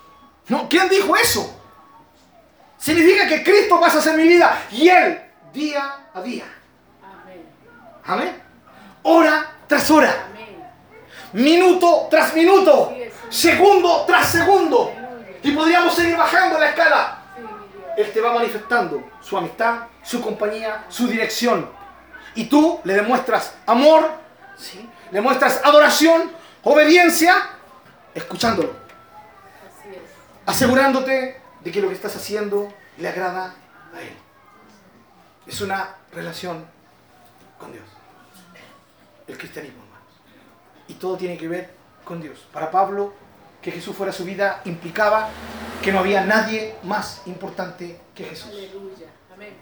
No, 0.47 0.67
¿quién 0.69 0.89
dijo 0.89 1.15
eso? 1.15 1.59
Significa 2.77 3.27
que 3.27 3.43
Cristo 3.43 3.79
pasa 3.79 3.99
a 3.99 4.01
ser 4.01 4.17
mi 4.17 4.27
vida 4.27 4.65
y 4.71 4.89
Él, 4.89 5.21
día 5.53 6.07
a 6.13 6.21
día. 6.21 6.45
Amén. 8.05 8.41
Hora 9.03 9.55
tras 9.67 9.89
hora. 9.89 10.27
Minuto 11.33 12.07
tras 12.09 12.33
minuto. 12.33 12.93
Segundo 13.29 14.03
tras 14.05 14.27
segundo. 14.27 14.93
Y 15.41 15.51
podríamos 15.51 15.95
seguir 15.95 16.17
bajando 16.17 16.59
la 16.59 16.69
escala. 16.69 17.19
Él 17.97 18.11
te 18.11 18.21
va 18.21 18.33
manifestando 18.33 19.11
su 19.21 19.37
amistad, 19.37 19.87
su 20.03 20.21
compañía, 20.21 20.85
su 20.89 21.07
dirección. 21.07 21.69
Y 22.35 22.45
tú 22.45 22.79
le 22.83 22.95
demuestras 22.95 23.53
amor, 23.65 24.11
¿sí? 24.57 24.89
le 25.11 25.21
muestras 25.21 25.61
adoración, 25.63 26.31
obediencia, 26.63 27.35
escuchándolo. 28.13 28.82
Asegurándote 30.45 31.39
de 31.63 31.71
que 31.71 31.81
lo 31.81 31.87
que 31.87 31.93
estás 31.93 32.15
haciendo 32.15 32.73
le 32.97 33.07
agrada 33.07 33.55
a 33.93 34.01
Él. 34.01 34.13
Es 35.47 35.61
una 35.61 35.95
relación 36.11 36.65
con 37.59 37.71
Dios. 37.71 37.85
El 39.27 39.37
cristianismo, 39.37 39.83
hermanos. 39.83 40.07
Y 40.87 40.95
todo 40.95 41.17
tiene 41.17 41.37
que 41.37 41.47
ver 41.47 41.73
con 42.03 42.21
Dios. 42.21 42.45
Para 42.51 42.69
Pablo, 42.69 43.13
que 43.61 43.71
Jesús 43.71 43.95
fuera 43.95 44.11
su 44.11 44.25
vida 44.25 44.61
implicaba 44.65 45.29
que 45.81 45.91
no 45.91 45.99
había 45.99 46.25
nadie 46.25 46.75
más 46.83 47.21
importante 47.25 47.99
que 48.13 48.25
Jesús. 48.25 48.49
Aleluya. 48.51 49.07
Amén. 49.33 49.53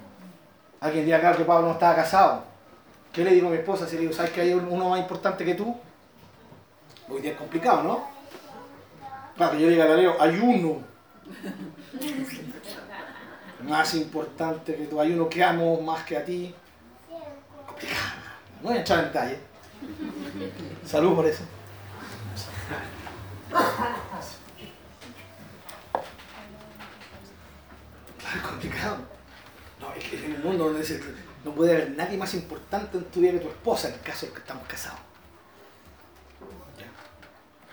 Alguien 0.80 1.06
dirá, 1.06 1.20
claro, 1.20 1.38
que 1.38 1.46
Pablo 1.46 1.68
no 1.68 1.74
estaba 1.74 1.96
casado. 1.96 2.44
¿Qué 3.14 3.24
le 3.24 3.32
digo 3.32 3.48
a 3.48 3.52
mi 3.52 3.58
esposa 3.58 3.88
si 3.88 3.96
le 3.96 4.02
digo, 4.02 4.14
¿sabes 4.14 4.32
que 4.32 4.42
hay 4.42 4.54
uno 4.54 4.90
más 4.90 5.00
importante 5.00 5.46
que 5.46 5.54
tú? 5.54 5.76
Hoy 7.10 7.22
día 7.22 7.32
es 7.32 7.38
complicado, 7.38 7.84
¿no? 7.84 8.11
Claro, 9.42 9.58
que 9.58 9.64
yo 9.64 9.70
diga, 9.70 9.86
leo, 9.86 10.22
hay 10.22 10.38
uno 10.38 10.84
más 13.64 13.96
importante 13.96 14.76
que 14.76 14.86
tú. 14.86 15.02
Hay 15.02 15.14
uno 15.14 15.28
que 15.28 15.44
amo 15.44 15.82
más 15.82 16.04
que 16.04 16.16
a 16.16 16.24
ti. 16.24 16.54
Complicado. 17.66 18.22
No 18.62 18.70
voy 18.70 18.78
a 18.78 18.80
entrar 18.82 19.00
en 19.00 19.06
detalle. 19.06 19.40
Salud 20.86 21.16
por 21.16 21.26
eso. 21.26 21.42
Es 28.36 28.42
complicado. 28.44 28.98
No, 29.80 29.94
es 29.96 30.04
que 30.04 30.24
en 30.24 30.36
el 30.36 30.44
mundo 30.44 30.66
donde 30.66 31.04
no 31.44 31.52
puede 31.54 31.72
haber 31.72 31.90
nadie 31.98 32.16
más 32.16 32.32
importante 32.36 33.00
en 33.00 33.06
tu 33.06 33.20
vida 33.20 33.32
que 33.32 33.40
tu 33.40 33.50
esposa, 33.50 33.88
en 33.88 33.96
el 33.96 34.02
caso 34.02 34.28
de 34.28 34.34
que 34.34 34.38
estamos 34.38 34.68
casados. 34.68 35.00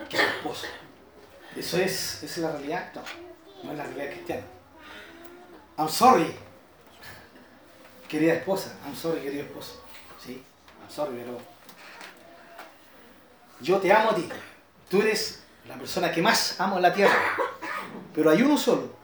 Que 0.08 0.16
tu 0.16 0.22
esposa. 0.22 0.68
¿Eso 1.56 1.76
es, 1.78 2.22
¿Esa 2.22 2.26
es 2.26 2.38
la 2.38 2.52
realidad? 2.52 2.92
No, 2.94 3.02
no 3.64 3.72
es 3.72 3.78
la 3.78 3.84
realidad 3.84 4.10
cristiana. 4.12 4.42
I'm 5.78 5.88
sorry, 5.88 6.34
querida 8.08 8.34
esposa. 8.34 8.74
I'm 8.84 8.96
sorry, 8.96 9.20
querido 9.20 9.44
esposo. 9.44 9.82
Sí, 10.24 10.42
I'm 10.80 10.90
sorry, 10.90 11.16
pero 11.16 11.38
yo 13.60 13.78
te 13.78 13.92
amo 13.92 14.10
a 14.10 14.14
ti. 14.14 14.28
Tú 14.90 15.00
eres 15.02 15.42
la 15.66 15.76
persona 15.76 16.10
que 16.10 16.22
más 16.22 16.60
amo 16.60 16.76
en 16.76 16.82
la 16.82 16.92
tierra. 16.92 17.14
Pero 18.14 18.30
hay 18.30 18.42
uno 18.42 18.56
solo 18.56 18.96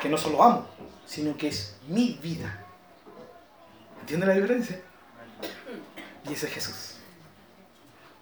que 0.00 0.08
no 0.08 0.16
solo 0.16 0.42
amo, 0.42 0.66
sino 1.06 1.36
que 1.36 1.48
es 1.48 1.76
mi 1.88 2.18
vida. 2.22 2.64
¿Entiendes 4.00 4.28
la 4.28 4.34
diferencia? 4.34 4.80
Y 6.28 6.32
ese 6.32 6.46
es 6.46 6.52
Jesús. 6.52 6.94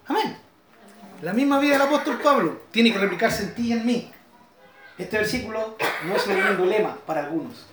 Amén. 0.07 0.46
La 1.21 1.33
misma 1.33 1.59
vida 1.59 1.73
del 1.73 1.81
apóstol 1.81 2.19
Pablo 2.21 2.61
tiene 2.69 2.93
que 2.93 2.99
replicarse 2.99 3.43
en 3.43 3.55
ti 3.55 3.67
y 3.69 3.71
en 3.73 3.85
mí. 3.85 4.11
Este 4.99 5.17
versículo 5.17 5.75
no 6.05 6.15
es 6.15 6.27
un 6.27 6.69
lema 6.69 6.95
para 7.05 7.25
algunos. 7.25 7.65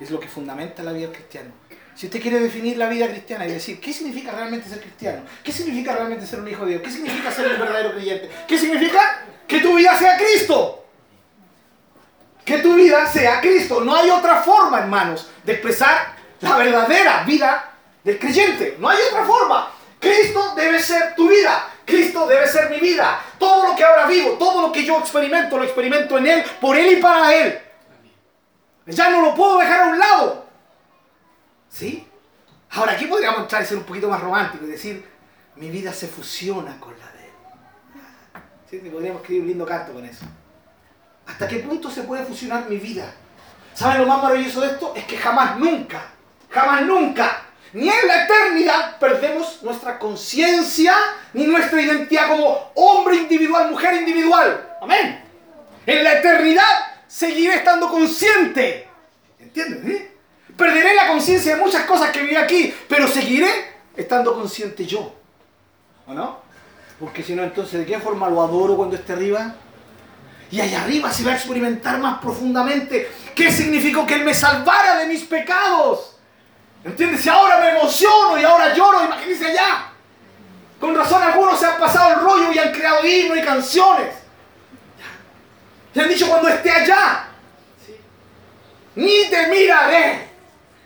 Es 0.00 0.10
lo 0.10 0.18
que 0.18 0.28
fundamenta 0.28 0.82
la 0.82 0.92
vida 0.92 1.12
cristiana. 1.12 1.50
Si 1.94 2.06
usted 2.06 2.22
quiere 2.22 2.40
definir 2.40 2.78
la 2.78 2.88
vida 2.88 3.08
cristiana 3.08 3.46
y 3.46 3.52
decir 3.52 3.78
qué 3.78 3.92
significa 3.92 4.32
realmente 4.32 4.70
ser 4.70 4.80
cristiano, 4.80 5.22
qué 5.44 5.52
significa 5.52 5.94
realmente 5.94 6.26
ser 6.26 6.40
un 6.40 6.48
hijo 6.48 6.64
de 6.64 6.70
Dios, 6.70 6.82
qué 6.82 6.90
significa 6.90 7.30
ser 7.30 7.46
un 7.48 7.58
verdadero 7.58 7.92
creyente, 7.92 8.30
qué 8.48 8.56
significa 8.56 9.26
que 9.46 9.60
tu 9.60 9.76
vida 9.76 9.98
sea 9.98 10.16
Cristo. 10.16 10.86
Que 12.42 12.58
tu 12.58 12.74
vida 12.74 13.06
sea 13.06 13.42
Cristo. 13.42 13.84
No 13.84 13.94
hay 13.94 14.08
otra 14.08 14.36
forma, 14.36 14.78
hermanos, 14.78 15.30
de 15.44 15.52
expresar 15.52 16.16
la 16.40 16.56
verdadera 16.56 17.22
vida 17.24 17.74
del 18.02 18.18
creyente. 18.18 18.76
No 18.78 18.88
hay 18.88 18.98
otra 19.10 19.24
forma. 19.24 19.70
Cristo 19.98 20.54
debe 20.56 20.80
ser 20.80 21.14
tu 21.14 21.28
vida. 21.28 21.69
Cristo 21.90 22.26
debe 22.26 22.46
ser 22.46 22.70
mi 22.70 22.78
vida. 22.78 23.20
Todo 23.38 23.68
lo 23.68 23.76
que 23.76 23.84
ahora 23.84 24.06
vivo, 24.06 24.36
todo 24.38 24.62
lo 24.62 24.72
que 24.72 24.84
yo 24.84 24.98
experimento, 24.98 25.58
lo 25.58 25.64
experimento 25.64 26.18
en 26.18 26.26
Él, 26.26 26.44
por 26.60 26.76
Él 26.76 26.98
y 26.98 27.02
para 27.02 27.34
Él. 27.34 27.58
Ya 28.86 29.10
no 29.10 29.22
lo 29.22 29.34
puedo 29.34 29.58
dejar 29.58 29.82
a 29.82 29.88
un 29.88 29.98
lado. 29.98 30.46
¿Sí? 31.68 32.06
Ahora 32.70 32.92
aquí 32.92 33.06
podríamos 33.06 33.40
entrar 33.42 33.62
y 33.62 33.66
ser 33.66 33.76
un 33.76 33.84
poquito 33.84 34.08
más 34.08 34.20
romántico 34.20 34.64
y 34.64 34.70
decir, 34.70 35.08
mi 35.56 35.70
vida 35.70 35.92
se 35.92 36.08
fusiona 36.08 36.78
con 36.80 36.98
la 36.98 37.06
de 37.12 37.24
Él. 37.24 37.32
¿Sí? 38.70 38.90
Podríamos 38.90 39.20
escribir 39.22 39.42
un 39.42 39.48
lindo 39.48 39.66
canto 39.66 39.92
con 39.92 40.04
eso. 40.04 40.24
¿Hasta 41.26 41.46
qué 41.46 41.58
punto 41.58 41.90
se 41.90 42.02
puede 42.02 42.24
fusionar 42.24 42.68
mi 42.68 42.76
vida? 42.76 43.12
¿Saben 43.74 44.00
lo 44.00 44.06
más 44.06 44.22
maravilloso 44.22 44.60
de 44.60 44.68
esto? 44.68 44.92
Es 44.96 45.04
que 45.04 45.16
jamás, 45.16 45.58
nunca, 45.58 46.02
jamás, 46.50 46.82
nunca 46.82 47.49
ni 47.72 47.88
en 47.88 48.08
la 48.08 48.24
eternidad 48.24 48.98
perdemos 48.98 49.62
nuestra 49.62 49.98
conciencia 49.98 50.94
ni 51.32 51.46
nuestra 51.46 51.80
identidad 51.80 52.28
como 52.28 52.72
hombre 52.74 53.16
individual, 53.16 53.70
mujer 53.70 53.94
individual. 53.94 54.76
Amén. 54.80 55.24
En 55.86 56.04
la 56.04 56.14
eternidad 56.14 56.62
seguiré 57.06 57.56
estando 57.56 57.88
consciente. 57.88 58.88
¿Entiendes? 59.38 59.84
Eh? 59.84 60.16
Perderé 60.56 60.94
la 60.94 61.08
conciencia 61.08 61.56
de 61.56 61.62
muchas 61.62 61.84
cosas 61.84 62.10
que 62.10 62.22
viví 62.22 62.36
aquí, 62.36 62.74
pero 62.88 63.08
seguiré 63.08 63.48
estando 63.96 64.34
consciente 64.34 64.84
yo. 64.84 65.14
¿O 66.06 66.12
no? 66.12 66.40
Porque 66.98 67.22
si 67.22 67.34
no, 67.34 67.42
entonces, 67.42 67.80
¿de 67.80 67.86
qué 67.86 67.98
forma 67.98 68.28
lo 68.28 68.42
adoro 68.42 68.76
cuando 68.76 68.96
esté 68.96 69.14
arriba? 69.14 69.54
Y 70.50 70.60
allá 70.60 70.82
arriba 70.82 71.12
se 71.12 71.22
va 71.22 71.32
a 71.32 71.36
experimentar 71.36 71.98
más 71.98 72.20
profundamente 72.20 73.10
qué 73.34 73.50
significó 73.52 74.04
que 74.04 74.14
Él 74.14 74.24
me 74.24 74.34
salvara 74.34 74.96
de 74.98 75.06
mis 75.06 75.22
pecados. 75.22 76.09
¿Entiendes? 76.84 77.20
Si 77.20 77.28
ahora 77.28 77.58
me 77.58 77.70
emociono 77.70 78.38
y 78.38 78.44
ahora 78.44 78.74
lloro, 78.74 79.04
imagínense 79.04 79.46
allá. 79.46 79.90
Con 80.80 80.96
razón 80.96 81.22
algunos 81.22 81.60
se 81.60 81.66
han 81.66 81.78
pasado 81.78 82.14
el 82.14 82.20
rollo 82.20 82.52
y 82.52 82.58
han 82.58 82.72
creado 82.72 83.06
himnos 83.06 83.38
y 83.38 83.42
canciones. 83.42 84.14
Y 85.92 86.00
han 86.00 86.08
dicho 86.08 86.26
cuando 86.26 86.48
esté 86.48 86.70
allá, 86.70 87.28
ni 88.94 89.26
te 89.28 89.46
miraré. 89.48 90.30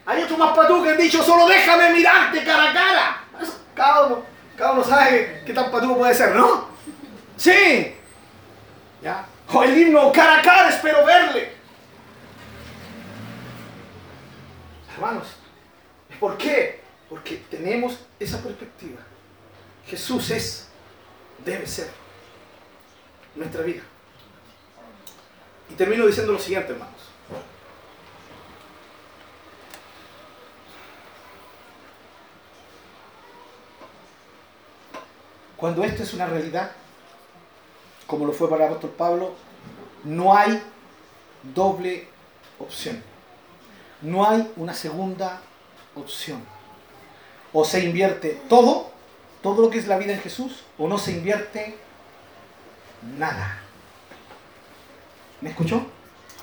Hay 0.07 0.23
otros 0.23 0.39
más 0.39 0.55
patú 0.57 0.83
que 0.83 0.91
han 0.91 0.99
dicho 0.99 1.23
solo 1.23 1.47
déjame 1.47 1.91
mirarte 1.91 2.45
cara 2.45 2.71
a 2.71 2.73
cara. 2.73 3.21
Cada 3.75 4.07
uno, 4.07 4.23
cada 4.57 4.73
uno 4.73 4.85
sabe 4.85 5.43
qué 5.47 5.53
tan 5.53 5.71
patú 5.71 5.97
puede 5.97 6.15
ser, 6.15 6.35
¿no? 6.35 6.69
Sí. 7.37 7.95
¿Ya? 9.03 9.27
O 9.53 9.63
el 9.63 9.79
himno 9.79 10.13
cara 10.13 10.39
a 10.39 10.43
cara 10.43 10.71
espero 10.71 11.05
verle. 11.05 11.55
Hermanos, 14.95 15.27
¿Por 16.25 16.39
qué? 16.39 16.81
Porque 17.11 17.37
tenemos 17.51 17.99
esa 18.19 18.43
perspectiva. 18.43 18.99
Jesús 19.87 20.31
es, 20.31 20.69
debe 21.45 21.67
ser, 21.67 21.91
nuestra 23.35 23.61
vida. 23.61 23.83
Y 25.69 25.75
termino 25.75 26.07
diciendo 26.07 26.33
lo 26.33 26.39
siguiente, 26.39 26.73
hermanos. 26.73 26.95
Cuando 35.59 35.85
esto 35.85 36.05
es 36.05 36.15
una 36.15 36.25
realidad, 36.25 36.73
como 38.07 38.25
lo 38.25 38.33
fue 38.33 38.49
para 38.49 38.65
el 38.65 38.71
apóstol 38.71 38.95
Pablo, 38.97 39.35
no 40.05 40.35
hay 40.35 40.63
doble 41.55 42.09
opción. 42.59 43.03
No 44.01 44.27
hay 44.27 44.51
una 44.57 44.73
segunda 44.73 45.27
opción. 45.27 45.54
O 47.53 47.65
se 47.65 47.85
invierte 47.85 48.41
todo, 48.49 48.91
todo 49.43 49.63
lo 49.63 49.71
que 49.71 49.79
es 49.79 49.87
la 49.87 49.99
vida 49.99 50.13
en 50.13 50.21
Jesús, 50.21 50.65
o 50.79 50.89
no 50.89 50.99
se 50.99 51.13
invierte 51.13 51.79
nada. 53.19 53.59
¿Me 55.41 55.51
escuchó? 55.51 55.87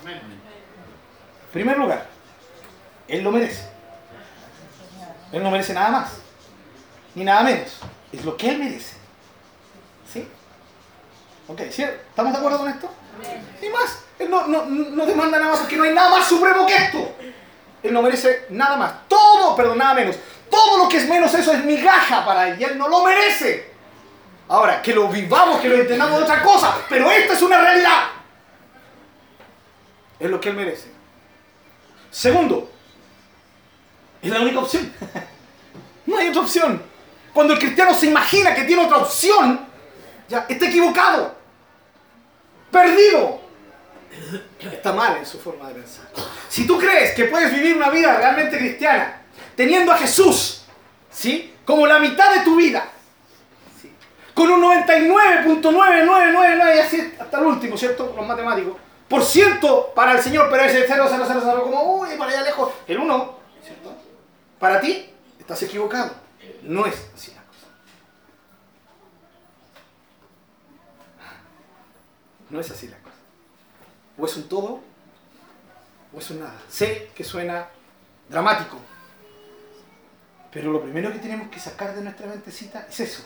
Amén. 0.00 0.14
En 0.16 1.52
primer 1.52 1.76
lugar, 1.76 2.06
Él 3.08 3.22
lo 3.22 3.30
merece. 3.30 3.68
Él 5.32 5.42
no 5.42 5.50
merece 5.50 5.74
nada 5.74 5.90
más, 5.90 6.12
ni 7.14 7.24
nada 7.24 7.42
menos. 7.42 7.78
Es 8.12 8.24
lo 8.24 8.36
que 8.36 8.50
Él 8.50 8.58
merece. 8.58 8.96
¿Sí? 10.12 10.28
Ok, 11.48 11.60
¿estamos 11.60 12.32
de 12.32 12.38
acuerdo 12.38 12.58
con 12.58 12.68
esto? 12.68 12.90
Ni 13.60 13.68
más. 13.68 13.98
Él 14.18 14.30
no, 14.30 14.46
no, 14.46 14.64
no 14.66 15.06
demanda 15.06 15.38
nada 15.38 15.52
más 15.52 15.60
porque 15.60 15.76
no 15.76 15.84
hay 15.84 15.94
nada 15.94 16.10
más 16.10 16.28
supremo 16.28 16.66
que 16.66 16.76
esto. 16.76 17.14
Él 17.82 17.92
no 17.92 18.02
merece 18.02 18.46
nada 18.50 18.76
más. 18.76 19.08
Todo, 19.08 19.56
perdón, 19.56 19.78
nada 19.78 19.94
menos. 19.94 20.16
Todo 20.50 20.78
lo 20.78 20.88
que 20.88 20.98
es 20.98 21.08
menos 21.08 21.32
eso 21.34 21.52
es 21.52 21.64
migaja 21.64 22.24
para 22.24 22.48
él 22.48 22.60
y 22.60 22.64
él 22.64 22.78
no 22.78 22.88
lo 22.88 23.02
merece. 23.02 23.72
Ahora, 24.48 24.82
que 24.82 24.94
lo 24.94 25.08
vivamos, 25.08 25.60
que 25.60 25.68
lo 25.68 25.76
entendamos 25.76 26.22
otra 26.22 26.42
cosa, 26.42 26.76
pero 26.88 27.10
esta 27.10 27.32
es 27.32 27.42
una 27.42 27.60
realidad. 27.60 28.08
Es 30.18 30.30
lo 30.30 30.40
que 30.40 30.50
él 30.50 30.56
merece. 30.56 30.92
Segundo, 32.10 32.70
es 34.20 34.30
la 34.30 34.40
única 34.40 34.60
opción. 34.60 34.92
No 36.04 36.18
hay 36.18 36.28
otra 36.28 36.42
opción. 36.42 36.82
Cuando 37.32 37.52
el 37.54 37.60
cristiano 37.60 37.94
se 37.94 38.06
imagina 38.06 38.52
que 38.54 38.64
tiene 38.64 38.84
otra 38.84 38.98
opción, 38.98 39.66
ya 40.28 40.46
está 40.48 40.66
equivocado, 40.66 41.34
perdido. 42.72 43.41
Está 44.60 44.92
mal 44.92 45.16
en 45.16 45.26
su 45.26 45.38
forma 45.38 45.68
de 45.68 45.74
pensar. 45.74 46.06
Si 46.48 46.66
tú 46.66 46.78
crees 46.78 47.14
que 47.14 47.26
puedes 47.26 47.52
vivir 47.52 47.76
una 47.76 47.90
vida 47.90 48.16
realmente 48.16 48.58
cristiana 48.58 49.22
teniendo 49.56 49.92
a 49.92 49.98
Jesús, 49.98 50.64
¿sí? 51.10 51.54
Como 51.64 51.86
la 51.86 51.98
mitad 51.98 52.34
de 52.34 52.40
tu 52.40 52.56
vida, 52.56 52.88
con 54.34 54.50
un 54.50 54.62
99.9999 54.62 56.76
y 56.76 56.78
así 56.78 57.14
hasta 57.18 57.38
el 57.38 57.46
último, 57.46 57.76
¿cierto? 57.76 58.14
Los 58.16 58.26
matemáticos. 58.26 58.76
Por 59.08 59.22
ciento 59.22 59.92
para 59.94 60.12
el 60.12 60.22
Señor, 60.22 60.48
pero 60.50 60.64
ese 60.64 60.84
0, 60.86 61.06
0, 61.08 61.24
0, 61.26 61.40
0, 61.44 61.62
como, 61.62 62.00
uy, 62.00 62.16
para 62.16 62.30
allá 62.30 62.42
lejos, 62.42 62.72
el 62.86 62.98
1, 62.98 63.38
¿cierto? 63.62 63.94
Para 64.58 64.80
ti, 64.80 65.10
estás 65.38 65.62
equivocado. 65.62 66.12
No 66.62 66.86
es 66.86 66.94
así 67.14 67.32
la 67.34 67.42
cosa. 67.42 67.66
No 72.48 72.60
es 72.60 72.70
así 72.70 72.88
la 72.88 72.96
cosa. 72.96 73.01
O 74.18 74.26
es 74.26 74.36
un 74.36 74.48
todo, 74.48 74.80
o 76.14 76.18
es 76.18 76.30
un 76.30 76.40
nada. 76.40 76.60
Sé 76.68 77.10
que 77.14 77.24
suena 77.24 77.68
dramático, 78.28 78.78
pero 80.52 80.70
lo 80.70 80.82
primero 80.82 81.10
que 81.12 81.18
tenemos 81.18 81.48
que 81.48 81.58
sacar 81.58 81.94
de 81.94 82.02
nuestra 82.02 82.26
mentecita 82.26 82.86
es 82.88 83.00
eso. 83.00 83.24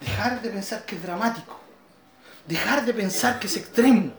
Dejar 0.00 0.40
de 0.40 0.48
pensar 0.48 0.84
que 0.84 0.96
es 0.96 1.02
dramático. 1.02 1.60
Dejar 2.46 2.84
de 2.84 2.94
pensar 2.94 3.38
que 3.38 3.46
es 3.46 3.56
extremo. 3.56 4.12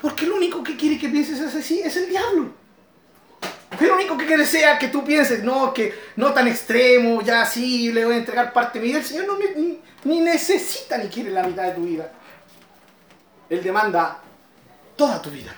Porque 0.00 0.26
lo 0.26 0.34
único 0.34 0.64
que 0.64 0.76
quiere 0.76 0.98
que 0.98 1.08
pienses 1.08 1.38
es 1.38 1.54
así 1.54 1.80
es 1.80 1.96
el 1.96 2.08
diablo. 2.08 2.52
Porque 3.68 3.86
lo 3.86 3.94
único 3.94 4.18
que 4.18 4.36
desea 4.36 4.78
que 4.78 4.88
tú 4.88 5.04
pienses, 5.04 5.44
no, 5.44 5.72
que 5.72 5.94
no 6.16 6.32
tan 6.32 6.48
extremo, 6.48 7.22
ya 7.22 7.46
sí, 7.46 7.92
le 7.92 8.04
voy 8.04 8.14
a 8.14 8.18
entregar 8.18 8.52
parte 8.52 8.80
de. 8.80 8.90
El 8.92 9.04
Señor 9.04 9.26
no, 9.26 9.38
ni, 9.38 9.80
ni 10.04 10.20
necesita 10.20 10.98
ni 10.98 11.08
quiere 11.08 11.30
la 11.30 11.44
mitad 11.44 11.62
de 11.62 11.72
tu 11.72 11.84
vida. 11.84 12.10
Él 13.48 13.62
demanda 13.62 14.18
toda 15.02 15.20
tu 15.20 15.30
vida. 15.30 15.52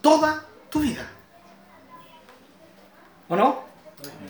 Toda 0.00 0.42
tu 0.70 0.80
vida. 0.80 1.06
¿O 3.28 3.36
no? 3.36 3.62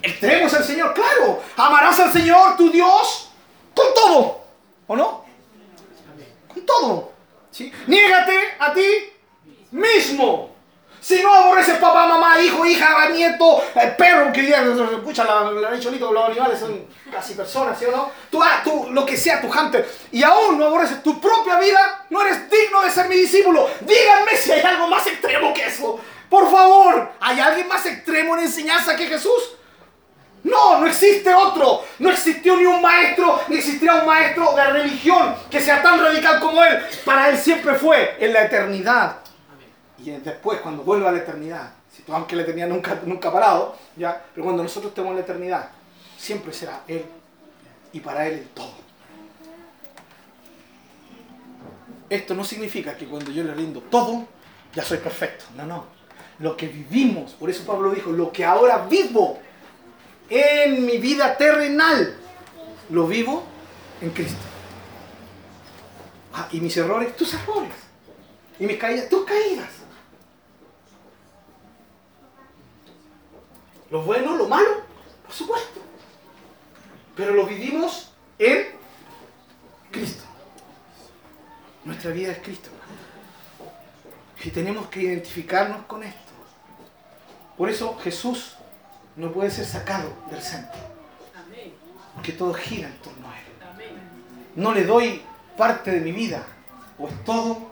Extremo 0.02 0.48
es 0.48 0.54
el 0.54 0.64
Señor, 0.64 0.92
claro. 0.92 1.40
Amarás 1.56 2.00
al 2.00 2.12
Señor, 2.12 2.56
tu 2.56 2.68
Dios, 2.72 3.30
con 3.72 3.86
todo, 3.94 4.44
¿o 4.88 4.96
no? 4.96 5.24
Con 6.52 6.66
todo. 6.66 7.12
¿sí? 7.52 7.72
Niégate 7.86 8.56
a 8.58 8.74
ti 8.74 8.88
mismo. 9.70 10.50
Si 11.00 11.22
no 11.22 11.32
aborreces 11.32 11.78
papá, 11.78 12.06
mamá, 12.06 12.40
hijo, 12.40 12.64
hija, 12.66 13.08
nieto, 13.08 13.62
el 13.74 13.96
perro, 13.96 14.30
que 14.32 14.50
escucha, 14.50 15.24
la, 15.24 15.50
la 15.50 15.80
cholito, 15.80 16.12
los 16.12 16.24
animales 16.26 16.60
son 16.60 16.86
casi 17.10 17.34
personas, 17.34 17.78
¿sí 17.78 17.86
o 17.86 17.90
no? 17.90 18.10
Tú, 18.30 18.42
ah, 18.42 18.60
tú, 18.62 18.88
lo 18.90 19.06
que 19.06 19.16
sea, 19.16 19.40
tu 19.40 19.48
hunter, 19.48 19.90
y 20.12 20.22
aún 20.22 20.58
no 20.58 20.66
aborreces 20.66 21.02
tu 21.02 21.18
propia 21.18 21.58
vida, 21.58 22.04
no 22.10 22.20
eres 22.22 22.50
digno 22.50 22.82
de 22.82 22.90
ser 22.90 23.08
mi 23.08 23.16
discípulo. 23.16 23.68
Díganme 23.80 24.36
si 24.36 24.52
hay 24.52 24.60
algo 24.60 24.88
más 24.88 25.06
extremo 25.06 25.54
que 25.54 25.66
eso. 25.66 25.98
Por 26.28 26.50
favor, 26.50 27.12
¿hay 27.18 27.40
alguien 27.40 27.66
más 27.66 27.84
extremo 27.86 28.36
en 28.36 28.44
enseñanza 28.44 28.94
que 28.94 29.06
Jesús? 29.06 29.56
No, 30.42 30.80
no 30.80 30.86
existe 30.86 31.32
otro. 31.34 31.84
No 31.98 32.10
existió 32.10 32.56
ni 32.56 32.64
un 32.64 32.80
maestro, 32.80 33.42
ni 33.48 33.56
existirá 33.56 33.96
un 33.96 34.06
maestro 34.06 34.54
de 34.54 34.64
religión 34.64 35.34
que 35.50 35.60
sea 35.60 35.82
tan 35.82 36.00
radical 36.00 36.40
como 36.40 36.62
él. 36.62 36.78
Para 37.04 37.28
él 37.30 37.38
siempre 37.38 37.74
fue 37.74 38.16
en 38.20 38.32
la 38.32 38.44
eternidad. 38.44 39.16
Y 40.02 40.10
después, 40.10 40.60
cuando 40.60 40.82
vuelva 40.82 41.10
a 41.10 41.12
la 41.12 41.18
eternidad, 41.18 41.72
si 41.94 42.02
tú, 42.02 42.14
aunque 42.14 42.36
la 42.36 42.42
eternidad 42.42 42.68
nunca, 42.68 43.00
nunca 43.04 43.32
parado, 43.32 43.76
ya, 43.96 44.24
pero 44.34 44.44
cuando 44.44 44.62
nosotros 44.62 44.90
estemos 44.90 45.10
en 45.10 45.16
la 45.16 45.22
eternidad, 45.22 45.70
siempre 46.16 46.52
será 46.52 46.82
él. 46.86 47.04
Y 47.92 48.00
para 48.00 48.26
él 48.26 48.34
el 48.34 48.48
todo. 48.48 48.72
Esto 52.08 52.34
no 52.34 52.44
significa 52.44 52.96
que 52.96 53.06
cuando 53.06 53.30
yo 53.30 53.42
le 53.44 53.54
rindo 53.54 53.80
todo, 53.82 54.26
ya 54.74 54.82
soy 54.82 54.98
perfecto. 54.98 55.44
No, 55.56 55.66
no. 55.66 55.84
Lo 56.38 56.56
que 56.56 56.68
vivimos, 56.68 57.32
por 57.32 57.50
eso 57.50 57.64
Pablo 57.64 57.90
dijo, 57.90 58.10
lo 58.10 58.32
que 58.32 58.44
ahora 58.44 58.86
vivo 58.86 59.38
en 60.28 60.86
mi 60.86 60.98
vida 60.98 61.36
terrenal, 61.36 62.16
lo 62.88 63.06
vivo 63.06 63.44
en 64.00 64.10
Cristo. 64.10 64.40
Ah, 66.32 66.48
y 66.52 66.60
mis 66.60 66.76
errores, 66.76 67.14
tus 67.16 67.34
errores. 67.34 67.72
Y 68.58 68.66
mis 68.66 68.78
caídas, 68.78 69.08
tus 69.08 69.24
caídas. 69.24 69.79
Lo 73.90 74.02
bueno, 74.02 74.36
lo 74.36 74.46
malo, 74.46 74.82
por 75.24 75.32
supuesto. 75.34 75.80
Pero 77.16 77.34
lo 77.34 77.44
vivimos 77.44 78.12
en 78.38 78.68
Cristo. 79.90 80.24
Nuestra 81.84 82.12
vida 82.12 82.32
es 82.32 82.38
Cristo. 82.38 82.70
Y 84.42 84.50
tenemos 84.50 84.86
que 84.88 85.02
identificarnos 85.02 85.84
con 85.86 86.02
esto. 86.02 86.32
Por 87.56 87.68
eso 87.68 87.98
Jesús 87.98 88.56
no 89.16 89.32
puede 89.32 89.50
ser 89.50 89.66
sacado 89.66 90.10
del 90.30 90.40
centro. 90.40 90.80
Porque 92.14 92.32
todo 92.32 92.54
gira 92.54 92.88
en 92.88 92.96
torno 92.98 93.28
a 93.28 93.38
Él. 93.38 93.44
No 94.56 94.72
le 94.72 94.84
doy 94.84 95.22
parte 95.56 95.90
de 95.90 96.00
mi 96.00 96.12
vida. 96.12 96.46
O 96.98 97.08
es 97.08 97.24
todo 97.24 97.70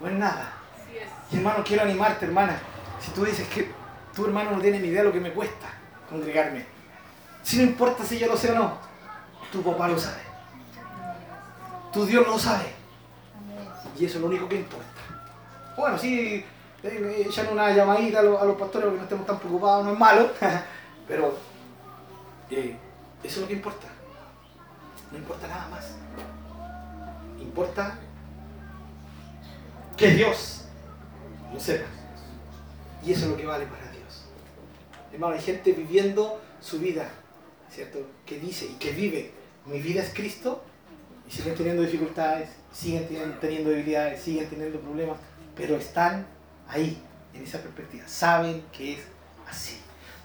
o 0.00 0.06
es 0.06 0.12
nada. 0.12 0.52
Y 1.32 1.36
hermano, 1.36 1.64
quiero 1.64 1.82
animarte, 1.82 2.26
hermana. 2.26 2.60
Si 3.00 3.10
tú 3.12 3.24
dices 3.24 3.48
que 3.48 3.70
tu 4.18 4.26
hermano 4.26 4.50
no 4.50 4.60
tiene 4.60 4.80
ni 4.80 4.88
idea 4.88 5.02
de 5.02 5.06
lo 5.06 5.12
que 5.12 5.20
me 5.20 5.32
cuesta 5.32 5.68
congregarme. 6.10 6.66
Si 7.44 7.56
no 7.56 7.62
importa 7.62 8.04
si 8.04 8.18
yo 8.18 8.26
lo 8.26 8.36
sé 8.36 8.50
o 8.50 8.54
no, 8.56 8.76
tu 9.52 9.62
papá 9.62 9.86
lo 9.86 9.96
sabe. 9.96 10.22
Tu 11.92 12.04
Dios 12.04 12.26
lo 12.26 12.36
sabe. 12.36 12.64
Y 13.96 14.06
eso 14.06 14.16
es 14.16 14.20
lo 14.20 14.26
único 14.26 14.48
que 14.48 14.56
importa. 14.56 14.86
Bueno, 15.76 15.96
sí, 15.96 16.44
echan 16.82 17.46
una 17.52 17.70
llamadita 17.72 18.18
a 18.18 18.22
los, 18.22 18.42
a 18.42 18.44
los 18.44 18.56
pastores 18.56 18.86
porque 18.86 18.98
no 18.98 19.04
estemos 19.04 19.24
tan 19.24 19.38
preocupados, 19.38 19.84
no 19.84 19.92
es 19.92 19.98
malo, 19.98 20.32
pero 21.08 21.38
eh, 22.50 22.76
eso 23.22 23.36
es 23.36 23.40
lo 23.42 23.46
que 23.46 23.54
importa. 23.54 23.86
No 25.12 25.18
importa 25.18 25.46
nada 25.46 25.68
más. 25.68 25.92
Importa 27.40 27.96
que 29.96 30.08
Dios 30.10 30.64
lo 31.54 31.60
sepa. 31.60 31.86
Y 33.04 33.12
eso 33.12 33.26
es 33.26 33.30
lo 33.30 33.36
que 33.36 33.46
vale 33.46 33.64
para. 33.66 33.87
Hermano, 35.12 35.34
hay 35.34 35.40
gente 35.40 35.72
viviendo 35.72 36.40
su 36.60 36.78
vida, 36.78 37.08
¿cierto? 37.70 37.98
Que 38.26 38.38
dice 38.38 38.66
y 38.66 38.74
que 38.74 38.92
vive, 38.92 39.32
mi 39.66 39.80
vida 39.80 40.02
es 40.02 40.12
Cristo, 40.14 40.62
y 41.28 41.30
siguen 41.30 41.54
teniendo 41.54 41.82
dificultades, 41.82 42.48
siguen 42.72 43.06
teniendo 43.40 43.70
debilidades, 43.70 44.22
siguen 44.22 44.48
teniendo 44.48 44.80
problemas, 44.80 45.18
pero 45.54 45.76
están 45.76 46.26
ahí, 46.68 47.02
en 47.34 47.42
esa 47.42 47.60
perspectiva. 47.60 48.06
Saben 48.06 48.64
que 48.72 48.94
es 48.94 49.00
así. 49.48 49.78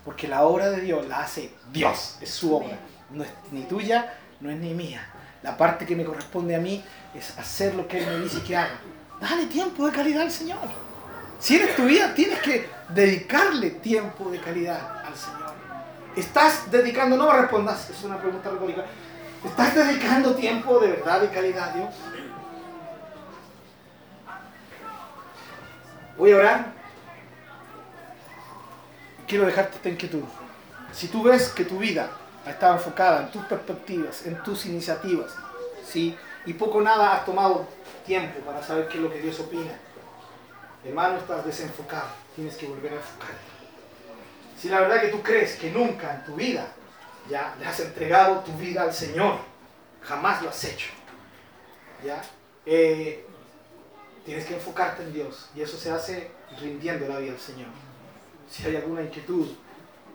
Porque 0.06 0.28
la 0.28 0.44
obra 0.44 0.70
de 0.70 0.82
Dios 0.82 1.08
la 1.08 1.22
hace 1.22 1.52
Dios, 1.72 2.18
es 2.22 2.30
su 2.30 2.56
obra. 2.56 2.78
No 3.10 3.24
es 3.24 3.30
ni 3.52 3.64
tuya, 3.64 4.18
no 4.40 4.50
es 4.50 4.58
ni 4.58 4.74
mía. 4.74 5.10
La 5.42 5.58
parte 5.58 5.86
que 5.86 5.96
me 5.96 6.06
corresponde 6.06 6.56
a 6.56 6.60
mí 6.60 6.84
es 7.14 7.38
hacer 7.38 7.76
lo 7.76 7.88
que 7.88 8.00
Él 8.00 8.06
me 8.08 8.20
dice 8.24 8.42
que 8.44 8.56
haga. 8.56 8.80
Dale 9.20 9.46
tiempo 9.48 9.86
de 9.86 9.92
calidad 9.94 10.24
al 10.24 10.32
Señor. 10.32 10.60
Si 11.44 11.58
eres 11.58 11.76
tu 11.76 11.84
vida, 11.84 12.14
tienes 12.16 12.40
que 12.40 12.70
dedicarle 12.88 13.72
tiempo 13.72 14.32
de 14.32 14.40
calidad 14.40 15.04
al 15.06 15.14
Señor. 15.14 15.52
¿Estás 16.16 16.72
dedicando? 16.72 17.18
No 17.18 17.28
me 17.28 17.42
respondas, 17.42 17.90
es 17.90 18.02
una 18.06 18.18
pregunta 18.18 18.50
retórica. 18.50 18.86
¿Estás 19.44 19.76
dedicando 19.76 20.36
tiempo 20.36 20.80
de 20.80 20.92
verdad, 20.92 21.20
de 21.20 21.28
calidad 21.28 21.72
a 21.72 21.74
Dios? 21.74 21.96
Voy 26.18 26.32
a 26.32 26.38
orar. 26.38 26.66
Quiero 29.28 29.46
dejarte 29.46 29.76
esta 29.76 29.90
inquietud. 29.90 30.24
Si 30.94 31.10
tú 31.10 31.24
ves 31.24 31.50
que 31.50 31.66
tu 31.66 31.78
vida 31.78 32.10
ha 32.46 32.52
estado 32.52 32.76
enfocada 32.76 33.24
en 33.24 33.32
tus 33.32 33.44
perspectivas, 33.44 34.26
en 34.26 34.42
tus 34.44 34.66
iniciativas, 34.66 35.36
¿sí? 35.86 36.18
y 36.46 36.54
poco 36.54 36.80
nada 36.80 37.16
has 37.16 37.26
tomado 37.26 37.68
tiempo 38.06 38.40
para 38.46 38.64
saber 38.64 38.88
qué 38.88 38.96
es 38.96 39.04
lo 39.04 39.12
que 39.12 39.20
Dios 39.20 39.38
opina, 39.42 39.74
hermano, 40.86 41.18
estás 41.18 41.46
desenfocado. 41.46 42.10
Tienes 42.36 42.56
que 42.56 42.68
volver 42.68 42.94
a 42.94 42.96
enfocarte. 42.96 43.54
Si 44.58 44.70
la 44.70 44.82
verdad 44.82 45.02
que 45.02 45.10
tú 45.10 45.22
crees 45.22 45.56
que 45.56 45.72
nunca 45.72 46.16
en 46.16 46.26
tu 46.26 46.36
vida 46.36 46.68
ya 47.30 47.56
le 47.60 47.66
has 47.66 47.80
entregado 47.80 48.40
tu 48.40 48.52
vida 48.54 48.84
al 48.84 48.94
Señor, 48.94 49.38
jamás 50.02 50.42
lo 50.42 50.50
has 50.50 50.64
hecho, 50.64 50.90
¿ya? 52.04 52.22
Eh, 52.66 53.26
Tienes 54.26 54.46
que 54.46 54.54
enfocarte 54.54 55.04
en 55.04 55.14
Dios 55.14 55.50
y 55.54 55.62
eso 55.62 55.78
se 55.78 55.92
hace 55.92 56.32
rindiendo 56.62 57.08
la 57.08 57.20
vida 57.20 57.34
al 57.34 57.40
Señor. 57.40 57.68
Si 58.50 58.66
hay 58.66 58.78
alguna 58.78 59.02
inquietud, 59.02 59.50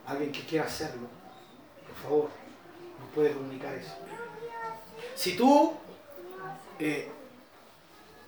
alguien 0.06 0.32
que 0.32 0.46
quiera 0.46 0.64
hacerlo, 0.64 1.08
por 1.86 1.96
favor, 1.96 2.30
nos 3.00 3.10
puede 3.14 3.32
comunicar 3.32 3.74
eso. 3.74 3.92
Si 5.14 5.36
tú 5.36 5.74
eh, 6.78 7.10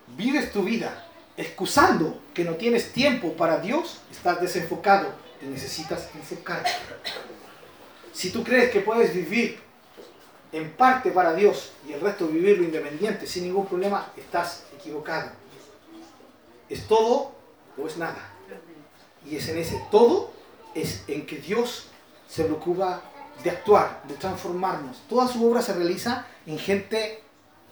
vives 0.09 0.53
tu 0.53 0.63
vida 0.63 1.07
excusando 1.41 2.21
que 2.35 2.45
no 2.45 2.57
tienes 2.57 2.93
tiempo 2.93 3.33
para 3.33 3.61
Dios, 3.61 4.01
estás 4.11 4.41
desenfocado 4.43 5.09
y 5.43 5.47
necesitas 5.47 6.09
enfocarte. 6.15 6.71
Si 8.13 8.31
tú 8.31 8.45
crees 8.45 8.71
que 8.71 8.81
puedes 8.81 9.15
vivir 9.15 9.59
en 10.53 10.71
parte 10.73 11.11
para 11.11 11.33
Dios 11.33 11.73
y 11.89 11.93
el 11.95 12.01
resto 12.03 12.27
vivirlo 12.27 12.65
independiente 12.65 13.27
sin 13.27 13.45
ningún 13.45 13.67
problema, 13.67 14.13
estás 14.17 14.65
equivocado. 14.79 15.31
Es 16.69 16.87
todo 16.87 17.33
o 17.79 17.87
es 17.87 17.97
nada. 17.97 18.33
Y 19.25 19.37
es 19.37 19.49
en 19.49 19.59
ese 19.59 19.81
todo, 19.91 20.33
es 20.75 21.05
en 21.09 21.25
que 21.25 21.37
Dios 21.37 21.87
se 22.29 22.45
preocupa 22.45 23.03
de 23.43 23.51
actuar, 23.51 24.03
de 24.07 24.15
transformarnos. 24.15 24.99
Toda 25.09 25.27
su 25.27 25.49
obra 25.49 25.63
se 25.63 25.73
realiza 25.73 26.27
en 26.47 26.59
gente 26.59 27.23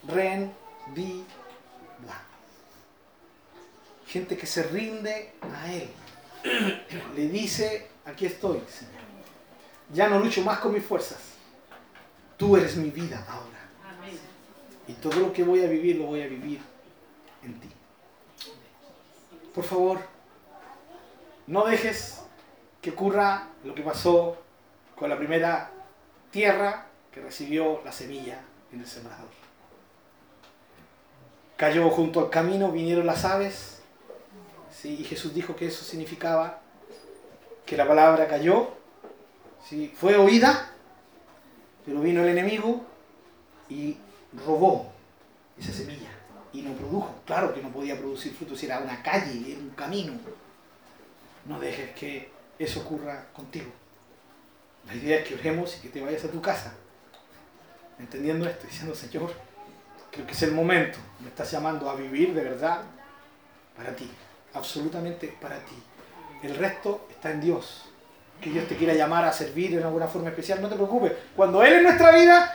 rendida. 0.07 1.38
Gente 4.09 4.37
que 4.37 4.47
se 4.47 4.63
rinde 4.63 5.33
a 5.43 5.73
Él. 5.73 5.91
Le 7.15 7.29
dice, 7.29 7.89
aquí 8.07 8.27
estoy, 8.27 8.63
Señor. 8.69 8.95
Ya 9.93 10.09
no 10.09 10.19
lucho 10.19 10.43
más 10.43 10.59
con 10.59 10.73
mis 10.73 10.85
fuerzas. 10.85 11.19
Tú 12.37 12.57
eres 12.57 12.77
mi 12.77 12.91
vida 12.91 13.25
ahora. 13.29 13.59
Y 14.87 14.95
todo 14.95 15.21
lo 15.21 15.33
que 15.33 15.45
voy 15.45 15.63
a 15.63 15.67
vivir 15.67 15.97
lo 15.97 16.07
voy 16.07 16.23
a 16.23 16.27
vivir 16.27 16.61
en 17.43 17.61
ti. 17.61 17.69
Por 19.55 19.65
favor, 19.65 19.99
no 21.47 21.67
dejes 21.67 22.23
que 22.81 22.91
ocurra 22.91 23.49
lo 23.65 23.75
que 23.75 23.83
pasó 23.83 24.39
con 24.97 25.11
la 25.11 25.19
primera 25.19 25.71
tierra 26.31 26.87
que 27.13 27.21
recibió 27.21 27.83
la 27.85 27.93
semilla 27.93 28.41
en 28.73 28.81
el 28.81 28.87
sembrador. 28.87 29.29
Cayó 31.57 31.91
junto 31.91 32.21
al 32.21 32.31
camino, 32.31 32.71
vinieron 32.71 33.05
las 33.05 33.25
aves, 33.25 33.78
y 34.85 35.05
Jesús 35.05 35.35
dijo 35.35 35.57
que 35.57 35.67
eso 35.67 35.85
significaba 35.85 36.61
que 37.67 37.77
la 37.77 37.87
palabra 37.87 38.29
cayó, 38.29 38.71
¿sí? 39.69 39.93
fue 39.95 40.17
oída, 40.17 40.71
pero 41.85 42.01
vino 42.01 42.23
el 42.23 42.29
enemigo 42.29 42.85
y 43.69 43.97
robó 44.47 44.93
esa 45.59 45.73
semilla 45.73 46.11
y 46.53 46.63
no 46.63 46.73
produjo. 46.75 47.15
Claro 47.27 47.53
que 47.53 47.63
no 47.63 47.71
podía 47.71 47.99
producir 47.99 48.35
frutos, 48.35 48.63
era 48.63 48.79
una 48.79 49.03
calle, 49.03 49.53
era 49.53 49.61
un 49.61 49.71
camino. 49.71 50.15
No 51.45 51.59
dejes 51.59 51.91
que 51.91 52.31
eso 52.59 52.81
ocurra 52.81 53.27
contigo. 53.33 53.71
La 54.87 54.95
idea 54.95 55.19
es 55.19 55.29
que 55.29 55.35
oremos 55.35 55.77
y 55.77 55.81
que 55.81 55.89
te 55.89 56.01
vayas 56.01 56.25
a 56.25 56.31
tu 56.31 56.41
casa, 56.41 56.73
entendiendo 57.99 58.49
esto, 58.49 58.67
diciendo, 58.67 58.95
Señor, 58.95 59.33
creo 60.11 60.27
que 60.27 60.33
es 60.33 60.43
el 60.43 60.53
momento, 60.53 60.99
me 61.21 61.29
estás 61.29 61.51
llamando 61.51 61.91
a 61.91 61.95
vivir 61.95 62.33
de 62.33 62.43
verdad 62.43 62.83
para 63.77 63.95
ti, 63.95 64.11
absolutamente 64.55 65.37
para 65.41 65.59
ti. 65.65 65.75
El 66.43 66.57
resto 66.57 67.07
está 67.11 67.31
en 67.31 67.41
Dios. 67.41 67.85
Que 68.41 68.51
Dios 68.51 68.69
te 68.69 68.77
quiera 68.77 68.95
llamar 68.95 69.25
a 69.25 69.33
servir 69.33 69.75
en 69.75 69.83
alguna 69.83 70.07
forma 70.07 70.29
especial, 70.29 70.63
no 70.63 70.69
te 70.69 70.77
preocupes. 70.77 71.13
Cuando 71.35 71.63
Él 71.63 71.75
es 71.75 71.83
nuestra 71.83 72.13
vida, 72.13 72.55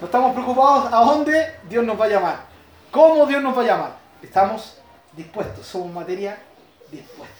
no 0.00 0.06
estamos 0.06 0.32
preocupados 0.32 0.92
a 0.92 1.04
dónde 1.04 1.56
Dios 1.68 1.84
nos 1.84 2.00
va 2.00 2.06
a 2.06 2.08
llamar. 2.08 2.46
¿Cómo 2.90 3.26
Dios 3.26 3.42
nos 3.42 3.56
va 3.56 3.62
a 3.62 3.66
llamar? 3.66 3.96
Estamos 4.22 4.78
dispuestos, 5.14 5.66
somos 5.66 5.92
materia 5.92 6.38
dispuesta. 6.90 7.34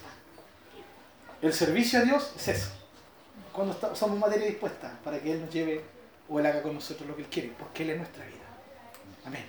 El 1.40 1.52
servicio 1.52 2.00
a 2.00 2.02
Dios 2.02 2.32
es 2.36 2.48
eso. 2.48 2.70
Cuando 3.52 3.74
somos 3.94 4.18
materia 4.18 4.46
dispuesta 4.46 4.92
para 5.02 5.18
que 5.18 5.32
Él 5.32 5.40
nos 5.40 5.50
lleve 5.50 5.82
o 6.28 6.38
Él 6.38 6.46
haga 6.46 6.62
con 6.62 6.74
nosotros 6.74 7.08
lo 7.08 7.16
que 7.16 7.22
Él 7.22 7.28
quiere, 7.28 7.54
porque 7.58 7.84
Él 7.84 7.90
es 7.90 7.98
nuestra 7.98 8.24
vida. 8.26 8.44
Amén. 9.24 9.46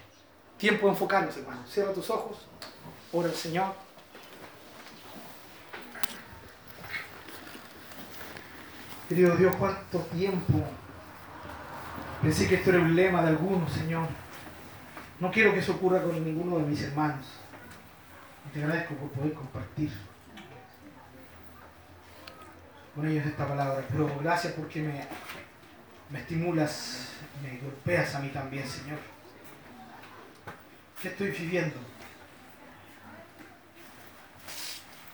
Tiempo 0.58 0.88
de 0.88 0.94
enfocarnos, 0.94 1.36
hermano. 1.36 1.62
Cierra 1.68 1.94
tus 1.94 2.10
ojos, 2.10 2.38
ora 3.12 3.28
al 3.28 3.36
Señor. 3.36 3.87
Querido 9.08 9.38
Dios, 9.38 9.56
cuánto 9.56 10.00
tiempo 10.00 10.66
pensé 12.22 12.46
que 12.46 12.56
esto 12.56 12.72
era 12.72 12.80
un 12.80 12.94
lema 12.94 13.22
de 13.22 13.30
algunos, 13.30 13.72
Señor. 13.72 14.06
No 15.22 15.32
quiero 15.32 15.54
que 15.54 15.60
eso 15.60 15.74
ocurra 15.74 16.04
con 16.04 16.22
ninguno 16.24 16.58
de 16.58 16.66
mis 16.66 16.82
hermanos. 16.84 17.26
Y 18.46 18.54
te 18.54 18.64
agradezco 18.64 18.96
por 18.96 19.10
poder 19.12 19.34
compartir 19.34 19.92
con 22.94 23.08
ellos 23.08 23.26
esta 23.26 23.48
palabra. 23.48 23.82
Pero 23.90 24.12
gracias 24.22 24.54
porque 24.54 24.82
me, 24.82 25.08
me 26.10 26.20
estimulas, 26.20 27.14
me 27.42 27.60
golpeas 27.60 28.14
a 28.14 28.20
mí 28.20 28.28
también, 28.28 28.68
Señor. 28.68 29.00
¿Qué 31.02 31.08
estoy 31.08 31.32
viviendo? 31.32 31.78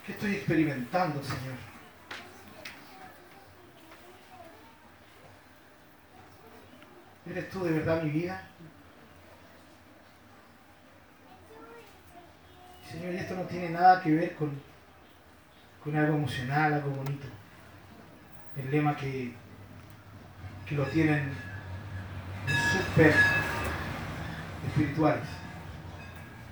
¿Qué 0.03 0.13
estoy 0.13 0.31
experimentando, 0.33 1.21
Señor? 1.21 1.72
¿Eres 7.30 7.49
tú 7.49 7.63
de 7.63 7.71
verdad 7.71 8.03
mi 8.03 8.09
vida? 8.09 8.47
Señor, 12.89 13.13
y 13.13 13.17
esto 13.17 13.36
no 13.36 13.43
tiene 13.43 13.69
nada 13.69 14.01
que 14.01 14.11
ver 14.11 14.36
con, 14.36 14.51
con 15.84 15.95
algo 15.95 16.17
emocional, 16.17 16.74
algo 16.74 16.91
bonito 16.91 17.28
el 18.57 18.71
lema 18.71 18.95
que, 18.95 19.34
que 20.67 20.76
lo 20.76 20.86
tienen 20.86 21.32
los 22.47 22.86
super 22.86 23.13
espirituales. 24.67 25.28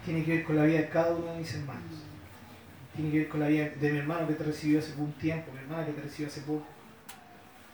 Tiene 0.06 0.24
que 0.24 0.38
ver 0.38 0.44
con 0.44 0.56
la 0.56 0.64
vida 0.64 0.80
de 0.80 0.90
cada 0.90 1.14
uno 1.14 1.34
de 1.34 1.40
mis 1.40 1.54
hermanos. 1.54 2.06
Tiene 2.96 3.12
que 3.12 3.20
ver 3.20 3.30
con 3.30 3.40
la 3.40 3.48
vida 3.48 3.70
de 3.70 3.92
mi 3.92 4.00
hermano 4.00 4.28
que 4.28 4.34
te 4.34 4.44
recibió 4.44 4.80
hace 4.80 4.94
un 4.98 5.14
tiempo, 5.14 5.52
mi 5.52 5.60
hermana 5.60 5.86
que 5.86 5.94
te 5.94 6.02
recibió 6.02 6.28
hace 6.28 6.42
poco. 6.42 6.66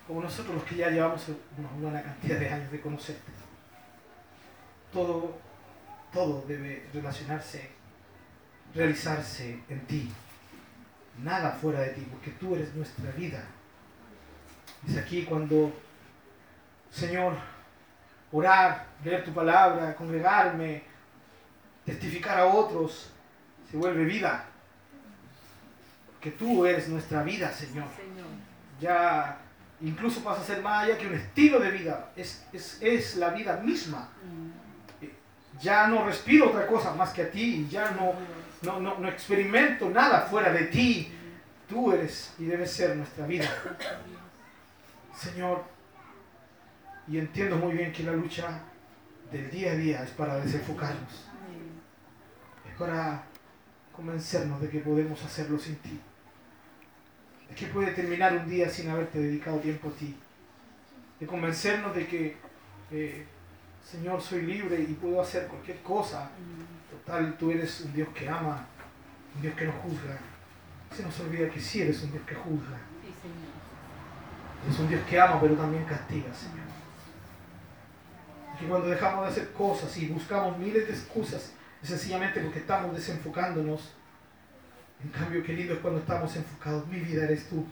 Como 0.07 0.21
nosotros 0.21 0.55
los 0.55 0.63
que 0.63 0.75
ya 0.77 0.89
llevamos 0.89 1.27
una 1.57 1.69
buena 1.79 2.01
cantidad 2.01 2.39
de 2.39 2.49
años 2.49 2.71
de 2.71 2.81
conocerte. 2.81 3.31
Todo, 4.91 5.37
todo 6.13 6.45
debe 6.47 6.87
relacionarse, 6.93 7.69
realizarse 8.73 9.59
en 9.67 9.85
ti. 9.85 10.09
Nada 11.21 11.51
fuera 11.51 11.81
de 11.81 11.89
ti, 11.89 12.07
porque 12.09 12.31
tú 12.31 12.55
eres 12.55 12.73
nuestra 12.73 13.11
vida 13.11 13.43
es 14.85 14.97
aquí 14.97 15.23
cuando, 15.23 15.71
Señor, 16.91 17.33
orar, 18.31 18.85
leer 19.03 19.23
tu 19.23 19.33
palabra, 19.33 19.95
congregarme, 19.95 20.83
testificar 21.85 22.39
a 22.39 22.45
otros, 22.45 23.09
se 23.69 23.77
vuelve 23.77 24.05
vida. 24.05 24.45
Que 26.21 26.31
tú 26.31 26.65
eres 26.65 26.87
nuestra 26.89 27.23
vida, 27.23 27.51
Señor. 27.51 27.87
Ya 28.79 29.37
incluso 29.81 30.23
pasa 30.23 30.41
a 30.41 30.45
ser 30.45 30.61
más 30.61 30.83
allá 30.83 30.97
que 30.97 31.07
un 31.07 31.13
estilo 31.13 31.59
de 31.59 31.71
vida, 31.71 32.11
es, 32.15 32.45
es, 32.81 33.15
la 33.15 33.29
vida 33.29 33.57
misma. 33.57 34.09
Mm. 34.23 35.03
Eh, 35.05 35.13
ya 35.61 35.87
no 35.87 36.05
respiro 36.05 36.49
otra 36.49 36.65
cosa 36.67 36.93
más 36.93 37.11
que 37.11 37.23
a 37.23 37.31
ti, 37.31 37.67
ya 37.69 37.91
no, 37.91 38.13
no, 38.61 38.79
no, 38.79 38.99
no 38.99 39.07
experimento 39.07 39.89
nada 39.89 40.21
fuera 40.21 40.51
de 40.51 40.65
ti. 40.65 41.13
Tú 41.67 41.91
eres 41.91 42.33
y 42.39 42.45
debes 42.45 42.71
ser 42.71 42.95
nuestra 42.95 43.27
vida. 43.27 43.49
Señor, 45.15 45.63
y 47.07 47.17
entiendo 47.17 47.57
muy 47.57 47.73
bien 47.73 47.91
que 47.91 48.03
la 48.03 48.13
lucha 48.13 48.61
del 49.31 49.49
día 49.49 49.71
a 49.71 49.75
día 49.75 50.03
es 50.03 50.11
para 50.11 50.37
desenfocarnos. 50.37 51.25
Es 52.69 52.75
para 52.77 53.23
convencernos 53.93 54.61
de 54.61 54.69
que 54.69 54.79
podemos 54.79 55.23
hacerlo 55.23 55.57
sin 55.57 55.75
ti. 55.77 55.99
De 57.49 57.55
que 57.55 57.67
puede 57.67 57.91
terminar 57.91 58.35
un 58.35 58.49
día 58.49 58.69
sin 58.69 58.89
haberte 58.89 59.19
dedicado 59.19 59.59
tiempo 59.59 59.89
a 59.89 59.91
ti. 59.91 60.15
De 61.19 61.25
convencernos 61.25 61.95
de 61.95 62.07
que, 62.07 62.37
eh, 62.91 63.25
Señor, 63.83 64.21
soy 64.21 64.41
libre 64.41 64.79
y 64.81 64.93
puedo 64.93 65.21
hacer 65.21 65.47
cualquier 65.47 65.81
cosa. 65.81 66.29
Total, 66.91 67.37
tú 67.37 67.51
eres 67.51 67.81
un 67.81 67.93
Dios 67.93 68.09
que 68.13 68.27
ama, 68.27 68.65
un 69.35 69.41
Dios 69.41 69.55
que 69.55 69.65
no 69.65 69.71
juzga. 69.71 70.17
Se 70.95 71.03
nos 71.03 71.19
olvida 71.19 71.49
que 71.49 71.59
sí 71.59 71.81
eres 71.81 72.03
un 72.03 72.11
Dios 72.11 72.23
que 72.25 72.35
juzga. 72.35 72.77
Es 74.69 74.79
un 74.79 74.89
Dios 74.89 75.01
que 75.09 75.19
ama, 75.19 75.39
pero 75.39 75.55
también 75.55 75.85
castiga, 75.85 76.33
Señor. 76.33 76.67
que 78.59 78.65
cuando 78.65 78.87
dejamos 78.87 79.25
de 79.25 79.31
hacer 79.31 79.53
cosas 79.53 79.95
y 79.97 80.07
buscamos 80.07 80.57
miles 80.57 80.87
de 80.87 80.93
excusas, 80.93 81.53
es 81.81 81.89
sencillamente 81.89 82.41
porque 82.41 82.59
estamos 82.59 82.95
desenfocándonos. 82.95 83.93
En 85.03 85.09
cambio, 85.11 85.43
querido, 85.43 85.75
es 85.75 85.79
cuando 85.79 85.99
estamos 85.99 86.35
enfocados. 86.35 86.87
Mi 86.87 86.99
vida 86.99 87.23
eres 87.25 87.47
tú. 87.49 87.65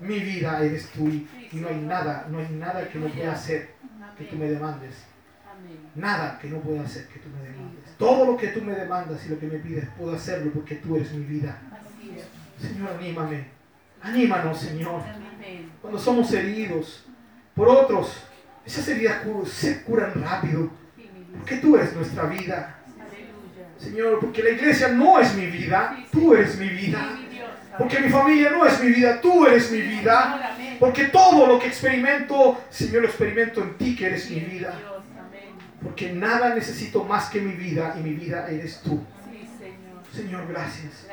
Mi 0.00 0.18
vida 0.20 0.62
eres 0.62 0.88
tú. 0.90 1.08
Y 1.08 1.28
no 1.52 1.68
hay 1.68 1.80
nada, 1.80 2.26
no 2.30 2.38
hay 2.38 2.48
nada 2.48 2.88
que 2.88 2.98
no 2.98 3.06
pueda 3.08 3.32
hacer 3.32 3.70
que 4.18 4.24
tú 4.24 4.36
me 4.36 4.50
demandes. 4.50 4.94
Nada 5.94 6.38
que 6.40 6.48
no 6.48 6.60
pueda 6.60 6.82
hacer 6.82 7.06
que 7.08 7.20
tú 7.20 7.28
me 7.28 7.48
demandes. 7.48 7.96
Todo 7.96 8.26
lo 8.26 8.36
que 8.36 8.48
tú 8.48 8.62
me 8.62 8.74
demandas 8.74 9.24
y 9.26 9.28
lo 9.28 9.38
que 9.38 9.46
me 9.46 9.58
pides, 9.58 9.88
puedo 9.96 10.14
hacerlo 10.14 10.50
porque 10.52 10.76
tú 10.76 10.96
eres 10.96 11.12
mi 11.12 11.24
vida. 11.24 11.58
Señor, 12.60 12.90
anímame. 12.98 13.46
Anímanos, 14.02 14.58
Señor. 14.58 15.02
Cuando 15.80 15.98
somos 15.98 16.32
heridos 16.32 17.04
por 17.54 17.68
otros, 17.68 18.24
esas 18.64 18.86
heridas 18.88 19.22
se 19.46 19.82
curan 19.84 20.12
rápido. 20.14 20.70
Porque 21.38 21.56
tú 21.56 21.76
eres 21.76 21.94
nuestra 21.94 22.24
vida. 22.24 22.80
Señor, 23.84 24.18
porque 24.20 24.42
la 24.42 24.50
iglesia 24.50 24.88
no 24.88 25.20
es 25.20 25.34
mi 25.34 25.46
vida, 25.46 25.96
tú 26.10 26.34
eres 26.34 26.56
mi 26.58 26.68
vida. 26.68 27.18
Porque 27.78 28.00
mi 28.00 28.08
familia 28.08 28.50
no 28.50 28.64
es 28.64 28.80
mi 28.82 28.88
vida, 28.88 29.20
tú 29.20 29.46
eres 29.46 29.70
mi 29.70 29.80
vida. 29.80 30.56
Porque 30.80 31.04
todo 31.04 31.46
lo 31.46 31.58
que 31.58 31.66
experimento, 31.66 32.64
Señor, 32.70 33.02
lo 33.02 33.08
experimento 33.08 33.62
en 33.62 33.74
ti, 33.76 33.94
que 33.94 34.06
eres 34.06 34.30
mi 34.30 34.40
vida. 34.40 34.74
Porque 35.82 36.12
nada 36.12 36.54
necesito 36.54 37.04
más 37.04 37.28
que 37.28 37.40
mi 37.40 37.52
vida 37.52 37.94
y 37.98 38.02
mi 38.02 38.14
vida 38.14 38.46
eres 38.48 38.80
tú. 38.80 39.02
Señor, 40.14 40.46
gracias. 40.48 41.06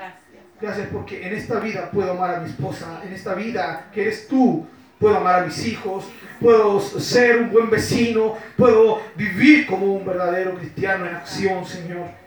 Gracias 0.61 0.88
porque 0.93 1.28
en 1.28 1.34
esta 1.34 1.59
vida 1.59 1.89
puedo 1.91 2.11
amar 2.11 2.36
a 2.36 2.39
mi 2.39 2.49
esposa, 2.49 3.01
en 3.03 3.11
esta 3.13 3.34
vida 3.34 3.88
que 3.91 4.03
eres 4.03 4.28
tú, 4.28 4.67
puedo 4.99 5.17
amar 5.17 5.41
a 5.41 5.45
mis 5.47 5.65
hijos, 5.65 6.05
puedo 6.39 6.80
ser 6.80 7.41
un 7.41 7.51
buen 7.51 7.69
vecino, 7.72 8.38
puedo 8.55 9.01
vivir 9.15 9.65
como 9.65 9.88
un 9.88 10.05
verdadero 10.05 10.55
cristiano 10.55 11.07
en 11.07 11.15
acción, 11.15 11.65
Señor. 11.65 12.22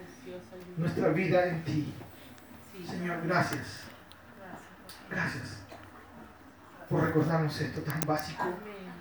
Nuestra 0.76 1.08
vida 1.08 1.46
en 1.46 1.64
ti. 1.64 1.94
Señor, 2.86 3.22
gracias. 3.26 3.84
Gracias 5.10 5.58
por 6.88 7.02
recordarnos 7.02 7.60
esto 7.60 7.80
tan 7.82 8.00
básico, 8.06 8.44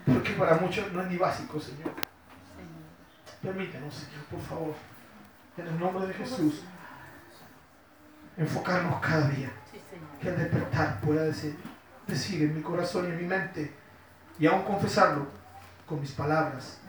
porque 0.06 0.32
para 0.32 0.56
muchos 0.56 0.92
no 0.92 1.02
es 1.02 1.08
ni 1.08 1.16
básico, 1.16 1.60
Señor. 1.60 1.92
Permítanos, 3.42 3.94
Señor, 3.94 4.24
por 4.30 4.40
favor, 4.40 4.74
en 5.56 5.66
el 5.66 5.78
nombre 5.78 6.06
de 6.06 6.14
Jesús, 6.14 6.62
enfocarnos 8.36 9.00
cada 9.00 9.28
día. 9.28 9.50
Que 10.20 10.30
al 10.30 10.38
despertar 10.38 11.00
pueda 11.00 11.24
decir, 11.24 11.56
decir 12.06 12.42
en 12.42 12.56
mi 12.56 12.62
corazón 12.62 13.06
y 13.06 13.08
en 13.08 13.18
mi 13.18 13.26
mente, 13.26 13.74
y 14.38 14.46
aún 14.46 14.62
confesarlo 14.62 15.26
con 15.86 16.00
mis 16.00 16.12
palabras. 16.12 16.80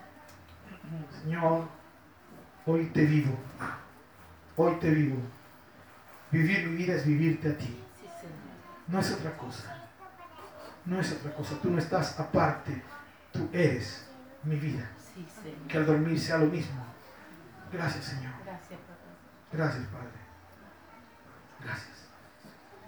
Señor, 1.24 1.68
hoy 2.66 2.86
te 2.88 3.06
vivo. 3.06 3.38
Hoy 4.58 4.76
te 4.80 4.90
vivo. 4.90 5.18
Vivir 6.32 6.68
mi 6.68 6.78
vida 6.78 6.96
es 6.96 7.06
vivirte 7.06 7.50
a 7.50 7.58
ti. 7.58 7.82
No 8.88 9.00
es 9.00 9.12
otra 9.12 9.36
cosa. 9.38 9.88
No 10.86 11.00
es 11.00 11.12
otra 11.12 11.34
cosa. 11.34 11.56
Tú 11.62 11.70
no 11.72 11.80
estás 11.80 12.20
aparte. 12.20 12.82
Tú 13.32 13.50
eres 13.52 14.08
mi 14.44 14.56
vida. 14.56 14.90
Que 15.68 15.78
al 15.78 15.86
dormir 15.86 16.20
sea 16.20 16.38
lo 16.38 16.48
mismo. 16.48 16.86
Gracias, 17.72 18.06
Señor. 18.06 18.34
Gracias, 19.52 19.88
Padre. 19.88 20.20
Gracias. 21.64 21.95